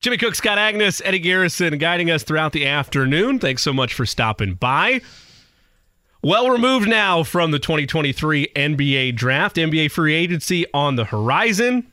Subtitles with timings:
[0.00, 3.38] Jimmy Cook, Scott Agness, Eddie Garrison guiding us throughout the afternoon.
[3.38, 5.02] Thanks so much for stopping by.
[6.22, 9.56] Well removed now from the 2023 NBA draft.
[9.56, 11.92] NBA free agency on the horizon.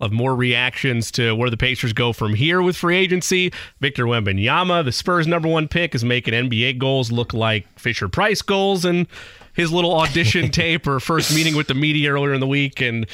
[0.00, 3.52] Of more reactions to where the Pacers go from here with free agency.
[3.78, 8.42] Victor Wembanyama, the Spurs' number one pick, is making NBA goals look like Fisher Price
[8.42, 9.06] goals, and
[9.54, 12.80] his little audition tape or first meeting with the media earlier in the week.
[12.80, 13.06] And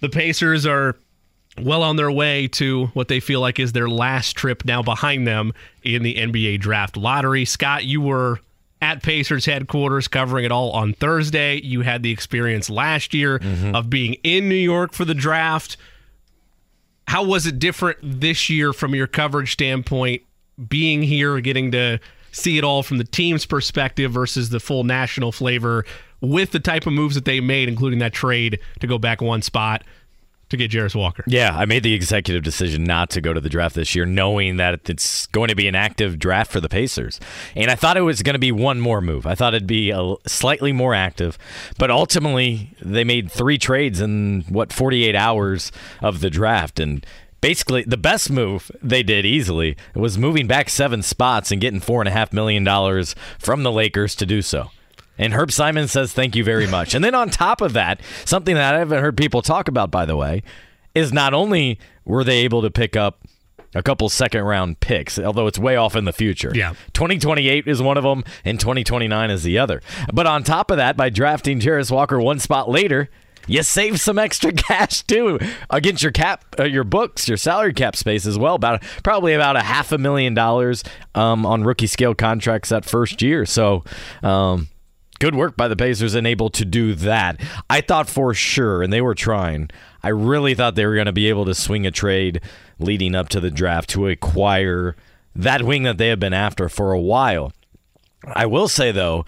[0.00, 0.96] the Pacers are
[1.60, 5.26] well on their way to what they feel like is their last trip now behind
[5.26, 7.44] them in the NBA draft lottery.
[7.44, 8.40] Scott, you were
[8.80, 11.60] at Pacers headquarters covering it all on Thursday.
[11.60, 13.74] You had the experience last year Mm-hmm.
[13.76, 15.76] of being in New York for the draft.
[17.08, 20.22] How was it different this year from your coverage standpoint,
[20.68, 21.98] being here, getting to
[22.30, 25.84] see it all from the team's perspective versus the full national flavor
[26.20, 29.42] with the type of moves that they made, including that trade to go back one
[29.42, 29.82] spot
[30.52, 31.24] to get Jarace Walker?
[31.26, 34.56] Yeah, I made the executive decision not to go to the draft this year, knowing
[34.56, 37.18] that it's going to be an active draft for the Pacers.
[37.56, 39.26] And I thought it was going to be one more move.
[39.26, 41.36] I thought it'd be a slightly more active,
[41.78, 47.04] but ultimately they made three trades in what 48 hours of the draft and.
[47.40, 52.00] Basically, the best move they did easily was moving back seven spots and getting four
[52.00, 54.70] and a half million dollars from the Lakers to do so.
[55.18, 56.94] And Herb Simon says thank you very much.
[56.94, 60.04] And then on top of that, something that I haven't heard people talk about, by
[60.04, 60.42] the way,
[60.94, 63.26] is not only were they able to pick up
[63.74, 66.52] a couple second round picks, although it's way off in the future.
[66.54, 66.74] Yeah.
[66.92, 69.80] 2028 is one of them, and 2029 is the other.
[70.12, 73.08] But on top of that, by drafting Jarace Walker one spot later,
[73.46, 75.38] you save some extra cash too
[75.70, 78.54] against your cap, uh, your books, your salary cap space as well.
[78.56, 80.84] About probably about a half a million dollars
[81.14, 83.46] um, on rookie scale contracts that first year.
[83.46, 83.84] So.
[84.22, 84.68] Um,
[85.22, 87.40] good work by the Pacers and able to do that.
[87.70, 89.70] I thought for sure, and they were trying.
[90.02, 92.40] I really thought they were going to be able to swing a trade
[92.80, 94.96] leading up to the draft to acquire
[95.36, 97.52] that wing that they have been after for a while.
[98.26, 99.24] I will say though,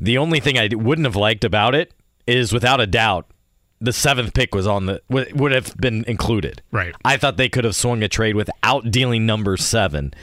[0.00, 1.92] the only thing I wouldn't have liked about it
[2.26, 3.26] is without a doubt
[3.82, 6.62] the seventh pick was on the would would have been included.
[6.70, 6.94] Right.
[7.04, 10.14] I thought they could have swung a trade without dealing number seven,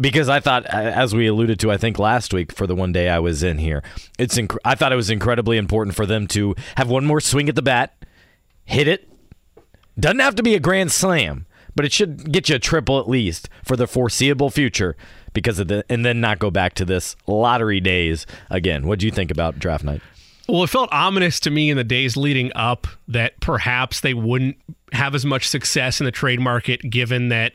[0.00, 3.08] because I thought, as we alluded to, I think last week for the one day
[3.08, 3.82] I was in here,
[4.18, 7.48] it's inc- I thought it was incredibly important for them to have one more swing
[7.48, 7.94] at the bat,
[8.64, 9.08] hit it.
[9.98, 13.08] Doesn't have to be a grand slam, but it should get you a triple at
[13.08, 14.96] least for the foreseeable future.
[15.32, 18.86] Because of the, and then not go back to this lottery days again.
[18.86, 20.00] What do you think about draft night?
[20.48, 24.56] Well, it felt ominous to me in the days leading up that perhaps they wouldn't
[24.92, 27.52] have as much success in the trade market, given that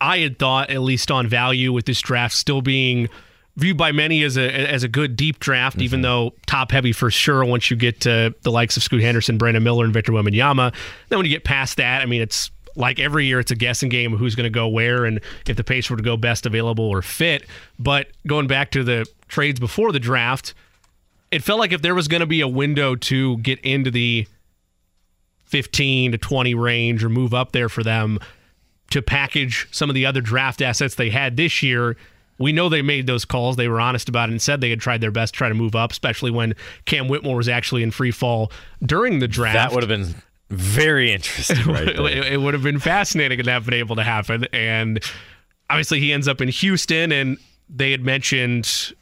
[0.00, 3.08] I had thought, at least on value, with this draft still being
[3.56, 6.02] viewed by many as a as a good deep draft, even mm-hmm.
[6.04, 7.44] though top heavy for sure.
[7.44, 10.74] Once you get to the likes of Scoot Henderson, Brandon Miller, and Victor Wembanyama,
[11.08, 13.88] then when you get past that, I mean, it's like every year, it's a guessing
[13.88, 16.46] game of who's going to go where and if the pace were to go best
[16.46, 17.44] available or fit.
[17.78, 20.54] But going back to the trades before the draft
[21.30, 24.26] it felt like if there was going to be a window to get into the
[25.44, 28.18] 15 to 20 range or move up there for them
[28.90, 31.96] to package some of the other draft assets they had this year,
[32.38, 33.56] we know they made those calls.
[33.56, 35.54] They were honest about it and said they had tried their best to try to
[35.54, 36.54] move up, especially when
[36.86, 38.50] Cam Whitmore was actually in free fall
[38.84, 39.54] during the draft.
[39.54, 40.14] That would have been
[40.48, 41.64] very interesting.
[41.66, 44.46] Right it, it would have been fascinating to have been able to happen.
[44.52, 45.02] And
[45.68, 48.94] obviously, he ends up in Houston, and they had mentioned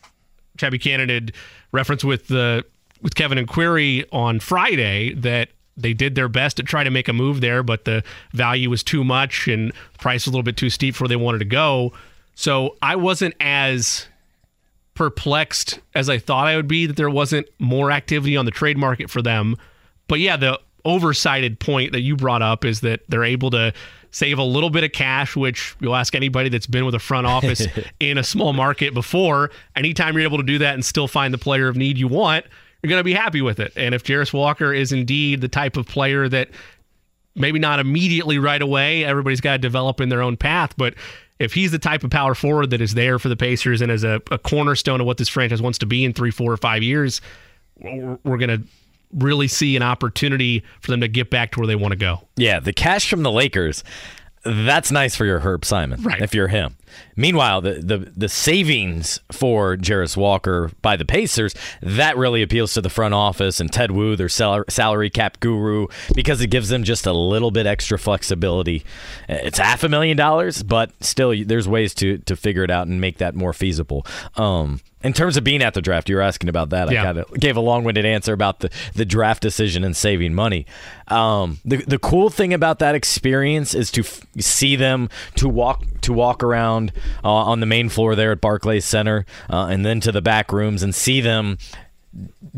[0.58, 1.32] Chad Buchanan had
[1.72, 2.64] referenced with the
[3.00, 5.50] with Kevin and Query on Friday that
[5.80, 8.02] they did their best to try to make a move there, but the
[8.32, 11.16] value was too much and price was a little bit too steep for where they
[11.16, 11.92] wanted to go.
[12.34, 14.06] So I wasn't as
[14.94, 18.76] perplexed as I thought I would be that there wasn't more activity on the trade
[18.76, 19.56] market for them.
[20.08, 23.72] But yeah, the oversighted point that you brought up is that they're able to
[24.10, 27.26] save a little bit of cash, which you'll ask anybody that's been with a front
[27.26, 27.66] office
[28.00, 29.50] in a small market before.
[29.76, 32.46] Anytime you're able to do that and still find the player of need you want,
[32.82, 33.72] you're going to be happy with it.
[33.76, 36.48] And if Jarace Walker is indeed the type of player that
[37.34, 40.94] maybe not immediately right away, everybody's got to develop in their own path, but
[41.38, 44.02] if he's the type of power forward that is there for the Pacers and is
[44.02, 46.82] a, a cornerstone of what this franchise wants to be in three, four, or five
[46.82, 47.20] years,
[47.78, 48.62] we're, we're going to
[49.14, 52.20] really see an opportunity for them to get back to where they want to go.
[52.36, 53.84] Yeah, the cash from the Lakers,
[54.44, 56.20] that's nice for your Herb Simon, Right.
[56.20, 56.76] if you're him.
[57.16, 62.80] Meanwhile, the, the the savings for Jarace Walker by the Pacers that really appeals to
[62.80, 66.84] the front office and Ted Wu, their sal- salary cap guru, because it gives them
[66.84, 68.84] just a little bit extra flexibility.
[69.28, 73.00] It's half a million dollars, but still, there's ways to to figure it out and
[73.00, 74.06] make that more feasible.
[74.36, 76.90] Um, in terms of being at the draft, you were asking about that.
[76.90, 77.02] Yeah.
[77.02, 80.66] I kind of gave a long-winded answer about the, the draft decision and saving money.
[81.06, 85.84] Um, the the cool thing about that experience is to f- see them to walk
[86.00, 86.77] to walk around
[87.24, 90.52] uh, on the main floor there at Barclays Center, uh, and then to the back
[90.52, 91.58] rooms and see them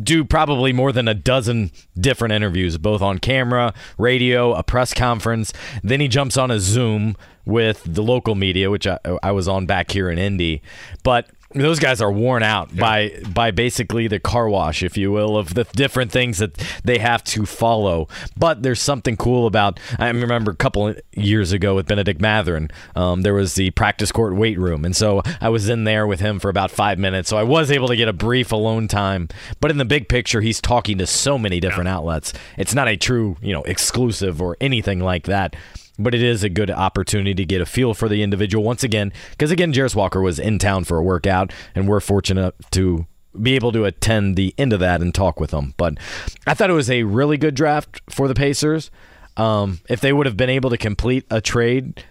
[0.00, 5.52] do probably more than a dozen different interviews, both on camera, radio, a press conference.
[5.82, 9.66] Then he jumps on a Zoom with the local media, which I, I was on
[9.66, 10.62] back here in Indy.
[11.02, 15.36] But those guys are worn out by by basically the car wash, if you will,
[15.36, 18.08] of the different things that they have to follow.
[18.36, 19.80] But there's something cool about.
[19.98, 24.34] I remember a couple years ago with Bennedict Mathurin, um, there was the practice court
[24.36, 27.28] weight room, and so I was in there with him for about five minutes.
[27.28, 29.28] So I was able to get a brief alone time.
[29.60, 32.32] But in the big picture, he's talking to so many different outlets.
[32.56, 35.56] It's not a true, you know, exclusive or anything like that
[36.02, 39.12] but it is a good opportunity to get a feel for the individual once again.
[39.30, 43.06] Because again, Jarace Walker was in town for a workout, and we're fortunate to
[43.40, 45.74] be able to attend the end of that and talk with him.
[45.76, 45.98] But
[46.46, 48.90] I thought it was a really good draft for the Pacers.
[49.36, 52.04] Um, if they would have been able to complete a trade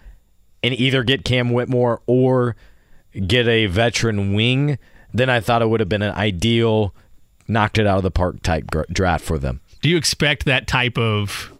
[0.62, 2.56] and either get Cam Whitmore or
[3.26, 4.78] get a veteran wing,
[5.12, 6.94] then I thought it would have been an ideal,
[7.46, 9.60] knocked it out of the park type draft for them.
[9.82, 11.52] Do you expect that type of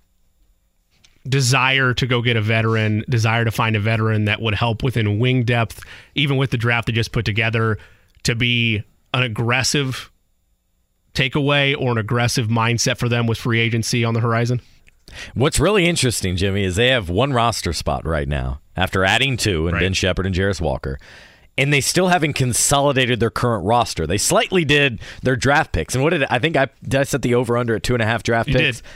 [1.29, 5.19] desire to go get a veteran, desire to find a veteran that would help within
[5.19, 5.83] wing depth,
[6.15, 7.79] even with the draft they just put together,
[8.23, 8.83] to be
[9.13, 10.11] an aggressive
[11.15, 14.61] takeaway or an aggressive mindset for them with free agency on the horizon?
[15.35, 19.67] What's really interesting, Jimmy, is they have one roster spot right now after adding two
[19.67, 19.81] and Right.
[19.81, 20.99] Ben Sheppard and Jarace Walker.
[21.59, 24.07] And they still haven't consolidated their current roster.
[24.07, 25.95] They slightly did their draft picks.
[25.95, 28.03] And what did I think I did I set the over under at two and
[28.03, 28.79] a half draft You picks?
[28.79, 28.87] did.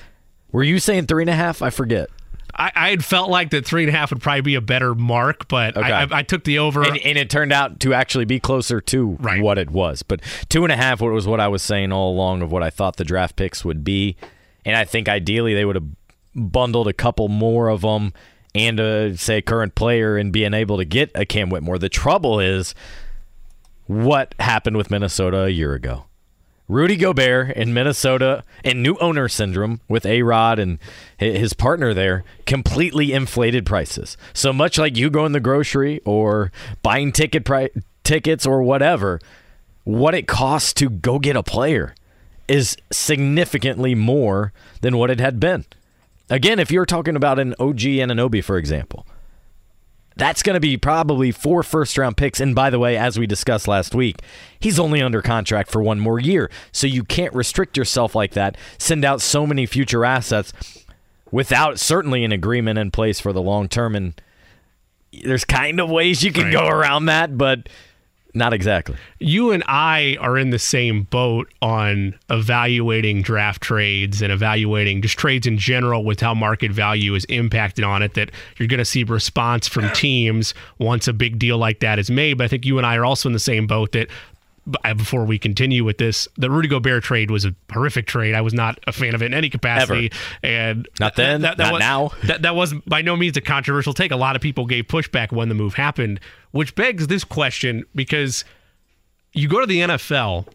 [0.54, 1.60] Were you saying three and a half?
[1.62, 2.08] I forget.
[2.54, 4.94] I, I had felt like that three and a half would probably be a better
[4.94, 5.90] mark, but Okay.
[5.90, 6.84] I, I, I took the over.
[6.84, 9.42] And, and it turned out to actually be closer to Right.
[9.42, 10.04] what it was.
[10.04, 12.70] But two and a half was what I was saying all along of what I
[12.70, 14.16] thought the draft picks would be.
[14.64, 15.88] And I think ideally they would have
[16.36, 18.12] bundled a couple more of them
[18.54, 21.76] and uh, a, say, current player and being able to get a Cam Whitmore.
[21.78, 22.72] The trouble is
[23.88, 26.04] what happened with Minnesota a year ago.
[26.66, 30.78] Rudy Gobert in Minnesota and new owner syndrome with A Rod and
[31.18, 34.16] his partner there completely inflated prices.
[34.32, 36.50] So much like you go in the grocery or
[36.82, 37.70] buying ticket pri-
[38.02, 39.20] tickets or whatever,
[39.84, 41.94] what it costs to go get a player
[42.48, 45.66] is significantly more than what it had been.
[46.30, 49.06] Again, if you're talking about an OG and an Obi, for example,
[50.16, 52.40] that's going to be probably four first round picks.
[52.40, 54.20] And by the way, as we discussed last week,
[54.60, 56.50] he's only under contract for one more year.
[56.72, 60.52] So you can't restrict yourself like that, send out so many future assets
[61.32, 63.96] without certainly an agreement in place for the long term.
[63.96, 64.14] And
[65.24, 66.52] there's kind of ways you can Right.
[66.52, 67.68] go around that, but
[68.34, 68.96] not exactly.
[69.20, 75.16] you and I are in the same boat on evaluating draft trades and evaluating just
[75.16, 78.14] trades in general with how market value is impacted on it.
[78.14, 82.10] That you're going to see response from teams once a big deal like that is
[82.10, 82.38] made.
[82.38, 84.08] But I think you and I are also in the same boat that.
[84.84, 88.34] Uh, Before we continue with this, the Rudy Gobert trade was a horrific trade.
[88.34, 91.80] I was not a fan of it in any capacity, and Not then, not was,
[91.80, 92.10] now.
[92.24, 94.10] That that was by no means a controversial take.
[94.10, 96.20] A lot of people gave pushback when the move happened,
[96.52, 98.44] which begs this question because
[99.32, 100.46] you go to the NFL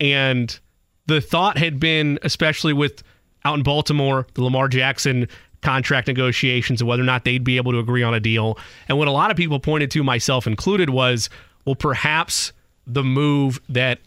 [0.00, 0.58] and
[1.06, 3.02] the thought had been, especially with
[3.44, 5.28] out in Baltimore, the Lamar Jackson
[5.62, 8.58] contract negotiations and whether or not they'd be able to agree on a deal.
[8.88, 11.28] And what a lot of people pointed to, myself included, was
[11.64, 12.52] well, perhaps
[12.92, 14.00] the move that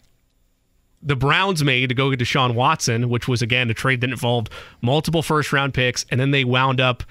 [1.02, 4.50] the Browns made to go get Deshaun Watson, which was again a trade that involved
[4.80, 7.02] multiple first round picks, and then they wound up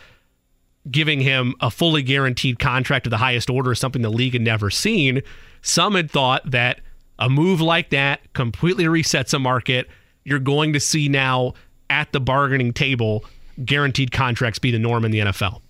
[0.90, 4.70] giving him a fully guaranteed contract of the highest order, something the league had never
[4.70, 5.22] seen.
[5.62, 6.82] Some had thought that
[7.20, 9.88] a move like that completely resets a market.
[10.26, 11.54] You're going to see now
[11.90, 13.24] at the bargaining table
[13.64, 15.62] guaranteed contracts be the norm in the NFL.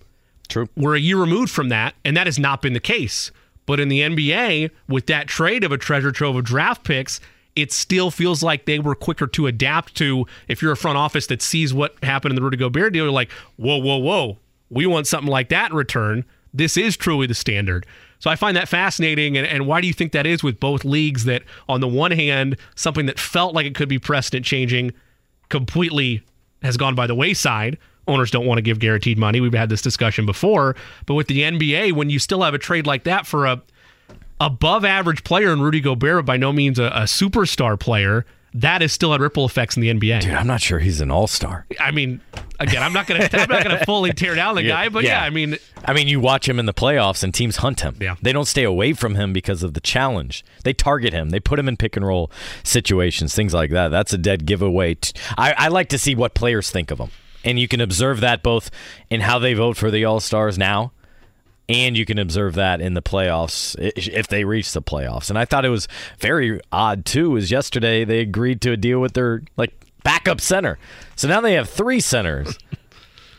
[0.48, 0.68] True.
[0.76, 3.30] We're a year removed from that, and that has not been the case.
[3.66, 7.20] But in the NBA, with that trade of a treasure trove of draft picks,
[7.56, 10.26] it still feels like they were quicker to adapt to.
[10.48, 13.12] If you're a front office that sees what happened in the Rudy Gobert deal, you're
[13.12, 14.38] like, whoa, whoa, whoa,
[14.70, 16.24] we want something like that in return.
[16.52, 17.86] This is truly the standard.
[18.18, 19.36] So I find that fascinating.
[19.36, 21.24] And, and why do you think that is with both leagues?
[21.24, 24.92] That on the one hand, something that felt like it could be precedent changing
[25.48, 26.22] completely
[26.62, 27.78] has gone by the wayside.
[28.06, 29.40] Owners don't want to give guaranteed money.
[29.40, 32.86] We've had this discussion before, but with the NBA, when you still have a trade
[32.86, 33.62] like that for a
[34.40, 38.92] above average player in Rudy Gobert, by no means a, a superstar player, that is
[38.92, 40.20] still had ripple effects in the NBA.
[40.20, 41.66] Dude, I'm not sure he's an all star.
[41.80, 42.20] I mean,
[42.60, 45.20] again, I'm not gonna I'm not gonna fully tear down the guy, but yeah.
[45.20, 45.24] yeah.
[45.24, 47.96] I mean, I mean, you watch him in the playoffs and teams hunt him.
[48.00, 48.14] Yeah.
[48.22, 50.44] They don't stay away from him because of the challenge.
[50.62, 51.30] They target him.
[51.30, 52.30] They put him in pick and roll
[52.62, 53.88] situations, things like that.
[53.88, 54.96] That's a dead giveaway.
[55.36, 57.10] I like to see what players think of him.
[57.44, 58.70] And you can observe that both
[59.10, 60.92] in how they vote for the All Stars now,
[61.68, 65.30] and you can observe that in the playoffs if they reach the playoffs.
[65.30, 65.86] And I thought it was
[66.18, 67.36] very odd too.
[67.36, 69.72] Is yesterday they agreed to a deal with their like
[70.02, 70.78] backup center,
[71.16, 72.58] so now they have three centers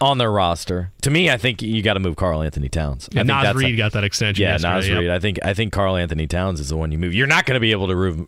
[0.02, 0.92] on their roster.
[1.02, 3.10] To me, I think you got to move Karl-Anthony Towns.
[3.16, 4.42] I and think Naz that's a- Reid got that extension.
[4.44, 5.00] yeah, Naz yep.
[5.00, 5.10] Reid.
[5.10, 7.14] I think I think Karl-Anthony Towns is the one you move.
[7.14, 8.28] You're not going to be able to move,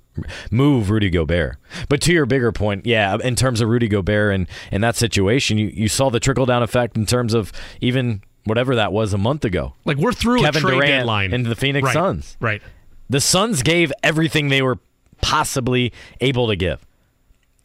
[0.52, 1.58] move Rudy Gobert.
[1.90, 5.58] But to your bigger point, yeah, in terms of Rudy Gobert and in that situation,
[5.58, 9.18] you, you saw the trickle down effect in terms of even whatever that was a
[9.18, 9.74] month ago.
[9.86, 12.38] Like we're through Kevin a trade Durant deadline and the Phoenix right, Suns.
[12.40, 12.62] Right.
[13.10, 14.80] The Suns gave everything they were
[15.22, 16.86] possibly able to give.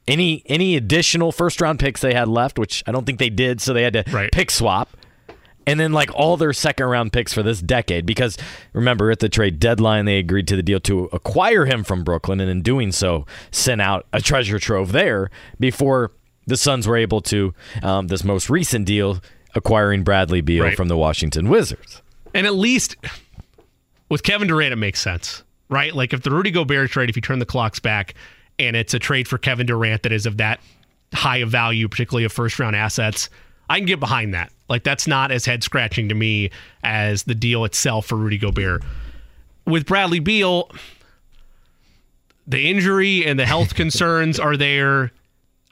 [0.09, 3.61] Any any additional first round picks they had left, which I don't think they did,
[3.61, 4.33] so they had to Right.
[4.33, 4.97] pick swap.
[5.65, 8.37] And then like all their second round picks for this decade because
[8.73, 12.41] remember at the trade deadline they agreed to the deal to acquire him from Brooklyn
[12.41, 15.31] and in doing so sent out a treasure trove there
[15.61, 16.11] before
[16.49, 17.55] the Suns were able to
[17.85, 19.21] um, this most recent deal
[19.55, 20.77] acquiring Bradley Beal Right.
[20.77, 22.03] from the Washington Wizards.
[22.35, 22.97] And at least
[24.09, 25.95] with Kevin Durant, it makes sense, right?
[25.95, 28.15] Like if the Rudy Gobert trade, if you turn the clocks back
[28.59, 30.61] and it's a trade for Kevin Durant that is of that
[31.15, 33.29] high of value, particularly of first round assets,
[33.69, 34.53] I can get behind that.
[34.69, 36.51] Like that's not as head scratching to me
[36.83, 38.83] as the deal itself for Rudy Gobert.
[39.67, 40.71] With Bradley Beal,
[42.47, 45.13] the injury and the health concerns are there.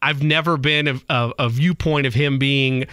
[0.03, 2.87] I've never been a, a, a viewpoint of him being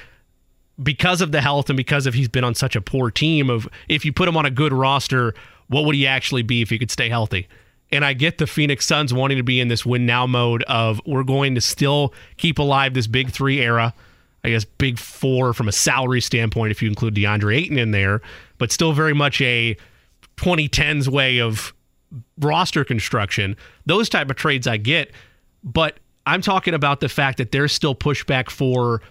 [0.81, 3.67] because of the health and because of he's been on such a poor team of
[3.87, 5.33] if you put him on a good roster,
[5.67, 7.47] what would he actually be if he could stay healthy?
[7.91, 10.99] And I get the Phoenix Suns wanting to be in this win now mode of
[11.05, 13.93] we're going to still keep alive this big three era.
[14.43, 18.21] I guess big four from a salary standpoint if you include DeAndre Ayton in there,
[18.57, 19.75] but still very much a
[20.37, 21.73] 2010s way of
[22.39, 23.57] roster construction.
[23.85, 25.11] Those type of trades I get,
[25.63, 29.01] but I'm talking about the fact that there's still pushback for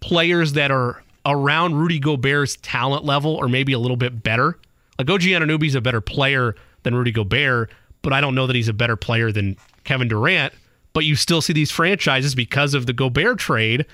[0.00, 4.58] players that are around Rudy Gobert's talent level or maybe a little bit better.
[4.98, 7.70] Like OG Anunoby's a better player than Rudy Gobert,
[8.02, 10.52] but I don't know that he's a better player than Kevin Durant.
[10.92, 13.86] But you still see these franchises because of the Gobert trade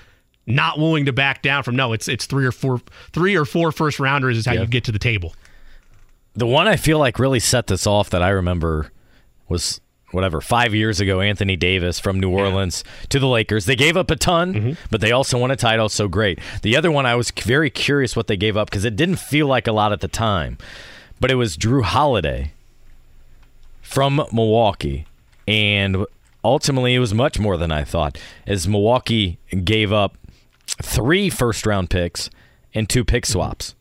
[0.45, 2.81] not willing to back down from no, it's it's three or four
[3.13, 5.33] three or four first rounders is how you get to the table.
[6.33, 8.91] The one I feel like really set this off that I remember
[9.47, 9.79] was
[10.11, 11.21] whatever five years ago.
[11.21, 13.65] Anthony Davis from New Orleans to the Lakers.
[13.65, 14.71] They gave up a ton, mm-hmm.
[14.89, 15.87] but they also won a title.
[15.87, 16.39] So great.
[16.63, 19.47] The other one I was very curious what they gave up because it didn't feel
[19.47, 20.57] like a lot at the time,
[21.19, 22.53] but it was Jrue Holiday
[23.89, 25.07] from Milwaukee,
[25.47, 26.05] and
[26.43, 28.19] ultimately it was much more than I thought.
[28.45, 30.15] As Milwaukee gave up
[30.67, 32.29] three first round picks
[32.75, 33.73] and two pick swaps.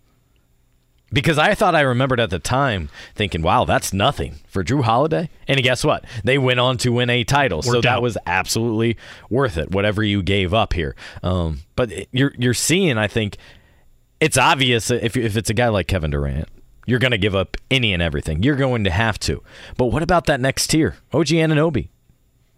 [1.12, 5.28] Because I thought I remembered at the time thinking, wow, that's nothing for Jrue Holiday.
[5.46, 6.04] And guess what?
[6.24, 7.62] They went on to win a title.
[7.62, 8.02] so that out.
[8.02, 8.96] was absolutely
[9.28, 10.96] worth it, whatever you gave up here.
[11.22, 13.36] Um, but you're, you're seeing, I think,
[14.20, 16.48] it's obvious if, if it's a guy like Kevin Durant,
[16.88, 18.42] you're going to give up any and everything.
[18.42, 19.42] You're going to have to.
[19.76, 20.96] But what about that next tier?
[21.12, 21.88] OG Anunoby,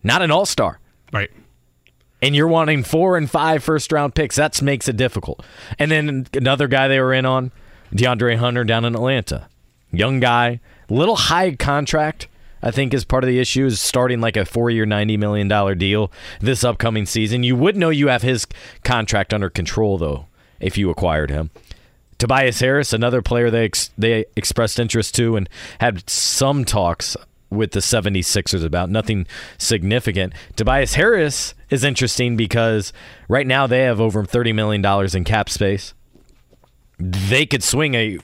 [0.05, 0.79] not an all star
[1.13, 1.31] Right.
[2.23, 4.37] and you're wanting four and five first round picks.
[4.37, 5.45] That makes it difficult.
[5.79, 7.51] And then another guy they were in on,
[7.93, 9.49] DeAndre Hunter down in Atlanta.
[9.91, 12.29] Young guy, little high contract.
[12.63, 15.75] I think is part of the issue is starting like a four-year, ninety million dollar
[15.75, 17.43] deal this upcoming season.
[17.43, 18.47] You would know you have his
[18.85, 20.27] contract under control though
[20.61, 21.51] if you acquired him.
[22.21, 25.49] Tobias Harris, another player they ex- they expressed interest to and
[25.81, 27.17] had some talks
[27.49, 29.27] with the 76ers about nothing
[29.59, 30.35] significant.
[30.55, 32.93] Tobias Harris is interesting because
[33.27, 35.95] right now they have over 30 million dollars in cap space.
[36.99, 38.19] They could swing a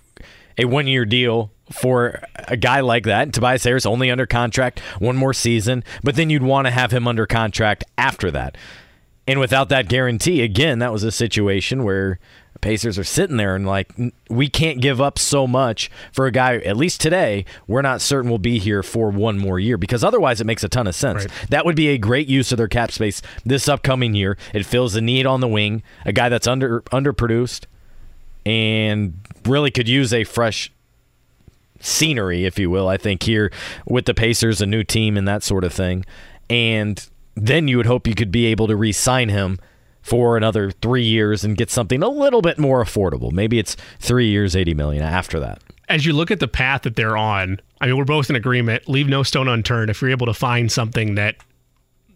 [0.59, 3.33] a one year deal for a guy like that.
[3.33, 7.09] Tobias Harris only under contract one more season, but then you'd want to have him
[7.09, 8.57] under contract after that.
[9.27, 12.21] And without that guarantee, again, that was a situation where
[12.61, 13.93] Pacers are sitting there and like,
[14.29, 18.31] we can't give up so much for a guy, at least today, we're not certain
[18.31, 21.25] we'll be here for one more year because otherwise it makes a ton of sense.
[21.25, 21.51] Right.
[21.51, 24.37] That would be a great use of their cap space this upcoming year.
[24.53, 27.67] It fills the need on the wing, a guy that's under underproduced
[28.47, 30.73] and really could use a fresh
[31.81, 33.51] scenery, if you will, I think, here
[33.87, 36.05] with the Pacers, a new team, and that sort of thing.
[36.49, 39.59] And then you would hope you could be able to re sign him
[40.07, 43.33] for another three years and get something a little bit more affordable.
[43.33, 45.61] Maybe it's three years, eighty million after that.
[45.89, 48.89] As you look at the path that they're on, I mean, we're both in agreement.
[48.89, 49.91] Leave no stone unturned.
[49.91, 51.35] If you're able to find something that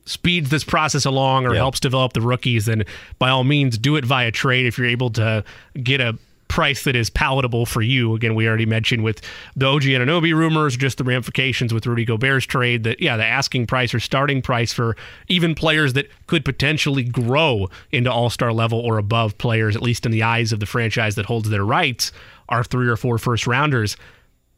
[0.04, 1.56] speeds this process along or Yep.
[1.59, 2.85] helps develop the rookies, then
[3.18, 4.66] by all means do it via trade.
[4.66, 5.42] If you're able to
[5.82, 6.16] get a
[6.50, 9.23] price that is palatable for you, again, we already mentioned with
[9.54, 12.83] the OG Anunoby rumors, just the ramifications with Rudy Gobert's trade.
[12.83, 14.97] That yeah, the asking price or starting price for
[15.28, 20.04] even players that could potentially grow into All Star level or above players, at least
[20.04, 22.11] in the eyes of the franchise that holds their rights,
[22.49, 23.97] are three or four first rounders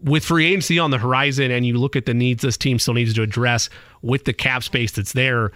[0.00, 2.94] with free agency on the horizon and you look at the needs this team still
[2.94, 3.70] needs to address
[4.00, 5.52] with the cap space that's there,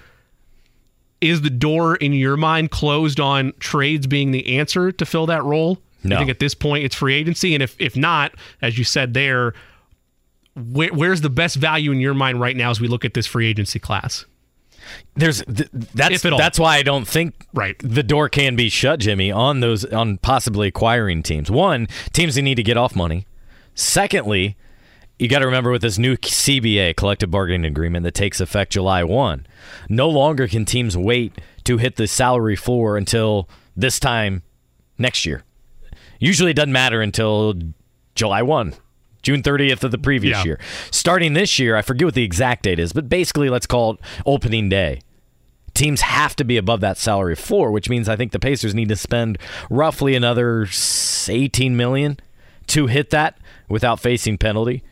[1.21, 5.43] is the door in your mind closed on trades being the answer to fill that
[5.43, 5.79] role?
[6.09, 6.17] No.
[6.17, 8.33] I think at this point it's free agency, and if if not,
[8.63, 9.55] as you said there,
[10.55, 13.27] where, where's the best value in your mind right now as we look at this
[13.27, 14.25] free agency class?
[15.17, 16.39] There's th- that's If at all.
[16.39, 17.77] that's why I don't think Right.
[17.81, 21.51] the door can be shut, Jimmy, on those on possibly acquiring teams.
[21.51, 23.27] One, teams that need to get off money.
[23.75, 24.57] Secondly,
[25.19, 29.03] you got to remember with this new CBA collective bargaining agreement that takes effect July
[29.03, 29.47] 1,
[29.89, 31.33] no longer can teams wait
[31.65, 34.43] to hit the salary floor until this time
[34.99, 35.43] next year.
[36.19, 37.55] Usually it doesn't matter until
[38.15, 38.75] July 1,
[39.23, 40.45] June 30th of the previous Yeah.
[40.45, 40.61] year.
[40.91, 44.01] Starting this year, I forget what the exact date is, but basically let's call it
[44.25, 45.01] opening day
[45.77, 48.89] teams have to be above that salary floor, which means I think the Pacers need
[48.89, 50.67] to spend roughly another
[51.29, 52.19] 18 million
[52.69, 54.83] to hit that without facing penalty.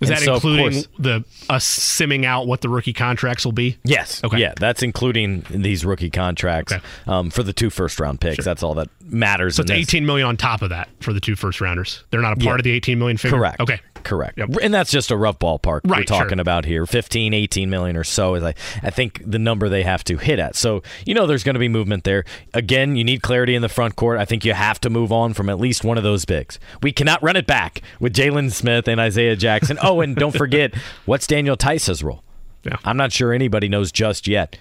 [0.00, 3.78] Is And that so, including the us simming out what the rookie contracts will be?
[3.82, 4.22] Yes.
[4.22, 4.38] Okay.
[4.38, 6.84] Yeah, that's including these rookie contracts Okay.
[7.06, 8.44] um, for the two first round picks.
[8.44, 9.56] That's all that matters.
[9.56, 9.78] So it's this.
[9.78, 12.04] 18 million on top of that for the two first rounders.
[12.10, 12.54] They're not a part Yeah.
[12.60, 13.38] of the 18 million figure.
[13.38, 13.58] Correct.
[13.60, 13.80] Okay.
[14.06, 14.38] Correct.
[14.38, 14.50] Yep.
[14.62, 16.18] And that's just a rough ballpark we're Right, sure.
[16.18, 16.86] talking about here.
[16.86, 20.38] 15, 18 million or so is I, I think the number they have to hit
[20.38, 20.54] at.
[20.54, 22.24] So, you know there's going to be movement there.
[22.54, 24.18] Again, you need clarity in the front court.
[24.18, 26.60] I think you have to move on from at least one of those bigs.
[26.84, 29.76] We cannot run it back with Jalen Smith and Isaiah Jackson.
[29.82, 30.72] oh, and don't forget,
[31.04, 32.22] what's Daniel Theis's role?
[32.62, 32.76] Yeah.
[32.84, 34.56] I'm not sure anybody knows just yet.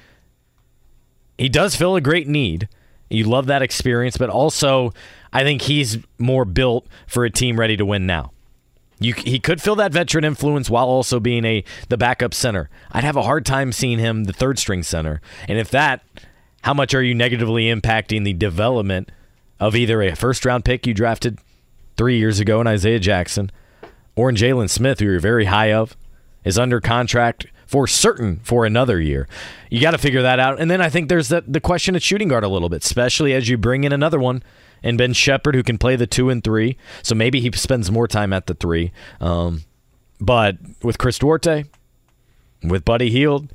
[1.38, 2.67] He does fill a great need.
[3.10, 4.91] You love that experience, but also
[5.31, 8.31] I think he's more built for a team ready to win now.
[9.05, 12.69] You, he could fill that veteran influence while also being a the backup center.
[12.91, 15.21] I'd have a hard time seeing him the third string center.
[15.47, 16.03] And if that,
[16.63, 19.11] how much are you negatively impacting the development
[19.59, 21.37] of either a first round pick you drafted
[21.97, 23.51] three years ago in Isaiah Jackson
[24.15, 25.95] or in Jalen Smith, who you're very high of,
[26.43, 29.27] is under contract for certain for another year.
[29.69, 30.59] You got to figure that out.
[30.59, 33.33] And then I think there's the, the question at shooting guard a little bit, especially
[33.33, 34.41] as you bring in another one
[34.83, 36.77] and Ben Sheppard, who can play the two and three.
[37.03, 38.91] So maybe he spends more time at the three.
[39.19, 39.63] Um,
[40.19, 41.65] but with Chris Duarte,
[42.63, 43.51] with Buddy Hield,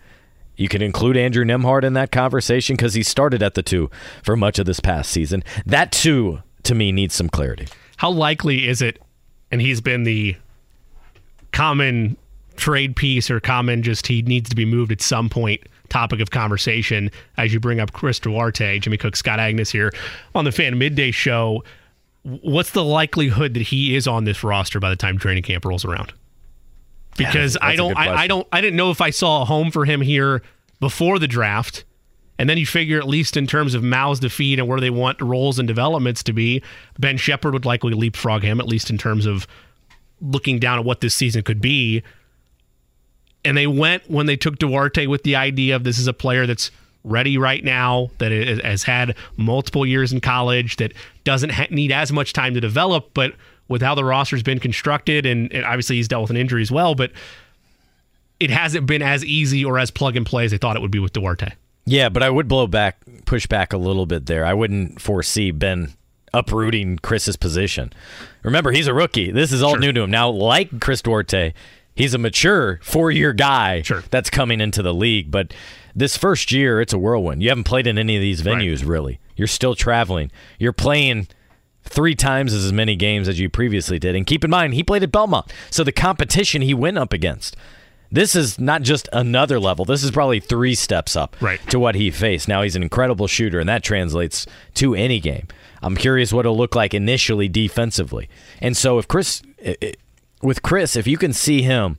[0.57, 3.91] you can include Andrew Nembhard in that conversation because he started at the two
[4.23, 5.43] for much of this past season.
[5.65, 7.69] That two, to me, needs some clarity.
[7.97, 9.01] How likely is it,
[9.51, 10.37] and he's been the
[11.53, 12.17] common
[12.57, 16.31] trade piece or common just he needs to be moved at some point topic of
[16.31, 19.93] conversation as you bring up Chris Duarte, Jimmy Cook, Scott Agness here
[20.35, 21.63] on the Fan Midday Show.
[22.23, 25.85] What's the likelihood that he is on this roster by the time training camp rolls
[25.85, 26.13] around?
[27.17, 29.71] Because that's I don't, I, I don't, I didn't know if I saw a home
[29.71, 30.43] for him here
[30.81, 31.85] before the draft.
[32.39, 34.89] And then you figure, at least in terms of mouths to feed and where they
[34.89, 36.63] want roles and developments to be,
[36.99, 39.47] Ben Sheppard would likely leapfrog him, at least in terms of
[40.23, 42.03] looking down at what this season could be.
[43.45, 46.47] And they went when they took Duarte with the idea of this is a player
[46.47, 46.71] that's
[47.05, 50.93] ready right now, that has had multiple years in college, that
[51.25, 53.35] doesn't ha- need as much time to develop, but
[53.69, 56.71] with how the roster's been constructed, and, and obviously he's dealt with an injury as
[56.71, 57.13] well, but
[58.39, 60.91] it hasn't been as easy or as plug and play as they thought it would
[60.91, 61.53] be with Duarte.
[61.87, 64.45] Yeah, but I would blow back, push back a little bit there.
[64.45, 65.95] I wouldn't foresee Ben
[66.33, 67.93] uprooting Chris's position.
[68.43, 69.31] Remember, he's a rookie.
[69.33, 70.11] This is all new to him.
[70.11, 71.55] Now, like Chris Duarte,
[71.95, 74.03] he's a mature four year guy Sure.
[74.11, 75.31] that's coming into the league.
[75.31, 75.53] But
[75.95, 77.43] this first year, it's a whirlwind.
[77.43, 79.19] You haven't played in any of these venues, really.
[79.37, 80.31] You're still traveling.
[80.59, 81.29] You're playing
[81.83, 84.15] three times as many games as you previously did.
[84.15, 85.53] And keep in mind, he played at Belmont.
[85.71, 87.57] So the competition he went up against.
[88.13, 89.85] This is not just another level.
[89.85, 91.61] This is probably three steps up Right.
[91.71, 92.49] to what he faced.
[92.49, 95.47] Now he's an incredible shooter, and that translates to any game.
[95.81, 98.29] I'm curious what it'll look like initially defensively.
[98.61, 99.43] And so if Chris,
[100.43, 101.99] with Chris, if you can see him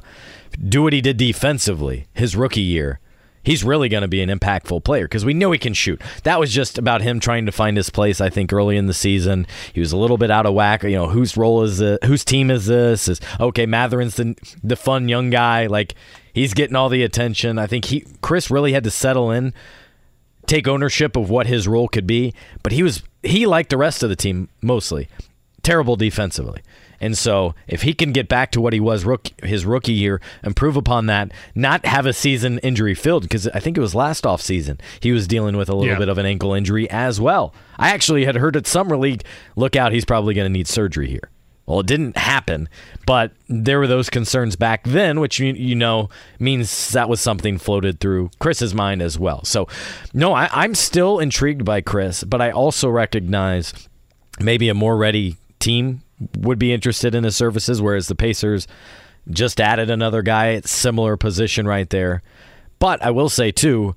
[0.67, 2.99] do what he did defensively his rookie year,
[3.43, 6.01] he's really going to be an impactful player because we know he can shoot.
[6.23, 8.21] That was just about him trying to find his place.
[8.21, 10.84] I think early in the season, he was a little bit out of whack.
[10.84, 12.04] You know, whose role is it?
[12.04, 13.08] Whose team is this?
[13.08, 13.65] Is okay?
[13.65, 15.67] Mathurin's the the fun young guy.
[15.67, 15.95] Like
[16.34, 17.58] he's getting all the attention.
[17.58, 19.54] I think he Chris really had to settle in
[20.47, 24.04] take ownership of what his role could be, but he was he liked the rest
[24.04, 25.08] of the team mostly.
[25.63, 26.62] Terrible defensively.
[27.01, 30.21] And so, if he can get back to what he was rook, his rookie year,
[30.43, 34.25] improve upon that, not have a season injury filled, because I think it was last
[34.25, 35.99] off season he was dealing with a little Yeah.
[35.99, 37.53] bit of an ankle injury as well.
[37.79, 39.23] I actually had heard at summer league,
[39.55, 41.29] look out, he's probably going to need surgery here.
[41.65, 42.67] Well, it didn't happen,
[43.05, 46.09] but there were those concerns back then, which you, you know
[46.39, 49.43] means that was something floated through Chris's mind as well.
[49.45, 49.67] So,
[50.13, 53.73] no, I, I'm still intrigued by Chris, but I also recognize
[54.39, 56.01] maybe a more ready team
[56.38, 58.67] would be interested in his services, whereas the Pacers
[59.29, 62.21] just added another guy at similar position right there.
[62.79, 63.95] But I will say too,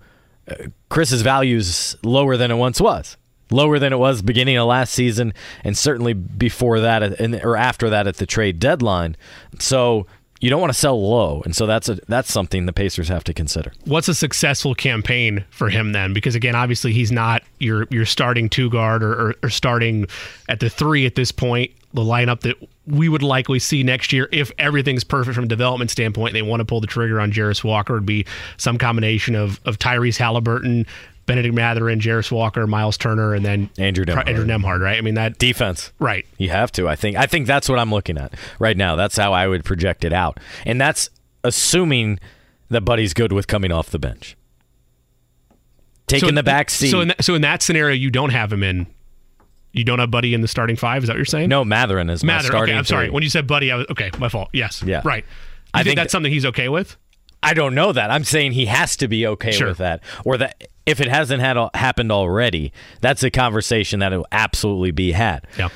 [0.49, 0.55] uh,
[0.91, 3.17] Chris's value is lower than it once was.
[3.51, 7.91] Lower than it was beginning of last season, and certainly before that, and or after
[7.91, 9.17] that at the trade deadline.
[9.59, 10.07] So
[10.41, 13.23] you don't want to sell low, and so that's a that's something the Pacers have
[13.25, 13.73] to consider.
[13.85, 16.13] What's a successful campaign for him then?
[16.13, 20.07] Because again, obviously he's not your your starting two guard or, or, or starting
[20.49, 21.71] at the three at this point.
[21.95, 25.91] The lineup that we would likely see next year, if everything's perfect from a development
[25.93, 28.27] standpoint, they want to pull the trigger on Jarace Walker would be
[28.57, 30.87] some combination of of Tyrese Halliburton,
[31.27, 34.29] Bennedict Mathurin, Jarace Walker, Miles Turner, and then Andrew Nembhard.
[34.29, 34.99] Andrew Nembhard, right?
[34.99, 35.93] I mean that Defense.
[36.01, 36.27] right.
[36.37, 36.89] You have to.
[36.89, 37.17] I think.
[37.17, 38.97] I think that's what I'm looking at right now.
[38.97, 41.09] That's how I would project it out, and that's
[41.45, 42.19] assuming
[42.71, 44.37] that Buddy's good with coming off the bench,
[46.09, 46.91] taking in- the back seat.
[46.91, 48.87] So in that, so in that scenario, you don't have him in.
[49.75, 51.03] You don't have Buddy in the starting five.
[51.03, 51.51] Is that what you're saying?
[51.51, 52.47] no, Mathurin is my Mather.
[52.47, 52.73] starting.
[52.73, 53.07] Okay, I'm sorry.
[53.09, 53.13] three.
[53.15, 54.11] When you said Buddy, I was okay.
[54.19, 54.49] My fault.
[54.53, 54.83] Yes.
[54.87, 55.03] Yeah.
[55.05, 55.25] Right.
[55.27, 55.31] You
[55.75, 56.97] I think, think that's that- something he's okay with?
[57.43, 58.11] I don't know that.
[58.11, 59.69] I'm saying he has to be okay Sure.
[59.69, 64.27] with that, or that if it hasn't had happened already, that's a conversation that will
[64.33, 65.47] absolutely be had.
[65.59, 65.69] Yeah.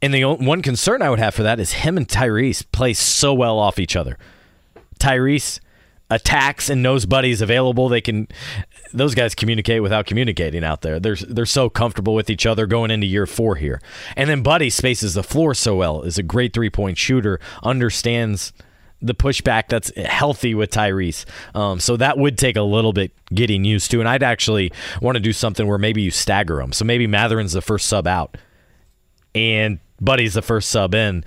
[0.00, 3.34] And the one concern I would have for that is him and Tyrese play so
[3.34, 4.16] well off each other.
[4.98, 5.60] Tyrese
[6.08, 7.88] attacks and knows Buddy's available.
[7.90, 8.26] They can
[8.92, 11.00] those guys communicate without communicating out there.
[11.00, 13.80] They're they're so comfortable with each other going into year 4 here.
[14.16, 16.02] And then Buddy spaces the floor so well.
[16.02, 18.52] Is a great three-point shooter, understands
[19.02, 21.24] the pushback that's healthy with Tyrese.
[21.54, 24.00] Um, so that would take a little bit getting used to.
[24.00, 26.72] And I'd actually want to do something where maybe you stagger them.
[26.72, 28.36] So maybe Mathurin's the first sub out
[29.34, 31.24] and Buddy's the first sub in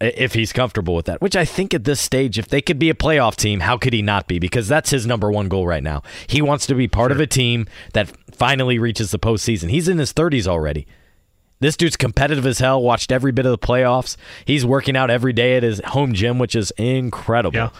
[0.00, 1.20] if he's comfortable with that.
[1.20, 3.92] Which I think at this stage, if they could be a playoff team, how could
[3.92, 4.38] he not be?
[4.38, 6.02] Because that's his number one goal right now.
[6.26, 9.70] He wants to be part of a team that finally reaches the postseason.
[9.70, 10.86] He's in his 30s already.
[11.60, 12.82] This dude's competitive as hell.
[12.82, 14.16] Watched every bit of the playoffs.
[14.44, 17.56] He's working out every day at his home gym, which is incredible.
[17.56, 17.70] Yeah.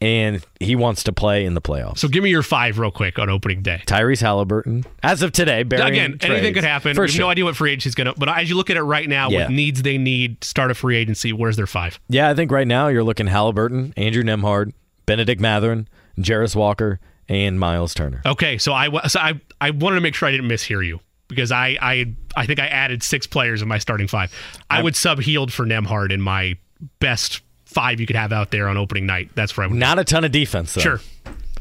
[0.00, 1.98] And he wants to play in the playoffs.
[1.98, 3.80] So give me your five real quick on opening day.
[3.86, 6.54] Tyrese Halliburton, as of today, Again, anything trades.
[6.54, 6.94] could happen.
[6.94, 7.20] For we have sure.
[7.24, 8.14] no idea what free agency's going to.
[8.18, 9.46] But as you look at it right now, Yeah.
[9.46, 11.32] with needs they need, start a free agency.
[11.32, 11.98] Where's their five?
[12.08, 14.72] Yeah, I think right now you're looking Halliburton, Andrew Nembhard,
[15.06, 18.20] Bennedict Mathurin, Jarace Walker, and Miles Turner.
[18.26, 21.50] Okay, so I so I I wanted to make sure I didn't mishear you because
[21.50, 24.30] I I I think I added six players in my starting five.
[24.68, 26.58] I would sub Hield for Nembhard in my
[27.00, 27.40] best
[27.74, 29.30] five you could have out there on opening night.
[29.34, 29.76] That's where I would.
[29.76, 30.80] Not a ton of defense, though.
[30.80, 31.00] Sure.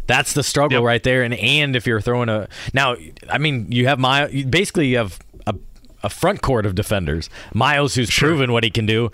[0.08, 0.86] That's the struggle Yep.
[0.86, 1.23] right there.
[1.23, 2.95] And and if you're throwing a now,
[3.30, 4.32] I mean, you have Miles.
[4.45, 5.56] Basically, you have a,
[6.04, 7.30] a front court of defenders.
[7.54, 9.12] Miles, who's proven what he can do,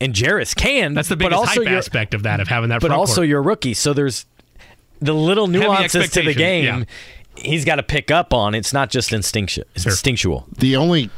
[0.00, 0.92] and Jarace can.
[0.94, 2.80] That's the but biggest also hype you're- aspect of that of having that.
[2.82, 3.28] But front also, court.
[3.28, 4.26] you're a rookie, so there's
[5.00, 6.86] the little nuances to the expectation, game.
[7.36, 8.54] He's got to pick up on.
[8.54, 9.64] It's not just instinctual.
[9.74, 9.92] It's Sure.
[9.92, 10.46] instinctual.
[10.58, 11.10] The only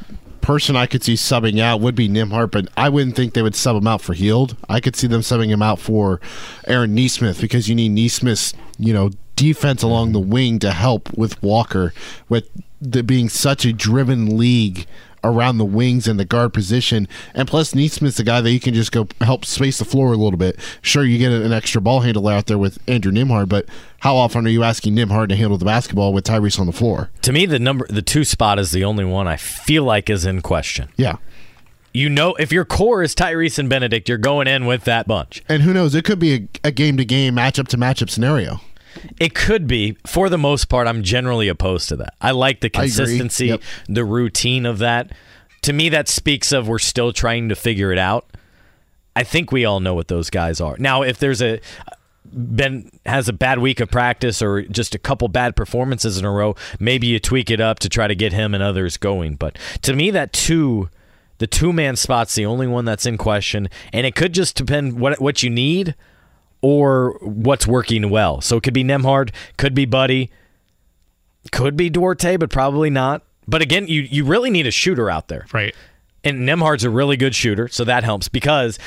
[0.46, 3.56] person I could see subbing out would be Nembhard, but I wouldn't think they would
[3.56, 4.56] sub him out for Hield.
[4.68, 6.20] I could see them subbing him out for
[6.68, 11.42] Aaron Nesmith because you need Nesmith's, you know, defense along the wing to help with
[11.42, 11.92] Walker,
[12.28, 12.48] with
[12.81, 14.87] the being such a driven league
[15.25, 17.09] around the wings and the guard position.
[17.35, 20.17] And plus, Nesmith's a guy that you can just go help space the floor a
[20.17, 20.59] little bit.
[20.83, 23.67] Sure, you get an extra ball handler out there with Andrew Nembhard, but
[24.01, 27.11] how often are you asking Nembhard to handle the basketball with Tyrese on the floor?
[27.23, 30.25] To me, the number, the two spot is the only one I feel like is
[30.25, 30.91] in question.
[30.97, 31.17] Yeah.
[31.93, 35.43] You know, if your core is Tyrese and Bennedict, you're going in with that bunch.
[35.49, 35.95] And who knows?
[35.95, 38.61] It could be a game to game, matchup to matchup scenario.
[39.20, 39.96] It could be.
[40.06, 42.14] For the most part, I'm generally opposed to that.
[42.20, 43.62] I like the consistency, Yep.
[43.88, 45.12] the routine of that.
[45.62, 48.26] To me, that speaks of we're still trying to figure it out.
[49.14, 50.76] I think we all know what those guys are.
[50.78, 51.61] Now, if there's a
[52.24, 56.30] Ben has a bad week of practice or just a couple bad performances in a
[56.30, 59.37] row, maybe you tweak it up to try to get him and others going.
[59.37, 60.90] But to me, that two,
[61.38, 64.98] the two man spot's the only one that's in question, and it could just depend
[65.00, 65.94] what what you need
[66.66, 68.40] or what's working well.
[68.40, 70.31] So it could be Nembhard, could be Buddy,
[71.52, 73.22] could be Duarte, but probably not.
[73.46, 75.46] But again, you you really need a shooter out there.
[75.52, 75.74] right.
[76.24, 78.81] And Nembhard's a really good shooter, so that helps because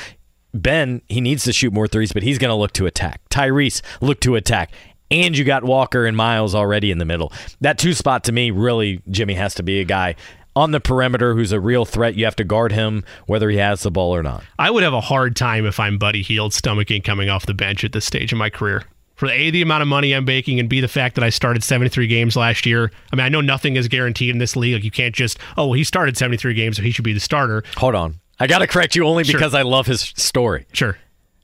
[0.52, 3.22] Ben, he needs to shoot more threes, but he's going to look to attack.
[3.30, 4.72] Tyrese, look to attack.
[5.10, 7.32] and you got Walker and Miles already in the middle.
[7.62, 10.16] That two spot to me, really, Jimmy has to be a guy
[10.56, 12.14] on the perimeter who's a real threat.
[12.16, 14.42] You have to guard him whether he has the ball or not.
[14.58, 17.84] I would have a hard time if I'm Buddy Hield stomaching coming off the bench
[17.84, 18.84] at this stage of my career.
[19.14, 21.62] For A, the amount of money I'm making, and B, the fact that I started
[21.62, 22.90] 73 games last year.
[23.12, 24.72] I mean, I know nothing is guaranteed in this league.
[24.74, 27.20] Like, you can't just, oh, well, he started 73 games, so he should be the
[27.20, 27.62] starter.
[27.76, 28.18] Hold on.
[28.38, 29.38] I got to correct you only Sure.
[29.38, 30.64] because I love his story.
[30.72, 30.96] Sure.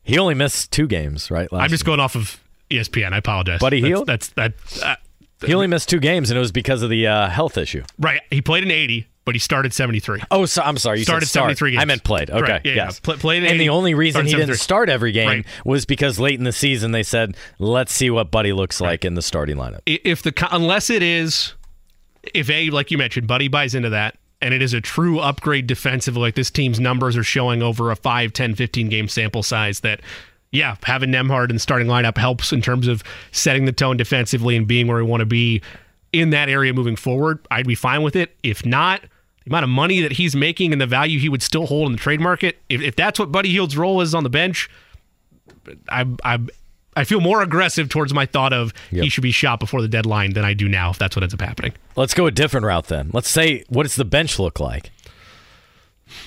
[0.03, 1.53] He only missed two games, right?
[1.53, 1.89] Last I'm just year.
[1.89, 2.41] going off of
[2.71, 3.13] ESPN.
[3.13, 3.61] I apologize.
[3.61, 4.83] Buddy that's, That's that.
[4.83, 4.97] Uh,
[5.45, 7.83] He only missed two games, and it was because of the uh, health issue.
[7.99, 8.21] right.
[8.31, 10.23] He played in 80, but he started 73.
[10.31, 10.99] Oh, so, I'm sorry.
[11.01, 11.45] You Started said start.
[11.59, 11.83] 73 games.
[11.83, 12.31] I meant played.
[12.31, 12.41] Okay.
[12.53, 12.95] Right, yeah, yes.
[12.95, 13.01] yeah.
[13.03, 15.47] Pla- played and the only reason he didn't start every game Right.
[15.65, 19.15] was because late in the season they said, "Let's see what Buddy looks like in
[19.15, 21.55] the starting lineup." If the unless it is,
[22.35, 25.67] if a like you mentioned, Buddy buys into that, and it is a true upgrade
[25.67, 29.81] defensively, like this team's numbers are showing over a 5, 10, 15 game sample size
[29.81, 30.01] that.
[30.53, 34.57] Yeah, having Nembhard in the starting lineup helps in terms of setting the tone defensively
[34.57, 35.61] and being where we want to be
[36.13, 37.39] in that area moving forward.
[37.51, 38.35] I'd be fine with it.
[38.43, 39.03] If not,
[39.45, 41.93] the amount of money that he's making and the value he would still hold in
[41.93, 44.71] the trade market, if, if that's what Buddy Hield's role is on the bench,
[45.89, 46.39] I I
[46.97, 50.33] I feel more aggressive towards my thought of he should be shot before the deadline
[50.33, 50.91] than I do now.
[50.91, 51.75] If that's what ends up happening.
[51.97, 53.11] Let's go a different route then.
[53.13, 54.91] Let's say, what does the bench look like?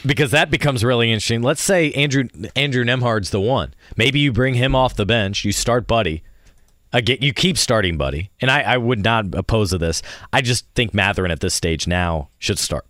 [0.05, 1.41] Because that becomes really interesting.
[1.41, 3.73] Let's say Andrew Andrew Nembhard's the one.
[3.95, 5.45] Maybe you bring him off the bench.
[5.45, 6.23] You start Buddy.
[6.91, 10.01] Again, you keep starting Buddy, and I, I would not oppose to this.
[10.33, 12.85] I just think Mathurin at this stage now should start.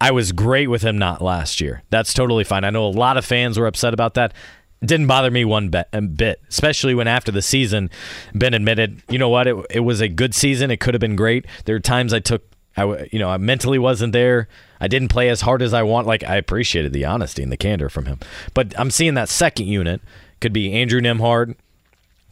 [0.00, 1.82] I was great with him not last year.
[1.90, 2.62] That's totally fine.
[2.62, 4.32] I know a lot of fans were upset about that.
[4.80, 7.90] Didn't bother me one bit, especially when after the season,
[8.32, 10.70] Ben admitted, you know what, it, it was a good season.
[10.70, 11.46] It could have been great.
[11.64, 12.44] There are times I took,
[12.76, 14.46] I you know, I mentally wasn't there.
[14.80, 16.06] I didn't play as hard as I want.
[16.06, 18.20] Like I appreciated the honesty and the candor from him.
[18.54, 20.00] But I'm seeing that second unit
[20.40, 21.56] could be Andrew Nembhard,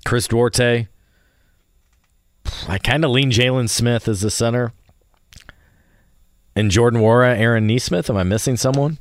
[0.04, 0.88] Chris Duarte.
[2.68, 4.72] I kind of lean Jalen Smith as the center.
[6.54, 8.08] And Jordan Nwora, Aaron Nesmith.
[8.08, 8.98] Am I missing someone?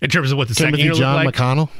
[0.00, 1.70] In terms of what the second Timothy year looked John like, McConnell.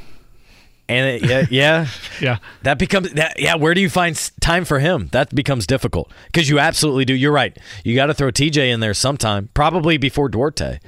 [0.89, 1.87] And it, yeah, yeah,
[2.21, 3.39] yeah, that becomes that.
[3.39, 5.09] Yeah, where do you find time for him?
[5.13, 7.15] That becomes difficult because you absolutely do.
[7.15, 7.57] You're right.
[7.85, 10.79] You got to throw TJ in there sometime, probably before Duarte.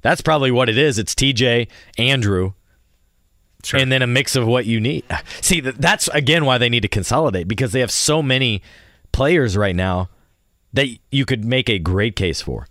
[0.00, 0.98] That's probably what it is.
[0.98, 2.54] It's TJ, Andrew,
[3.62, 3.78] Sure.
[3.78, 5.04] and then a mix of what you need.
[5.40, 8.62] See, that's again why they need to consolidate because they have so many
[9.12, 10.08] players right now
[10.72, 12.66] that you could make a great case for.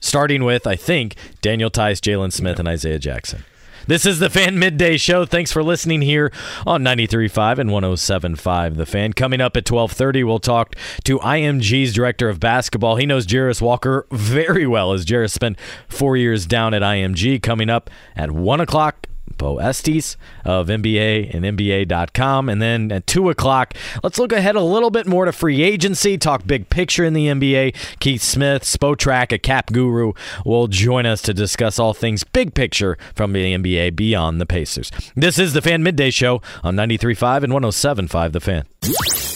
[0.00, 3.44] Starting with, I think, Daniel Theis, Jalen Smith, and Isaiah Jackson.
[3.88, 5.24] This is the Fan Midday Show.
[5.26, 6.32] Thanks for listening here
[6.66, 9.12] on 93.5 and 107.5 The Fan.
[9.12, 12.96] Coming up at 12.30, we'll talk to IMG's Director of Basketball.
[12.96, 17.40] He knows Jarace Walker very well, as Jarace spent four years down at IMG.
[17.40, 19.06] Coming up at 1 o'clock,
[19.38, 22.48] Beau Estes of NBA and NBA.com.
[22.48, 26.18] And then at 2 o'clock, let's look ahead a little bit more to free agency,
[26.18, 27.98] talk big picture in the NBA.
[28.00, 30.12] Keith Smith, Spotrac, a cap guru,
[30.44, 34.90] will join us to discuss all things big picture from the NBA beyond the Pacers.
[35.14, 39.35] This is the Fan Midday Show on 93.5 and 107.5 The Fan.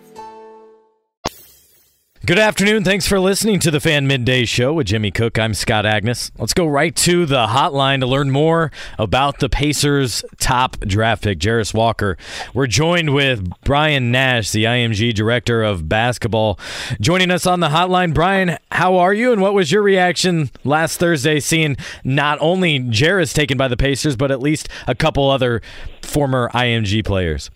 [2.31, 2.85] Good afternoon.
[2.85, 5.37] Thanks for listening to the Fan Midday Show with Jimmy Cook.
[5.37, 6.31] I'm Scott Agness.
[6.37, 11.39] Let's go right to the hotline to learn more about the Pacers' top draft pick,
[11.39, 12.17] Jarace Walker.
[12.53, 16.57] We're joined with Brian Nash, the IMG Director of Basketball,
[17.01, 18.13] joining us on the hotline.
[18.13, 23.33] Brian, how are you, and what was your reaction last Thursday seeing not only Jarace
[23.33, 25.61] taken by the Pacers, but at least a couple other
[26.01, 27.51] former IMG players?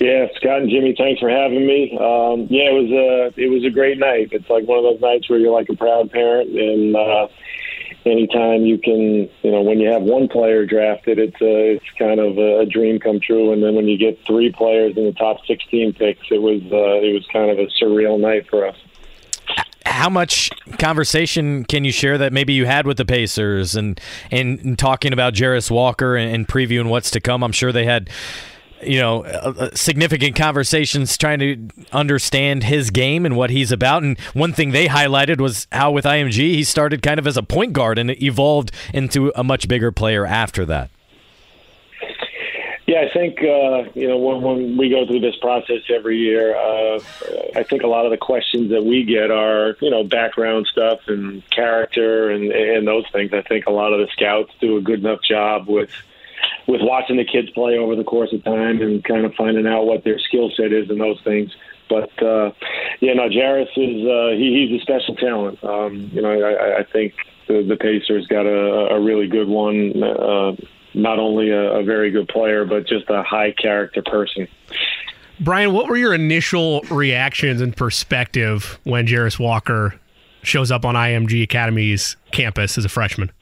[0.00, 1.92] Yeah, Scott and Jimmy, thanks for having me.
[1.92, 4.28] Um, yeah, it was a it was a great night.
[4.32, 7.28] It's like one of those nights where you're like a proud parent, and uh,
[8.04, 12.20] anytime you can, you know, when you have one player drafted, it's a, it's kind
[12.20, 13.52] of a dream come true.
[13.52, 17.00] And then when you get three players in the top 16 picks, it was uh,
[17.00, 18.76] it was kind of a surreal night for us.
[19.86, 24.58] how much conversation can you share that maybe you had with the Pacers and and,
[24.60, 27.44] and talking about Jarace Walker and, and previewing what's to come?
[27.44, 28.10] I'm sure they had
[28.82, 34.02] you know uh, uh, significant conversations trying to understand his game and what he's about.
[34.02, 37.42] And one thing they highlighted was how with IMG he started kind of as a
[37.42, 40.90] point guard and evolved into a much bigger player after that.
[42.86, 46.54] Yeah, I think uh, you know when, when we go through this process every year,
[46.54, 47.00] uh,
[47.56, 51.00] I think a lot of the questions that we get are you know background stuff
[51.08, 53.32] and character and and those things.
[53.32, 55.90] I think a lot of the scouts do a good enough job with
[56.66, 59.86] with watching the kids play over the course of time and kind of finding out
[59.86, 61.50] what their skill set is and those things.
[61.88, 62.52] But uh,
[63.00, 65.62] yeah, no, Jarace is uh, he, he's a special talent.
[65.62, 67.14] Um, you know, I, I think
[67.46, 70.02] the, the Pacers got a, a really good one.
[70.02, 70.56] Uh,
[70.94, 74.48] not only a, a very good player, but just a high character person.
[75.40, 79.98] Brian, what were your initial reactions and perspective when Jarace Walker
[80.42, 83.32] shows up on IMG Academy's campus as a freshman?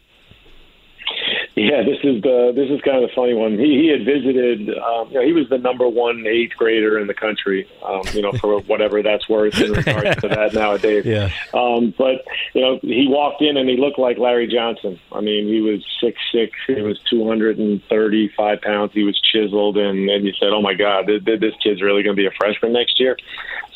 [1.66, 3.58] Yeah, this is the this is kind of the funny one.
[3.58, 4.70] He he had visited.
[4.70, 7.68] Um, you know, he was the number one eighth grader in the country.
[7.84, 11.04] Um, you know, for whatever that's worth in regards to that nowadays.
[11.04, 11.30] Yeah.
[11.54, 14.98] Um, but you know, he walked in and he looked like Larry Johnson.
[15.12, 16.52] I mean, he was six six.
[16.66, 18.92] He was two hundred and thirty five pounds.
[18.92, 22.16] He was chiseled, and and you said, "Oh my God, this, this kid's really going
[22.16, 23.16] to be a freshman next year."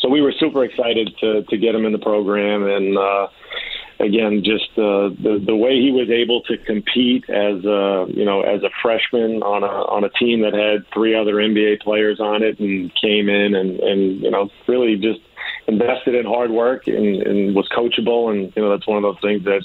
[0.01, 2.99] So we were super excited to to get him in the program and.
[2.99, 3.29] uh
[3.99, 8.43] again, just uh, the the way he was able to compete as a you know
[8.43, 12.43] as a freshman on a on a team that had three other NBA players on
[12.43, 15.21] it, and came in and and you know really just
[15.69, 19.21] invested in hard work and, and was coachable, and you know that's one of those
[19.21, 19.65] things that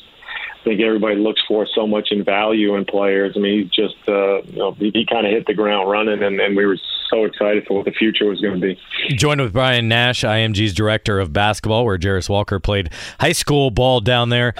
[0.61, 3.33] I think everybody looks for so much in value in players.
[3.35, 6.21] I mean, he's just, uh, you know, he, he kind of hit the ground running,
[6.21, 6.77] and, and we were
[7.09, 8.79] so excited for what the future was going to be.
[9.15, 14.01] Joined with Brian Nash, IMG's director of basketball, where Jarace Walker played high school ball
[14.01, 14.53] down there.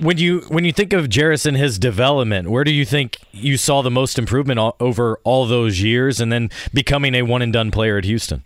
[0.00, 3.56] When you when you think of Jarace and his development, where do you think you
[3.56, 7.70] saw the most improvement over all those years, and then becoming a one and done
[7.70, 8.44] player at Houston?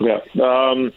[0.00, 0.18] Yeah.
[0.42, 0.92] Um,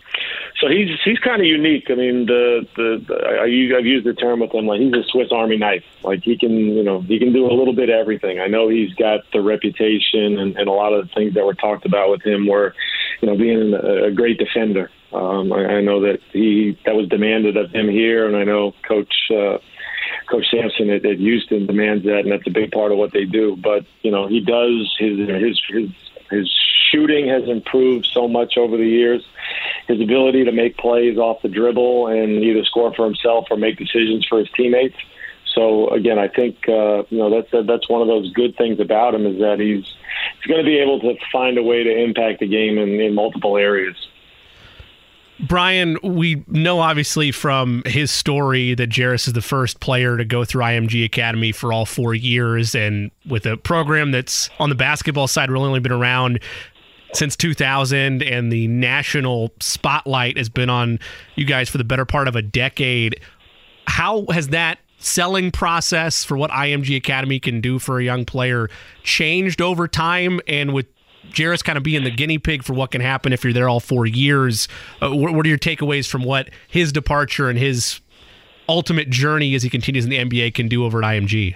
[0.60, 1.86] so he's he's kind of unique.
[1.89, 5.03] I mean, the the, the I, I've used the term with him like he's a
[5.12, 5.83] Swiss Army knife.
[6.03, 8.39] Like he can you know he can do a little bit of everything.
[8.39, 11.53] I know he's got the reputation and, and a lot of the things that were
[11.53, 12.73] talked about with him were,
[13.21, 14.89] you know, being a, a great defender.
[15.13, 18.73] Um, I, I know that he that was demanded of him here, and I know
[18.88, 19.13] Coach.
[19.31, 19.57] Uh,
[20.29, 23.23] Coach Sampson at, at Houston demands that, and that's a big part of what they
[23.23, 23.57] do.
[23.62, 25.89] But you know, he does his his his
[26.29, 26.51] his
[26.91, 29.23] shooting has improved so much over the years.
[29.87, 33.77] His ability to make plays off the dribble and either score for himself or make
[33.77, 34.97] decisions for his teammates.
[35.53, 39.15] So again, I think uh, you know that's that's one of those good things about
[39.15, 42.41] him is that he's he's going to be able to find a way to impact
[42.41, 43.95] the game in, in multiple areas.
[45.39, 50.43] Brian, we know obviously from his story that Jarace is the first player to go
[50.43, 55.28] through IMG Academy for all four years, and with a program that's on the basketball
[55.28, 56.39] side really only been around
[57.13, 61.00] since 2000, and the national spotlight has been on
[61.36, 63.19] you guys for the better part of a decade.
[63.86, 68.69] How has that selling process for what IMG Academy can do for a young player
[69.04, 70.41] changed over time?
[70.47, 70.88] And with
[71.31, 73.79] Jarace kind of being the guinea pig for what can happen if you're there all
[73.79, 74.67] four years,
[75.01, 77.99] uh, what, what are your takeaways from what his departure and his
[78.69, 81.55] ultimate journey as he continues in the NBA can do over at IMG?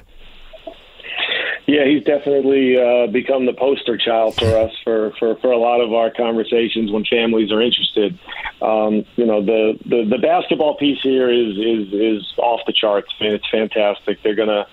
[1.67, 5.79] Yeah, he's definitely uh, become the poster child for us for, for, for a lot
[5.79, 8.19] of our conversations when families are interested.
[8.62, 13.07] Um, you know, the, the, the basketball piece here is, is, is off the charts.
[13.19, 14.21] I mean, it's fantastic.
[14.21, 14.67] They're going to,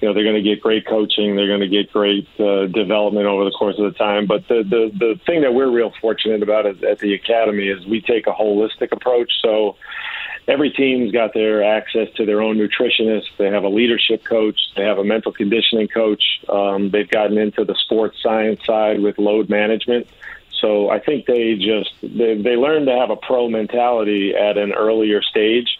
[0.00, 1.36] you know, they're going to get great coaching.
[1.36, 4.26] They're going to get great uh, development over the course of the time.
[4.26, 7.84] But the, the, the thing that we're real fortunate about at, at the academy is
[7.86, 9.32] we take a holistic approach.
[9.42, 9.76] So,
[10.48, 13.26] every team's got their access to their own nutritionist.
[13.36, 14.58] They have a leadership coach.
[14.76, 16.22] They have a mental conditioning coach.
[16.48, 20.08] Um, they've gotten into the sports science side with load management.
[20.60, 24.72] So I think they just they they learn to have a pro mentality at an
[24.72, 25.78] earlier stage,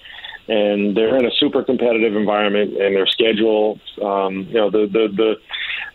[0.49, 2.73] and they're in a super competitive environment.
[2.81, 5.41] And their schedule, um, you know, the the the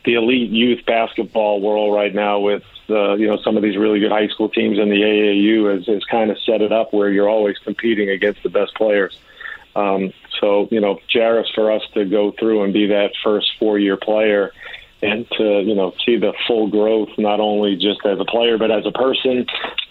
[0.05, 3.99] the elite youth basketball world right now with uh, you know some of these really
[3.99, 7.09] good high school teams in the AAU has, has kind of set it up where
[7.09, 9.17] you're always competing against the best players.
[9.75, 13.79] Um, so you know, Jarace for us to go through and be that first four
[13.79, 14.53] year player
[15.03, 18.71] and to you know see the full growth not only just as a player but
[18.71, 19.45] as a person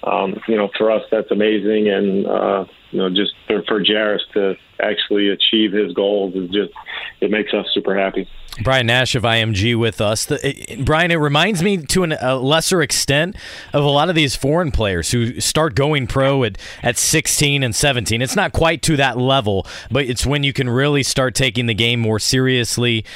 [0.05, 4.57] um, you know for us that's amazing and uh, you know just for, for to
[4.81, 6.73] actually achieve his goals is just
[7.21, 8.29] it makes us super happy.
[8.63, 10.27] Brian Nash of IMG with us.
[10.27, 13.37] The, it, Brian, it reminds me to an, a lesser extent
[13.73, 17.75] of a lot of these foreign players who start going pro at, at 16 and
[17.75, 18.21] 17.
[18.21, 21.75] It's not quite to that level, but it's when you can really start taking the
[21.75, 23.07] game more seriously,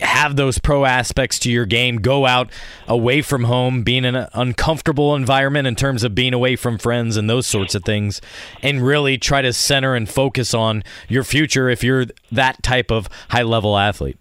[0.00, 2.50] have those pro aspects to your game, go out
[2.86, 7.16] away from home, being in an uncomfortable environment in terms of being away from friends
[7.16, 8.20] and those sorts of things,
[8.62, 13.08] and really try to center and focus on your future if you're that type of
[13.30, 14.18] high level athlete.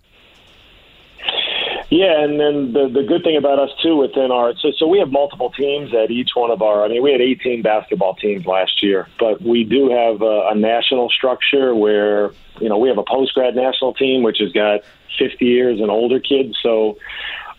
[1.90, 5.00] Yeah, and then the the good thing about us too within our so so we
[5.00, 6.84] have multiple teams at each one of our.
[6.84, 10.56] I mean, we had 18 basketball teams last year, but we do have a, a
[10.56, 14.82] national structure where you know we have a post grad national team which has got
[15.18, 16.58] 50 years and older kids.
[16.62, 16.98] So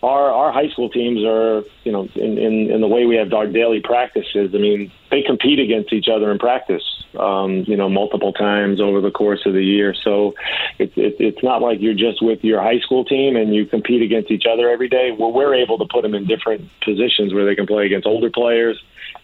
[0.03, 3.33] our our high school teams are, you know, in, in, in the way we have
[3.33, 4.51] our daily practices.
[4.55, 6.85] I mean, they compete against each other in practice,
[7.19, 9.95] um, you know, multiple times over the course of the year.
[10.05, 10.35] So
[10.79, 14.03] it, it, it's not like you're just with your high school team and you compete
[14.03, 15.11] against each other every day.
[15.19, 18.31] Well, we're able to put them in different positions where they can play against older
[18.31, 18.81] players,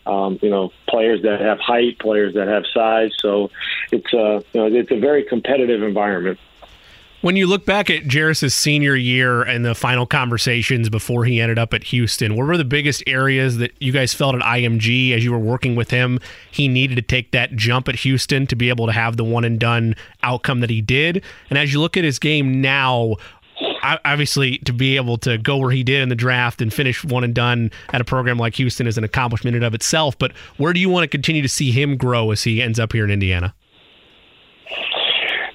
[0.06, 3.12] um, you know, players that have height, players that have size.
[3.20, 3.50] So
[3.92, 6.40] it's a, you know, it's a very competitive environment.
[7.24, 11.58] When you look back at Jarace's senior year and the final conversations before he ended
[11.58, 15.24] up at Houston, what were the biggest areas that you guys felt at IMG as
[15.24, 16.20] you were working with him?
[16.50, 19.42] He needed to take that jump at Houston to be able to have the one
[19.42, 21.24] and done outcome that he did.
[21.48, 23.14] And as you look at his game now,
[23.82, 27.24] obviously to be able to go where he did in the draft and finish one
[27.24, 30.18] and done at a program like Houston is an accomplishment in of itself.
[30.18, 32.92] But where do you want to continue to see him grow as he ends up
[32.92, 33.54] here in Indiana?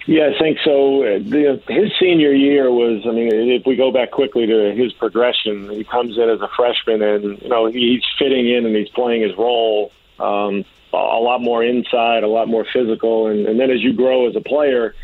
[0.10, 1.02] Yeah, I think so.
[1.22, 5.70] The, his senior year was, I mean, if we go back quickly to his progression,
[5.70, 9.22] he comes in as a freshman and, you know, he's fitting in and he's playing
[9.22, 13.28] his role um, a lot more inside, a lot more physical.
[13.28, 14.96] And, and then as you grow as a player,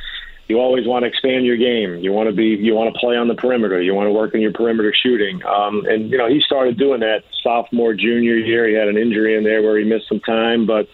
[0.48, 2.04] you always want to expand your game.
[2.04, 3.80] You want to be, you want to play on the perimeter.
[3.80, 5.46] You want to work in your perimeter shooting.
[5.46, 8.68] Um, and, you know, he started doing that sophomore, junior year.
[8.68, 10.90] He had an injury in there where he missed some time, but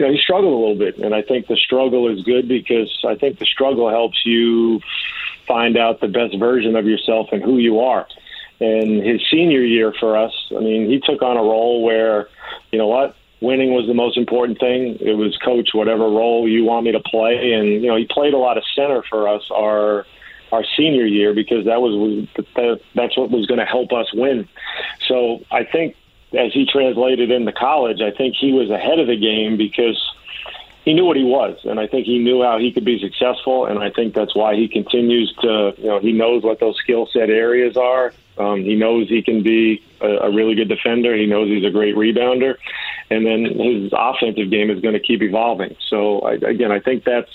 [0.00, 2.90] you know, he struggled a little bit, and I think the struggle is good because
[3.06, 4.80] I think the struggle helps you
[5.46, 8.06] find out the best version of yourself and who you are.
[8.60, 12.30] And his senior year for us, I mean, he took on a role where,
[12.72, 14.96] you know what, winning was the most important thing.
[15.00, 18.32] It was coach whatever role you want me to play, and you know, he played
[18.32, 20.06] a lot of center for us our
[20.50, 22.26] our senior year because that was
[22.94, 24.48] that's what was going to help us win.
[25.08, 25.94] So I think
[26.38, 30.00] as he translated into college, I think he was ahead of the game because
[30.84, 33.66] he knew what he was, and I think he knew how he could be successful,
[33.66, 37.08] and I think that's why he continues to, you know, he knows what those skill
[37.12, 38.14] set areas are.
[38.38, 41.14] Um, he knows he can be a, a really good defender.
[41.14, 42.56] He knows he's a great rebounder,
[43.10, 45.76] and then his offensive game is going to keep evolving.
[45.88, 47.30] So I, again, I think that's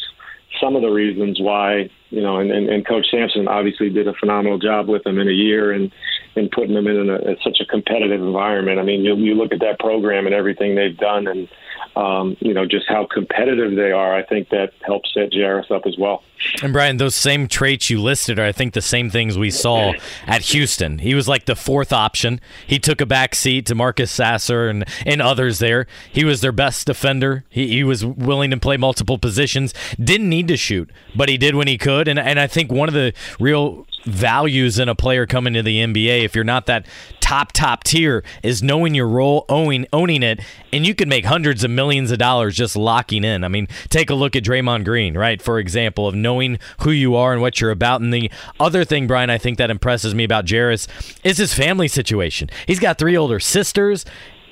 [0.59, 4.13] some of the reasons why you know, and, and, and Coach Sampson obviously did a
[4.13, 5.91] phenomenal job with him in a year and
[6.35, 8.79] and putting them in a, such a competitive environment.
[8.79, 11.47] I mean, you, you look at that program and everything they've done, and
[11.95, 14.15] um, you know just how competitive they are.
[14.15, 16.23] I think that helps set Jarace up as well.
[16.61, 19.93] And Brian, those same traits you listed are, I think, the same things we saw
[20.27, 20.99] at Houston.
[20.99, 22.39] He was like the fourth option.
[22.67, 25.87] He took a back seat to Marcus Sasser and, and others there.
[26.11, 27.45] He was their best defender.
[27.49, 29.73] He, he was willing to play multiple positions.
[29.97, 32.07] Didn't need to shoot, but he did when he could.
[32.07, 35.79] And, and I think one of the real values in a player coming to the
[35.79, 36.85] NBA if you're not that
[37.21, 40.39] top top tier is knowing your role owning owning it
[40.71, 43.43] and you can make hundreds of millions of dollars just locking in.
[43.43, 45.41] I mean take a look at Draymond Green right?
[45.41, 48.01] For example of knowing who you are and what you're about.
[48.01, 50.87] And the other thing Brian I think that impresses me about Jarace
[51.23, 52.49] is his family situation.
[52.67, 54.05] He's got three older sisters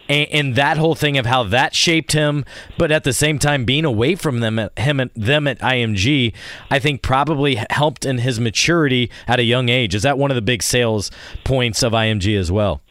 [0.10, 2.46] and, and, that whole thing of how that shaped him,
[2.78, 6.34] but at the same time being away from them, him at them at IMG,
[6.70, 9.96] I think probably helped in his maturity at a young age.
[9.96, 11.12] Is that one of the big sales
[11.44, 12.82] points of IMG as well?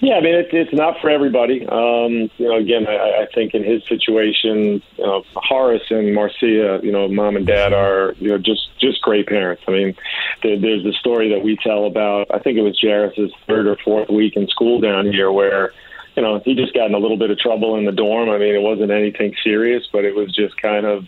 [0.00, 1.66] Yeah, I mean it, it's not for everybody.
[1.66, 6.80] Um, you know, again, I, I think in his situation, you know, Horace and Marcia,
[6.82, 9.62] you know, mom and dad are you know just just great parents.
[9.68, 9.96] I mean,
[10.42, 12.28] there, there's the story that we tell about.
[12.32, 15.72] I think it was Jarace's third or fourth week in school down here where
[16.16, 18.28] you know, he just got in a little bit of trouble in the dorm.
[18.30, 21.06] I mean, it wasn't anything serious, but it was just kind of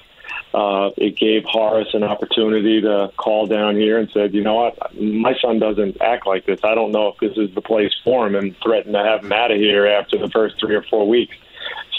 [0.54, 4.94] uh, it gave Horace an opportunity to call down here and said, you know what,
[5.00, 6.60] my son doesn't act like this.
[6.62, 9.32] I don't know if this is the place for him, and threatened to have him
[9.32, 11.36] out of here after the first three or four weeks.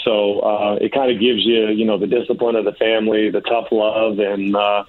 [0.04, 3.40] So uh, it kind of gives you, you know, the discipline of the family, the
[3.40, 4.84] tough love, and uh,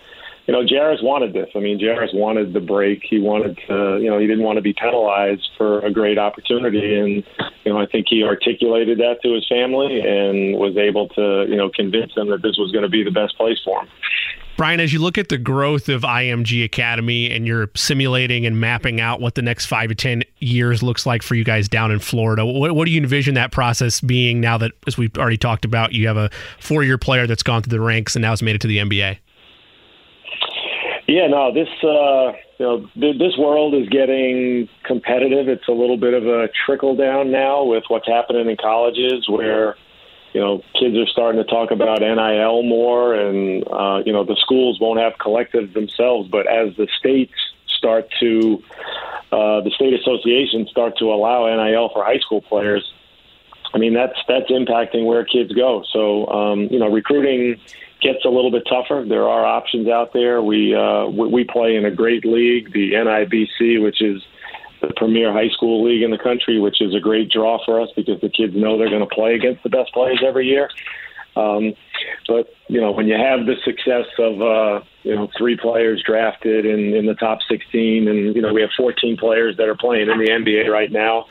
[0.47, 1.49] you know, Jarace wanted this.
[1.55, 3.01] I mean, Jarace wanted the break.
[3.03, 6.95] He wanted to, you know, he didn't want to be penalized for a great opportunity.
[6.95, 7.23] And,
[7.63, 11.55] you know, I think he articulated that to his family and was able to, you
[11.55, 13.89] know, convince them that this was going to be the best place for him.
[14.57, 19.01] Brian, as you look at the growth of IMG Academy and you're simulating and mapping
[19.01, 21.99] out what the next five to 10 years looks like for you guys down in
[21.99, 25.65] Florida, what, what do you envision that process being now that, as we've already talked
[25.65, 26.29] about, you have a
[26.61, 28.77] four year player that's gone through the ranks and now has made it to the
[28.77, 29.17] NBA?
[31.07, 35.47] Yeah, no, this uh, you know th- this world is getting competitive.
[35.47, 39.75] It's a little bit of a trickle down now with what's happening in colleges, where
[40.33, 44.35] you know kids are starting to talk about NIL more, and uh, you know the
[44.39, 47.33] schools won't have collectives themselves, but as the states
[47.77, 48.63] start to
[49.31, 52.91] uh, the state associations start to allow NIL for high school players,
[53.75, 55.83] I mean that's that's impacting where kids go.
[55.93, 57.59] So um, you know recruiting
[58.01, 59.05] gets a little bit tougher.
[59.07, 60.41] There are options out there.
[60.41, 64.21] We uh, we play in a great league, the NIBC, which is
[64.81, 67.89] the premier high school league in the country, which is a great draw for us
[67.95, 70.69] because the kids know they're going to play against the best players every year.
[71.35, 71.73] Um,
[72.27, 76.65] but you know, when you have the success of uh, you know three players drafted
[76.65, 80.09] in in the top 16, and you know we have 14 players that are playing
[80.09, 81.25] in the NBA right now.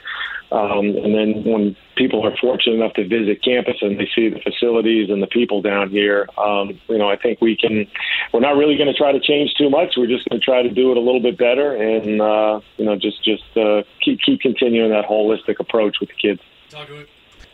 [0.55, 4.39] Um, and then when people are fortunate enough to visit campus and they see the
[4.39, 7.89] facilities and the people down here, um, you know, I think we can.
[8.33, 9.95] We're not really going to try to change too much.
[9.97, 12.85] We're just going to try to do it a little bit better, and uh, you
[12.85, 16.41] know, just just uh, keep keep continuing that holistic approach with the kids.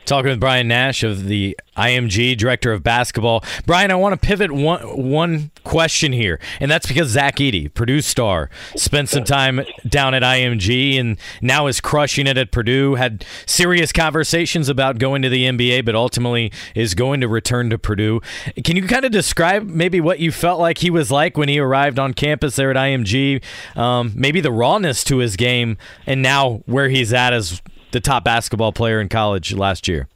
[0.07, 3.45] Talking with Brian Nash of the IMG director of basketball.
[3.65, 8.01] Brian, I want to pivot one one question here, and that's because Zach Edey, Purdue
[8.01, 12.97] star, spent some time down at IMG and now is crushing it at Purdue.
[12.97, 17.79] Had serious conversations about going to the NBA, but ultimately is going to return to
[17.79, 18.21] Purdue.
[18.65, 21.59] Can you kind of describe maybe what you felt like he was like when he
[21.59, 23.43] arrived on campus there at IMG?
[23.77, 27.63] Um, maybe the rawness to his game, and now where he's at as
[27.93, 30.09] the top basketball player in college last year.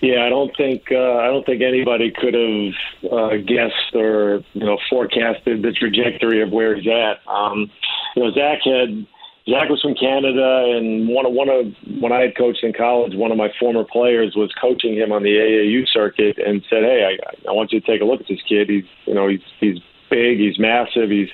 [0.00, 4.66] Yeah, I don't think uh, I don't think anybody could have uh, guessed or you
[4.66, 7.26] know forecasted the trajectory of where he's at.
[7.26, 7.70] Um,
[8.14, 9.06] you know, Zach had
[9.48, 13.14] Zach was from Canada, and one of one of when I had coached in college,
[13.14, 17.18] one of my former players was coaching him on the AAU circuit, and said, "Hey,
[17.22, 18.68] I, I want you to take a look at this kid.
[18.68, 19.78] He's you know he's he's
[20.10, 21.30] big, he's massive, he's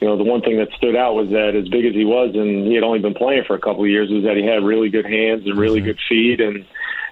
[0.00, 2.34] you know, the one thing that stood out was that as big as he was,
[2.34, 4.64] and he had only been playing for a couple of years, was that he had
[4.64, 5.88] really good hands and really mm-hmm.
[5.88, 6.40] good feet.
[6.40, 6.64] And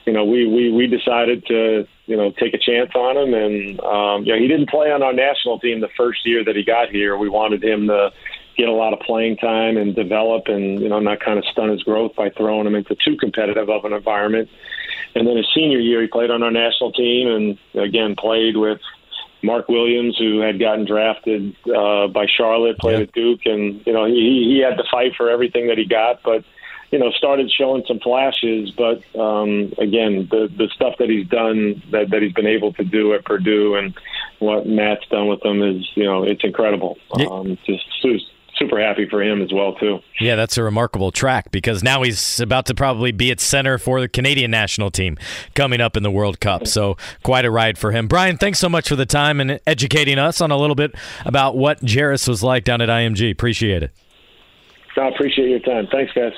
[0.07, 3.81] you know, we we we decided to you know take a chance on him, and
[3.81, 6.65] um, you know, he didn't play on our national team the first year that he
[6.65, 7.19] got here.
[7.19, 8.11] We wanted him to
[8.57, 11.69] get a lot of playing time and develop, and you know, not kind of stun
[11.69, 14.49] his growth by throwing him into too competitive of an environment.
[15.15, 18.81] And then his senior year, he played on our national team, and again played with
[19.43, 23.03] Mark Williams, who had gotten drafted uh, by Charlotte, played yeah.
[23.03, 26.23] at Duke, and you know he he had to fight for everything that he got,
[26.23, 26.45] but
[26.91, 28.71] you know started showing some flashes.
[28.71, 32.85] But um, again, the the stuff that he's done that that he's been able to
[32.85, 33.95] do at Purdue and
[34.39, 36.99] what Matt's done with them is you know it's incredible.
[37.13, 37.85] Um, just
[38.59, 40.01] super happy for him as well too.
[40.21, 44.01] Yeah, that's a remarkable track because now he's about to probably be at center for
[44.01, 45.17] the Canadian national team
[45.55, 46.67] coming up in the World Cup.
[46.67, 48.09] So quite a ride for him.
[48.09, 50.95] Brian, thanks so much for the time and educating us on a little bit
[51.25, 53.31] about what Jarace was like down at IMG.
[53.31, 53.93] Appreciate it.
[54.97, 55.87] I appreciate your time.
[55.93, 56.33] Thanks, guys.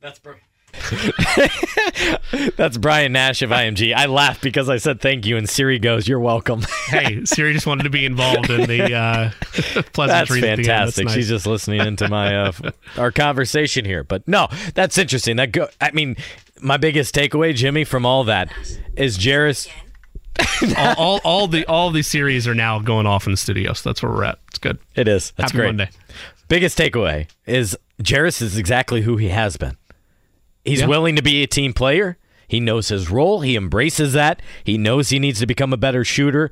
[0.00, 0.44] That's perfect.
[2.56, 3.94] That's Brian Nash of IMG.
[3.94, 7.66] I laughed because I said thank you, and Siri goes, "You're welcome." hey, Siri just
[7.66, 9.30] wanted to be involved in the uh,
[9.92, 10.42] pleasantries.
[10.42, 10.66] That's fantastic.
[10.66, 11.14] That's nice.
[11.14, 12.52] She's just listening into my uh,
[12.96, 14.04] our conversation here.
[14.04, 15.36] But no, that's interesting.
[15.36, 15.68] That go.
[15.80, 16.16] I mean,
[16.60, 18.52] my biggest takeaway, Jimmy, from all that
[18.96, 19.68] is Jarace.
[20.78, 23.90] all, all, all the all the series are now going off in the studio, so
[23.90, 24.38] that's where we're at.
[24.48, 24.78] It's good.
[24.94, 25.32] It is.
[25.36, 25.68] That's Happy great.
[25.68, 25.90] Monday.
[26.48, 29.76] Biggest takeaway is Jarace is exactly who he has been.
[30.64, 30.86] He's yeah.
[30.86, 32.18] willing to be a team player.
[32.46, 33.40] He knows his role.
[33.40, 34.42] He embraces that.
[34.64, 36.50] He knows he needs to become a better shooter,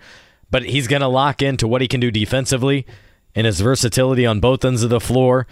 [0.51, 2.87] but he's going to lock into what he can do defensively
[3.35, 5.47] and his versatility on both ends of the floor.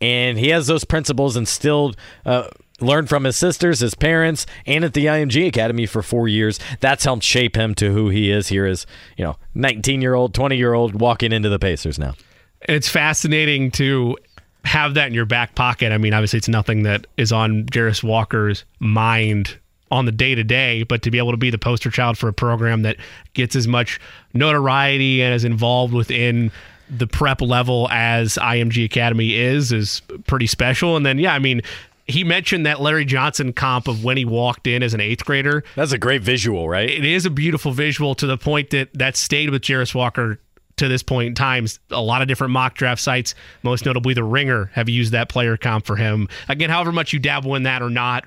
[0.00, 2.48] And he has those principles instilled, uh,
[2.80, 6.58] learned from his sisters, his parents, and at the IMG Academy for four years.
[6.80, 8.86] That's helped shape him to who he is here as,
[9.16, 12.14] you know, 19 year old, 20 year old walking into the Pacers now.
[12.62, 14.16] It's fascinating to
[14.64, 15.92] have that in your back pocket.
[15.92, 19.58] I mean, obviously, it's nothing that is on Jarace Walker's mind
[19.90, 22.28] on the day to day, but to be able to be the poster child for
[22.28, 22.96] a program that
[23.34, 24.00] gets as much
[24.32, 26.50] notoriety and is involved within
[26.90, 30.96] the prep level as IMG Academy is is pretty special.
[30.96, 31.62] And then, yeah, I mean,
[32.06, 35.64] he mentioned that Larry Johnson comp of when he walked in as an eighth grader.
[35.76, 36.90] That's a great visual, right?
[36.90, 40.38] It is a beautiful visual to the point that that stayed with Jarace Walker
[40.76, 41.66] to this point in time.
[41.90, 45.56] A lot of different mock draft sites, most notably the Ringer, have used that player
[45.56, 46.28] comp for him.
[46.48, 48.26] Again, however much you dabble in that or not,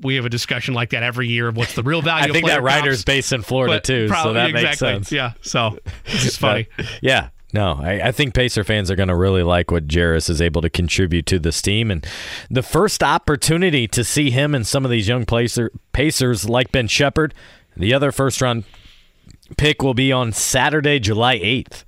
[0.00, 2.30] we have a discussion like that every year of what's the real value.
[2.30, 4.64] I think that writer's based in Florida but too, probably, so that exactly.
[4.66, 5.12] makes sense.
[5.12, 6.66] Yeah, so it's funny.
[7.00, 10.40] yeah, no, I, I, think Pacer fans are going to really like what Jarace is
[10.40, 11.90] able to contribute to this team.
[11.90, 12.06] And
[12.50, 16.88] the first opportunity to see him and some of these young Pacer, Pacers like Ben
[16.88, 17.34] Sheppard,
[17.76, 18.64] the other first round
[19.52, 21.84] pick will be on Saturday, July 8th.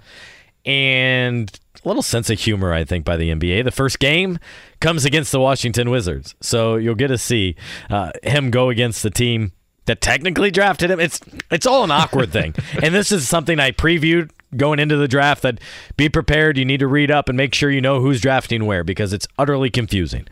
[0.67, 3.65] And a little sense of humor, I think, by the NBA.
[3.65, 4.39] The first game
[4.81, 6.35] comes against the Washington Wizards.
[6.41, 7.57] So you'll get to see
[7.91, 9.53] uh, him go against the team
[9.87, 10.99] that technically drafted him.
[10.99, 12.55] It's it's all an awkward thing.
[12.83, 15.61] And this is something I previewed going into the draft that
[15.97, 16.57] be prepared.
[16.57, 19.27] You need to read up and make sure you know who's drafting where because it's
[19.39, 20.27] utterly confusing.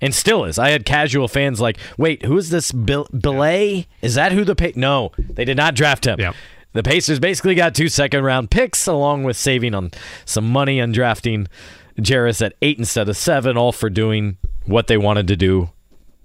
[0.00, 0.58] And still is.
[0.58, 3.86] I had casual fans like, wait, who is this Bill Belay?
[4.00, 4.72] Is that who the pay?
[4.76, 6.20] No, they did not draft him.
[6.20, 6.34] Yeah.
[6.74, 9.90] The Pacers basically got two second round picks along with saving on
[10.24, 11.48] some money on drafting
[11.98, 15.70] Jarace at eight instead of seven, all for doing what they wanted to do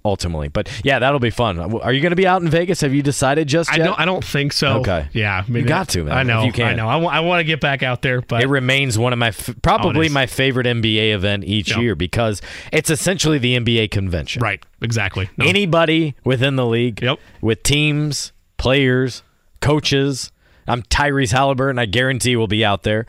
[0.04, 0.48] ultimately.
[0.48, 1.58] But yeah, that'll be fun.
[1.58, 2.82] Are you going to be out in Vegas?
[2.82, 3.84] Have you decided just I yet?
[3.86, 3.98] don't.
[4.00, 4.80] I don't think so.
[4.80, 5.08] Okay.
[5.14, 5.42] Yeah.
[5.44, 6.44] I mean, You got to, man, I know.
[6.44, 6.66] you can.
[6.66, 6.88] I know.
[6.88, 10.06] I want to get back out there, but it remains one of my f- probably
[10.06, 10.12] is.
[10.12, 11.78] my favorite NBA event each Yep.
[11.80, 14.42] year because it's essentially the NBA convention.
[14.42, 14.62] right.
[14.82, 15.30] Exactly.
[15.38, 15.46] No.
[15.46, 17.18] Anybody within the league, Yep.
[17.40, 19.22] with teams, players,
[19.60, 20.30] coaches.
[20.66, 21.78] I'm Tyrese Halliburton.
[21.78, 23.06] I guarantee will be out there.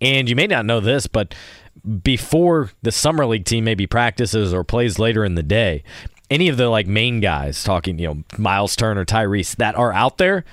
[0.00, 1.34] And you may not know this, but
[2.02, 5.82] before the summer league team maybe practices or plays later in the day,
[6.30, 10.18] any of the like main guys talking, you know, Miles Turner, Tyrese that are out
[10.18, 10.44] there,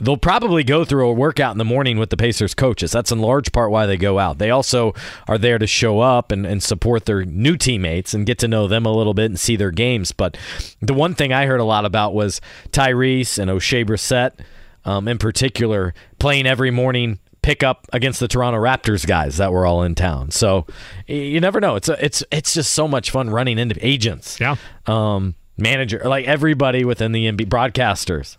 [0.00, 2.92] they'll probably go through a workout in the morning with the Pacers coaches.
[2.92, 4.38] That's in large part why they go out.
[4.38, 4.94] They also
[5.26, 8.68] are there to show up and, and support their new teammates and get to know
[8.68, 10.12] them a little bit and see their games.
[10.12, 10.36] But
[10.80, 14.32] the one thing I heard a lot about was Tyrese and Oshae Brissett,
[14.88, 19.82] um, in particular, playing every morning pickup against the Toronto Raptors guys that were all
[19.82, 20.30] in town.
[20.30, 20.66] So
[21.06, 21.76] you never know.
[21.76, 24.56] It's a, it's it's just so much fun running into agents Yeah.
[24.86, 28.36] um, manager, like everybody within the NBA, broadcasters,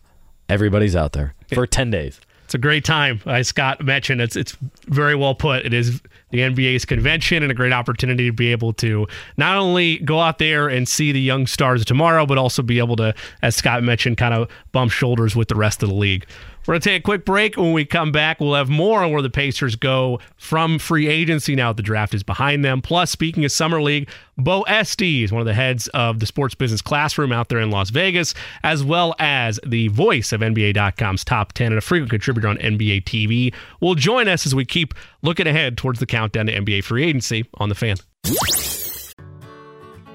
[0.47, 2.19] everybody's out there for 10 days.
[2.45, 3.21] It's a great time.
[3.25, 5.65] As Scott mentioned, it's it's very well put.
[5.65, 6.01] It is
[6.31, 9.07] the NBA's convention and a great opportunity to be able to
[9.37, 12.95] not only go out there and see the young stars tomorrow, but also be able
[12.97, 16.25] to, as Scott mentioned, kind of bump shoulders with the rest of the league.
[16.69, 17.57] We're going to take a quick break.
[17.57, 21.55] When we come back, we'll have more on where the Pacers go from free agency
[21.55, 22.79] now that the draft is behind them.
[22.83, 24.07] Plus, speaking of Summer League,
[24.37, 27.89] Beau Estes, one of the heads of the sports business classroom out there in Las
[27.89, 32.57] Vegas, as well as the voice of NBA.com's top 10 and a frequent contributor on
[32.57, 33.51] NBA TV,
[33.81, 34.93] will join us as we keep
[35.23, 37.97] looking ahead towards the countdown to NBA free agency on the fan.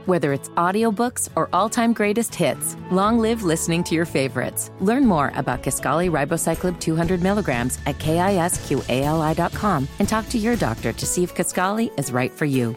[0.07, 4.71] Whether it's audiobooks or all-time greatest hits, long live listening to your favorites.
[4.81, 11.07] Learn more about Kisqali Ribociclib 200 milligrams at kisqali.com and talk to your doctor to
[11.07, 12.77] see if Kisqali is right for you.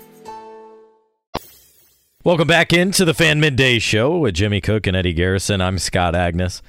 [2.23, 5.59] Welcome back into the Fan Midday Show with Jimmy Cook and Eddie Garrison.
[5.59, 6.61] I'm Scott Agness.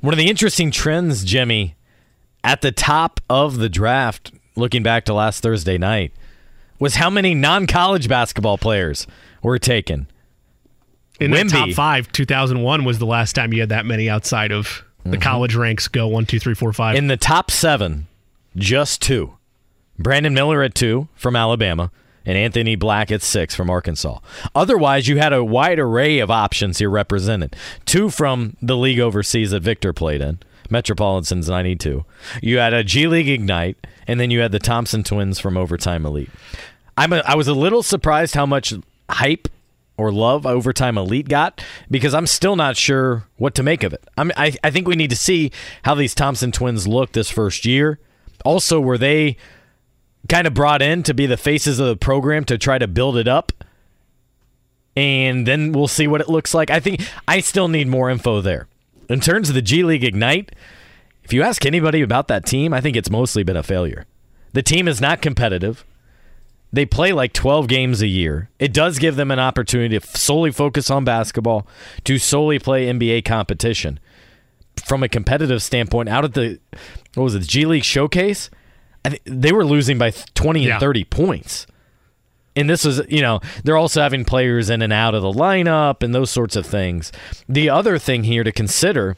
[0.00, 1.76] One of the interesting trends, Jimmy,
[2.42, 6.12] at the top of the draft, looking back to last Thursday night,
[6.80, 9.06] was how many non college basketball players
[9.42, 10.08] were taken.
[11.18, 14.84] In the top five, 2001 was the last time you had that many outside of
[15.04, 15.20] the mm-hmm.
[15.20, 16.96] college ranks go one, two, three, four, five.
[16.96, 18.06] In the top seven,
[18.56, 19.36] just two.
[19.98, 21.90] Brandon Miller at two from Alabama,
[22.24, 24.18] and Anthony Black at six from Arkansas.
[24.54, 27.56] Otherwise, you had a wide array of options here represented.
[27.84, 30.38] Two from the league overseas that Victor played in,
[30.68, 32.04] Metropolitans 92.
[32.42, 36.06] You had a G League Ignite, and then you had the Thompson twins from Overtime
[36.06, 36.30] Elite.
[36.96, 38.74] I'm a, I was a little surprised how much
[39.10, 39.48] hype
[39.96, 44.02] or love Overtime Elite got because I'm still not sure what to make of it.
[44.16, 45.52] I'm, I, I think we need to see
[45.82, 47.98] how these Thompson twins look this first year.
[48.44, 49.36] Also, were they
[50.28, 53.16] kind of brought in to be the faces of the program to try to build
[53.16, 53.52] it up?
[54.96, 56.70] And then we'll see what it looks like.
[56.70, 58.68] I think I still need more info there.
[59.08, 60.52] In terms of the G League Ignite,
[61.24, 64.06] if you ask anybody about that team, I think it's mostly been a failure.
[64.52, 65.84] The team is not competitive.
[66.72, 68.48] They play like 12 games a year.
[68.58, 71.66] It does give them an opportunity to solely focus on basketball,
[72.04, 73.98] to solely play NBA competition.
[74.84, 76.60] From a competitive standpoint, out at the
[77.14, 78.50] what was it, the G League Showcase,
[79.04, 80.74] I think they were losing by 20 Yeah.
[80.74, 81.66] and 30 points.
[82.56, 86.02] And this is, you know, they're also having players in and out of the lineup
[86.02, 87.10] and those sorts of things.
[87.48, 89.16] The other thing here to consider,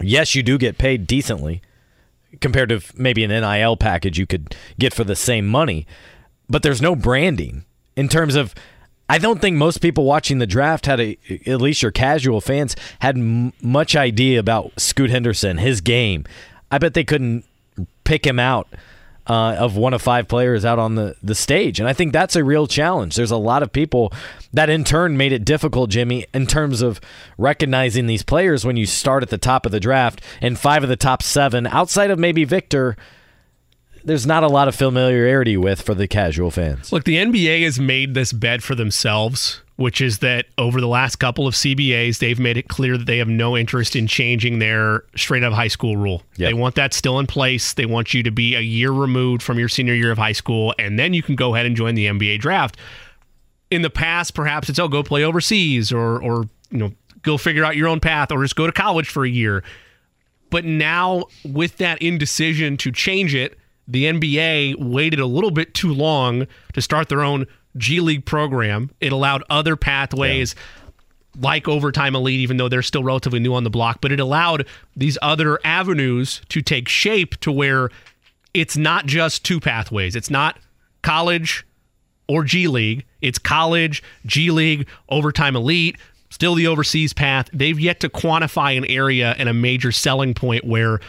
[0.00, 1.62] yes, you do get paid decently
[2.40, 5.86] compared to maybe an NIL package you could get for the same money,
[6.48, 7.64] but there's no branding
[7.96, 8.54] in terms of.
[9.10, 12.76] I don't think most people watching the draft had a, at least your casual fans
[12.98, 16.26] had m- much idea about Scoot Henderson, his game.
[16.70, 17.46] I bet they couldn't
[18.04, 18.68] pick him out
[19.28, 21.78] uh, of one of five players out on the, the stage.
[21.78, 23.14] And I think that's a real challenge.
[23.14, 24.12] There's a lot of people
[24.52, 27.00] that in turn made it difficult, Jimmy, in terms of
[27.36, 30.88] recognizing these players when you start at the top of the draft and five of
[30.88, 32.96] the top seven, outside of maybe Victor,
[34.08, 36.92] there's not a lot of familiarity with for the casual fans.
[36.92, 41.16] Look, the NBA has made this bed for themselves, which is that over the last
[41.16, 45.04] couple of CBAs, they've made it clear that they have no interest in changing their
[45.14, 46.22] straight of high school rule.
[46.36, 46.48] Yep.
[46.48, 47.74] They want that still in place.
[47.74, 50.74] They want you to be a year removed from your senior year of high school,
[50.78, 52.78] and then you can go ahead and join the NBA draft.
[53.70, 56.92] In the past, perhaps it's oh, go play overseas or or you know,
[57.22, 59.62] go figure out your own path or just go to college for a year.
[60.50, 63.58] But now, with that indecision to change it,
[63.88, 68.90] the NBA waited a little bit too long to start their own G League program.
[69.00, 70.54] It allowed other pathways
[71.40, 74.66] like Overtime Elite, even though they're still relatively new on the block, but it allowed
[74.96, 77.90] these other avenues to take shape to where
[78.54, 80.16] it's not just two pathways.
[80.16, 80.58] It's not
[81.02, 81.64] college,
[82.28, 83.04] or G League.
[83.20, 85.96] It's college, G League, overtime elite,
[86.30, 87.48] still the overseas path.
[87.52, 91.00] They've yet to quantify an area and a major selling point where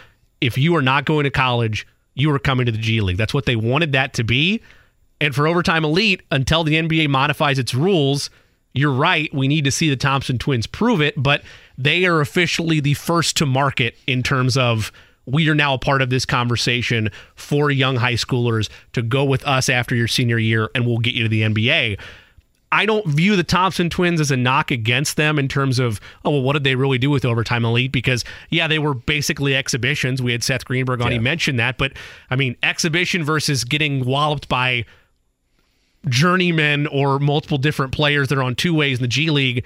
[0.41, 1.85] if you are not going to college,
[2.19, 3.17] you were coming to the G League.
[3.17, 4.61] That's what they wanted that to be.
[5.21, 8.29] And for overtime elite, until the NBA modifies its rules,
[8.73, 9.33] you're right.
[9.33, 11.41] We need to see the Thompson twins prove it, but
[11.77, 14.91] they are officially the first to market in terms of
[15.25, 19.45] we are now a part of this conversation for young high schoolers to go with
[19.45, 21.99] us after your senior year and we'll get you to the NBA.
[22.71, 26.31] I don't view the Thompson twins as a knock against them in terms of, oh,
[26.31, 27.91] well, what did they really do with Overtime Elite?
[27.91, 30.21] Because, yeah, they were basically exhibitions.
[30.21, 31.13] We had Seth Greenberg on, yeah.
[31.13, 31.77] he mentioned that.
[31.79, 31.93] But,
[32.29, 34.85] I mean, exhibition versus getting walloped by
[36.07, 39.65] journeymen or multiple different players that are on two ways in the G League.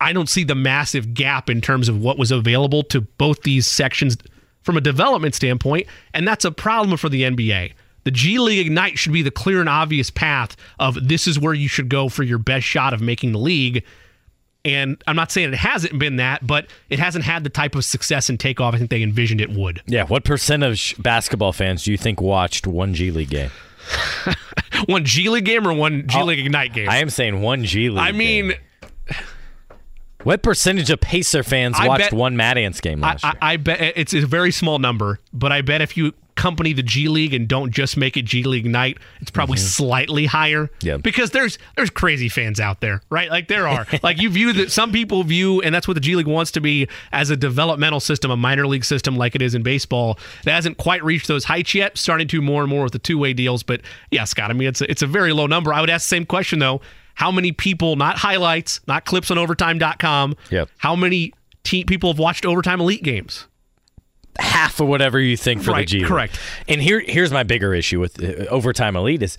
[0.00, 3.66] I don't see the massive gap in terms of what was available to both these
[3.66, 4.16] sections
[4.62, 5.86] from a development standpoint.
[6.12, 7.72] And that's a problem for the NBA.
[8.04, 11.54] The G League Ignite should be the clear and obvious path of this is where
[11.54, 13.84] you should go for your best shot of making the league.
[14.64, 17.84] And I'm not saying it hasn't been that, but it hasn't had the type of
[17.84, 19.82] success and takeoff I think they envisioned it would.
[19.86, 20.04] Yeah.
[20.04, 23.50] What percentage basketball fans do you think watched one G League game?
[24.86, 26.88] one G League game or one G League Ignite game?
[26.88, 27.98] I am saying one G League.
[27.98, 29.18] I mean, game.
[30.22, 33.38] what percentage of Pacer fans I watched bet, one Mad Ants game last I, year?
[33.42, 36.82] I, I bet it's a very small number, but I bet if you company the
[36.82, 39.66] G League and don't just make it G League night, it's probably mm-hmm.
[39.66, 40.70] slightly higher.
[40.82, 40.96] Yeah.
[40.96, 43.30] Because there's there's crazy fans out there, right?
[43.30, 43.86] Like there are.
[44.02, 46.60] like you view that some people view, and that's what the G League wants to
[46.60, 50.18] be as a developmental system, a minor league system like it is in baseball.
[50.44, 51.96] That hasn't quite reached those heights yet.
[51.98, 53.62] Starting to more and more with the two way deals.
[53.62, 53.80] But
[54.10, 55.72] yeah, Scott, I mean it's a, it's a very low number.
[55.72, 56.80] I would ask the same question though.
[57.14, 60.68] How many people, not highlights, not clips on overtime.com, yep.
[60.78, 61.32] how many
[61.62, 63.46] te- people have watched overtime elite games?
[64.38, 66.08] Half of whatever you think for right, the G League.
[66.08, 66.38] Correct.
[66.68, 69.36] And here, here's my bigger issue with uh, overtime elite is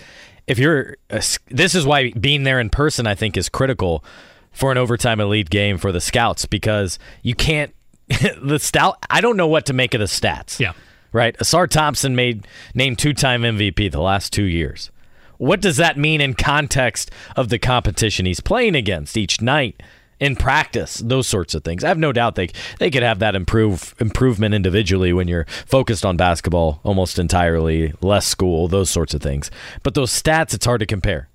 [0.48, 4.04] if you're a, this is why being there in person I think is critical
[4.52, 7.74] for an overtime elite game for the scouts because you can't
[8.42, 10.60] the stout I don't know what to make of the stats.
[10.60, 10.74] Yeah.
[11.12, 11.38] Right?
[11.38, 14.92] Ausar Thompson made named two-time MVP the last 2 years.
[15.38, 19.82] What does that mean in context of the competition he's playing against each night?
[20.20, 21.84] In practice, those sorts of things.
[21.84, 22.50] I have no doubt they
[22.80, 28.26] they could have that improve improvement individually when you're focused on basketball almost entirely, less
[28.26, 29.52] school, those sorts of things.
[29.84, 31.30] But those stats, it's hard to compare.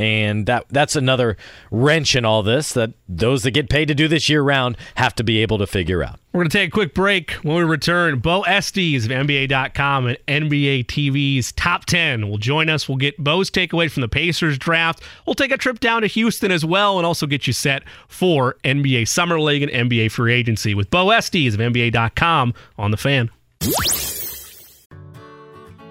[0.00, 1.36] And that that's another
[1.70, 5.14] wrench in all this that those that get paid to do this year round have
[5.16, 6.18] to be able to figure out.
[6.32, 7.32] We're going to take a quick break.
[7.42, 12.88] When we return, Beau Estes of NBA.com and NBA TV's Top 10 will join us.
[12.88, 15.02] We'll get Beau's takeaway from the Pacers draft.
[15.26, 18.56] We'll take a trip down to Houston as well and also get you set for
[18.64, 23.28] NBA Summer League and NBA Free Agency with Beau Estes of NBA.com on the fan.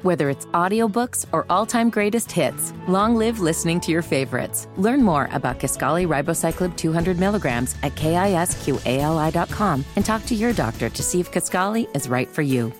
[0.01, 4.67] Whether it's audiobooks or all-time greatest hits, long live listening to your favorites.
[4.77, 11.03] Learn more about Kisqali Ribociclib 200 milligrams at kisqali.com and talk to your doctor to
[11.03, 12.71] see if Kisqali is right for you.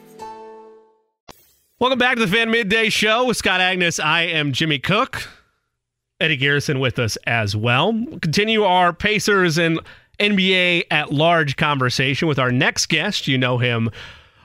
[1.80, 4.02] Welcome back to the Fan Midday Show with Scott Agness.
[4.02, 5.28] I am Jimmy Cook.
[6.22, 7.92] Eddie Garrison with us as well.
[7.92, 9.80] We'll continue our Pacers and
[10.20, 13.28] NBA at large conversation with our next guest.
[13.28, 13.90] You know him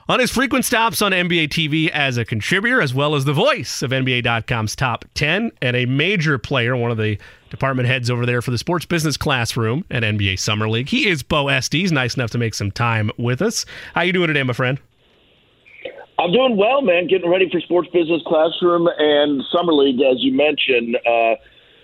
[0.07, 3.81] on his frequent stops on NBA TV as a contributor, as well as the voice
[3.81, 7.17] of NBA.com's top 10 and a major player, one of the
[7.49, 10.89] department heads over there for the sports business classroom at NBA Summer League.
[10.89, 13.65] He is Beau Estes, nice enough to make some time with us.
[13.93, 14.79] How you doing today, my friend?
[16.19, 17.07] I'm doing well, man.
[17.07, 20.97] Getting ready for sports business classroom and summer league, as you mentioned.
[21.05, 21.35] Uh,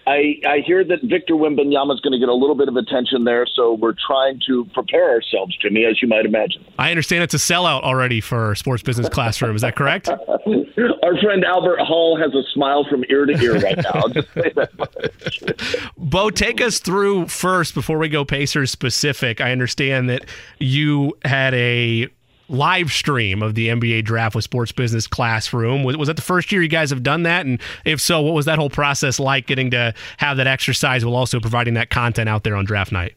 [0.07, 3.23] I, I hear that Victor Wembanyama is going to get a little bit of attention
[3.23, 6.65] there, so we're trying to prepare ourselves, Jimmy, as you might imagine.
[6.79, 9.55] I understand it's a sellout already for Sports Business Classroom.
[9.55, 10.09] Is that correct?
[10.09, 13.91] Our friend Albert Hall has a smile from ear to ear right now.
[13.93, 15.91] I'll just say that.
[15.97, 19.39] Beau, take us through first before we go Pacers specific.
[19.39, 20.25] I understand that
[20.59, 22.07] you had a
[22.51, 25.83] live stream of the NBA draft with Sports Business Classroom.
[25.83, 27.45] Was, was that the first year you guys have done that?
[27.45, 31.15] And if so, what was that whole process like getting to have that exercise while
[31.15, 33.15] also providing that content out there on draft night?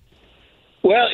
[0.83, 1.07] Well,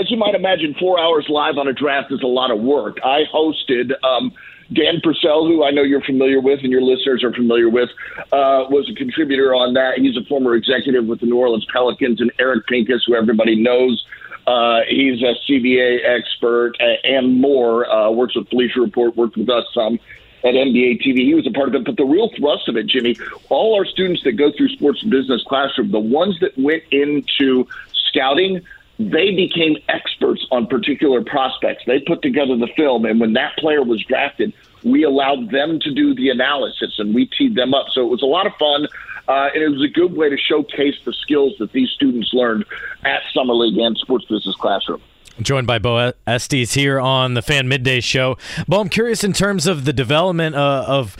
[0.00, 2.98] as you might imagine, four hours live on a draft is a lot of work.
[3.04, 3.90] I hosted.
[4.04, 4.32] Um,
[4.72, 7.88] Dan Purcell, who I know you're familiar with and your listeners are familiar with,
[8.32, 9.98] uh, was a contributor on that.
[9.98, 14.04] He's a former executive with the New Orleans Pelicans, and Eric Pincus, who everybody knows
[14.46, 16.72] uh, he's a CBA expert
[17.04, 17.88] and more.
[17.90, 19.98] Uh, works with Bleacher Report, worked with us some
[20.44, 21.18] at NBA TV.
[21.24, 21.84] He was a part of it.
[21.84, 23.18] But the real thrust of it, Jimmy,
[23.48, 27.66] all our students that go through sports business classroom, the ones that went into
[28.08, 28.60] scouting,
[28.98, 31.82] they became experts on particular prospects.
[31.86, 34.52] They put together the film, and when that player was drafted,
[34.84, 37.86] we allowed them to do the analysis and we teed them up.
[37.92, 38.86] So it was a lot of fun.
[39.28, 42.64] Uh, and it was a good way to showcase the skills that these students learned
[43.04, 45.00] at Summer League and Sports Business Classroom.
[45.40, 48.38] Joined by Beau Estes here on the Fan Midday Show.
[48.66, 51.16] Beau, I'm curious in terms of the development uh, of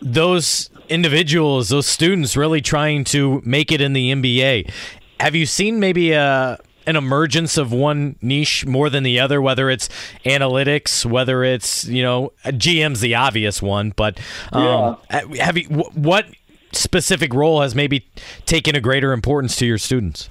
[0.00, 4.70] those individuals, those students really trying to make it in the NBA.
[5.20, 9.40] Have you seen maybe a uh, an emergence of one niche more than the other,
[9.40, 9.88] whether it's
[10.24, 14.18] analytics, whether it's you know GM's the obvious one, but
[14.52, 15.44] um, yeah.
[15.44, 15.64] have you
[15.94, 16.26] what
[16.74, 18.06] specific role has maybe
[18.46, 20.30] taken a greater importance to your students?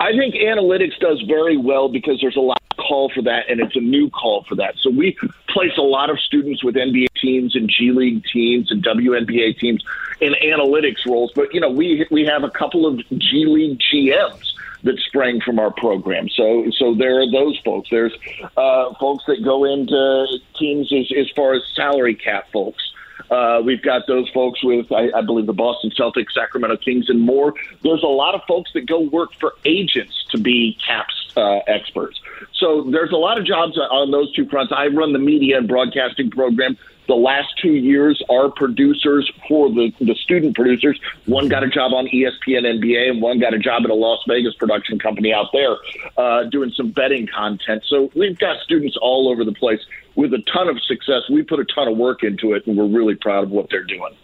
[0.00, 3.60] I think analytics does very well because there's a lot of call for that, and
[3.60, 4.74] it's a new call for that.
[4.80, 5.16] So we
[5.48, 9.84] place a lot of students with NBA teams and G League teams and WNBA teams
[10.20, 11.30] in analytics roles.
[11.34, 14.52] But you know, we we have a couple of G League GMs
[14.82, 16.28] that sprang from our program.
[16.30, 17.88] So so there are those folks.
[17.90, 18.12] There's
[18.56, 22.82] uh, folks that go into teams as, as far as salary cap folks.
[23.30, 27.20] Uh, we've got those folks with, I, I, believe, the Boston Celtics, Sacramento Kings, and
[27.20, 27.54] more.
[27.82, 32.20] There's a lot of folks that go work for agents to be caps uh, experts.
[32.54, 34.72] So there's a lot of jobs on those two fronts.
[34.76, 36.76] I run the media and broadcasting program
[37.08, 41.92] the last two years, our producers for the, the student producers, one got a job
[41.92, 45.48] on ESPN NBA and one got a job at a Las Vegas production company out
[45.52, 45.76] there
[46.16, 47.82] uh, doing some betting content.
[47.86, 49.80] So we've got students all over the place
[50.16, 51.22] with a ton of success.
[51.30, 53.84] We put a ton of work into it, and we're really proud of what they're
[53.84, 54.14] doing.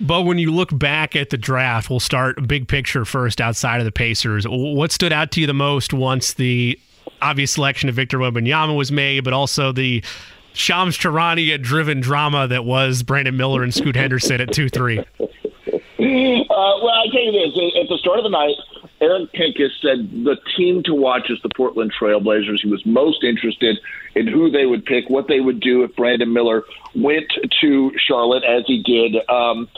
[0.00, 3.84] But when you look back at the draft, we'll start big picture first outside of
[3.84, 4.46] the Pacers.
[4.48, 6.78] What stood out to you the most once the
[7.20, 10.02] obvious selection of Victor Wembanyama was made, but also the
[10.54, 15.04] Shams Charania driven drama that was Brandon Miller and Scoot Henderson at 2 3?
[16.02, 17.56] Uh, well, I'll tell you this.
[17.80, 18.56] At the start of the night,
[19.02, 22.60] Eric Pincus said the team to watch is the Portland Trailblazers.
[22.62, 23.78] He was most interested
[24.14, 26.62] in who they would pick, what they would do if Brandon Miller
[26.94, 27.26] went
[27.60, 29.16] to Charlotte as he did.
[29.28, 29.68] Um,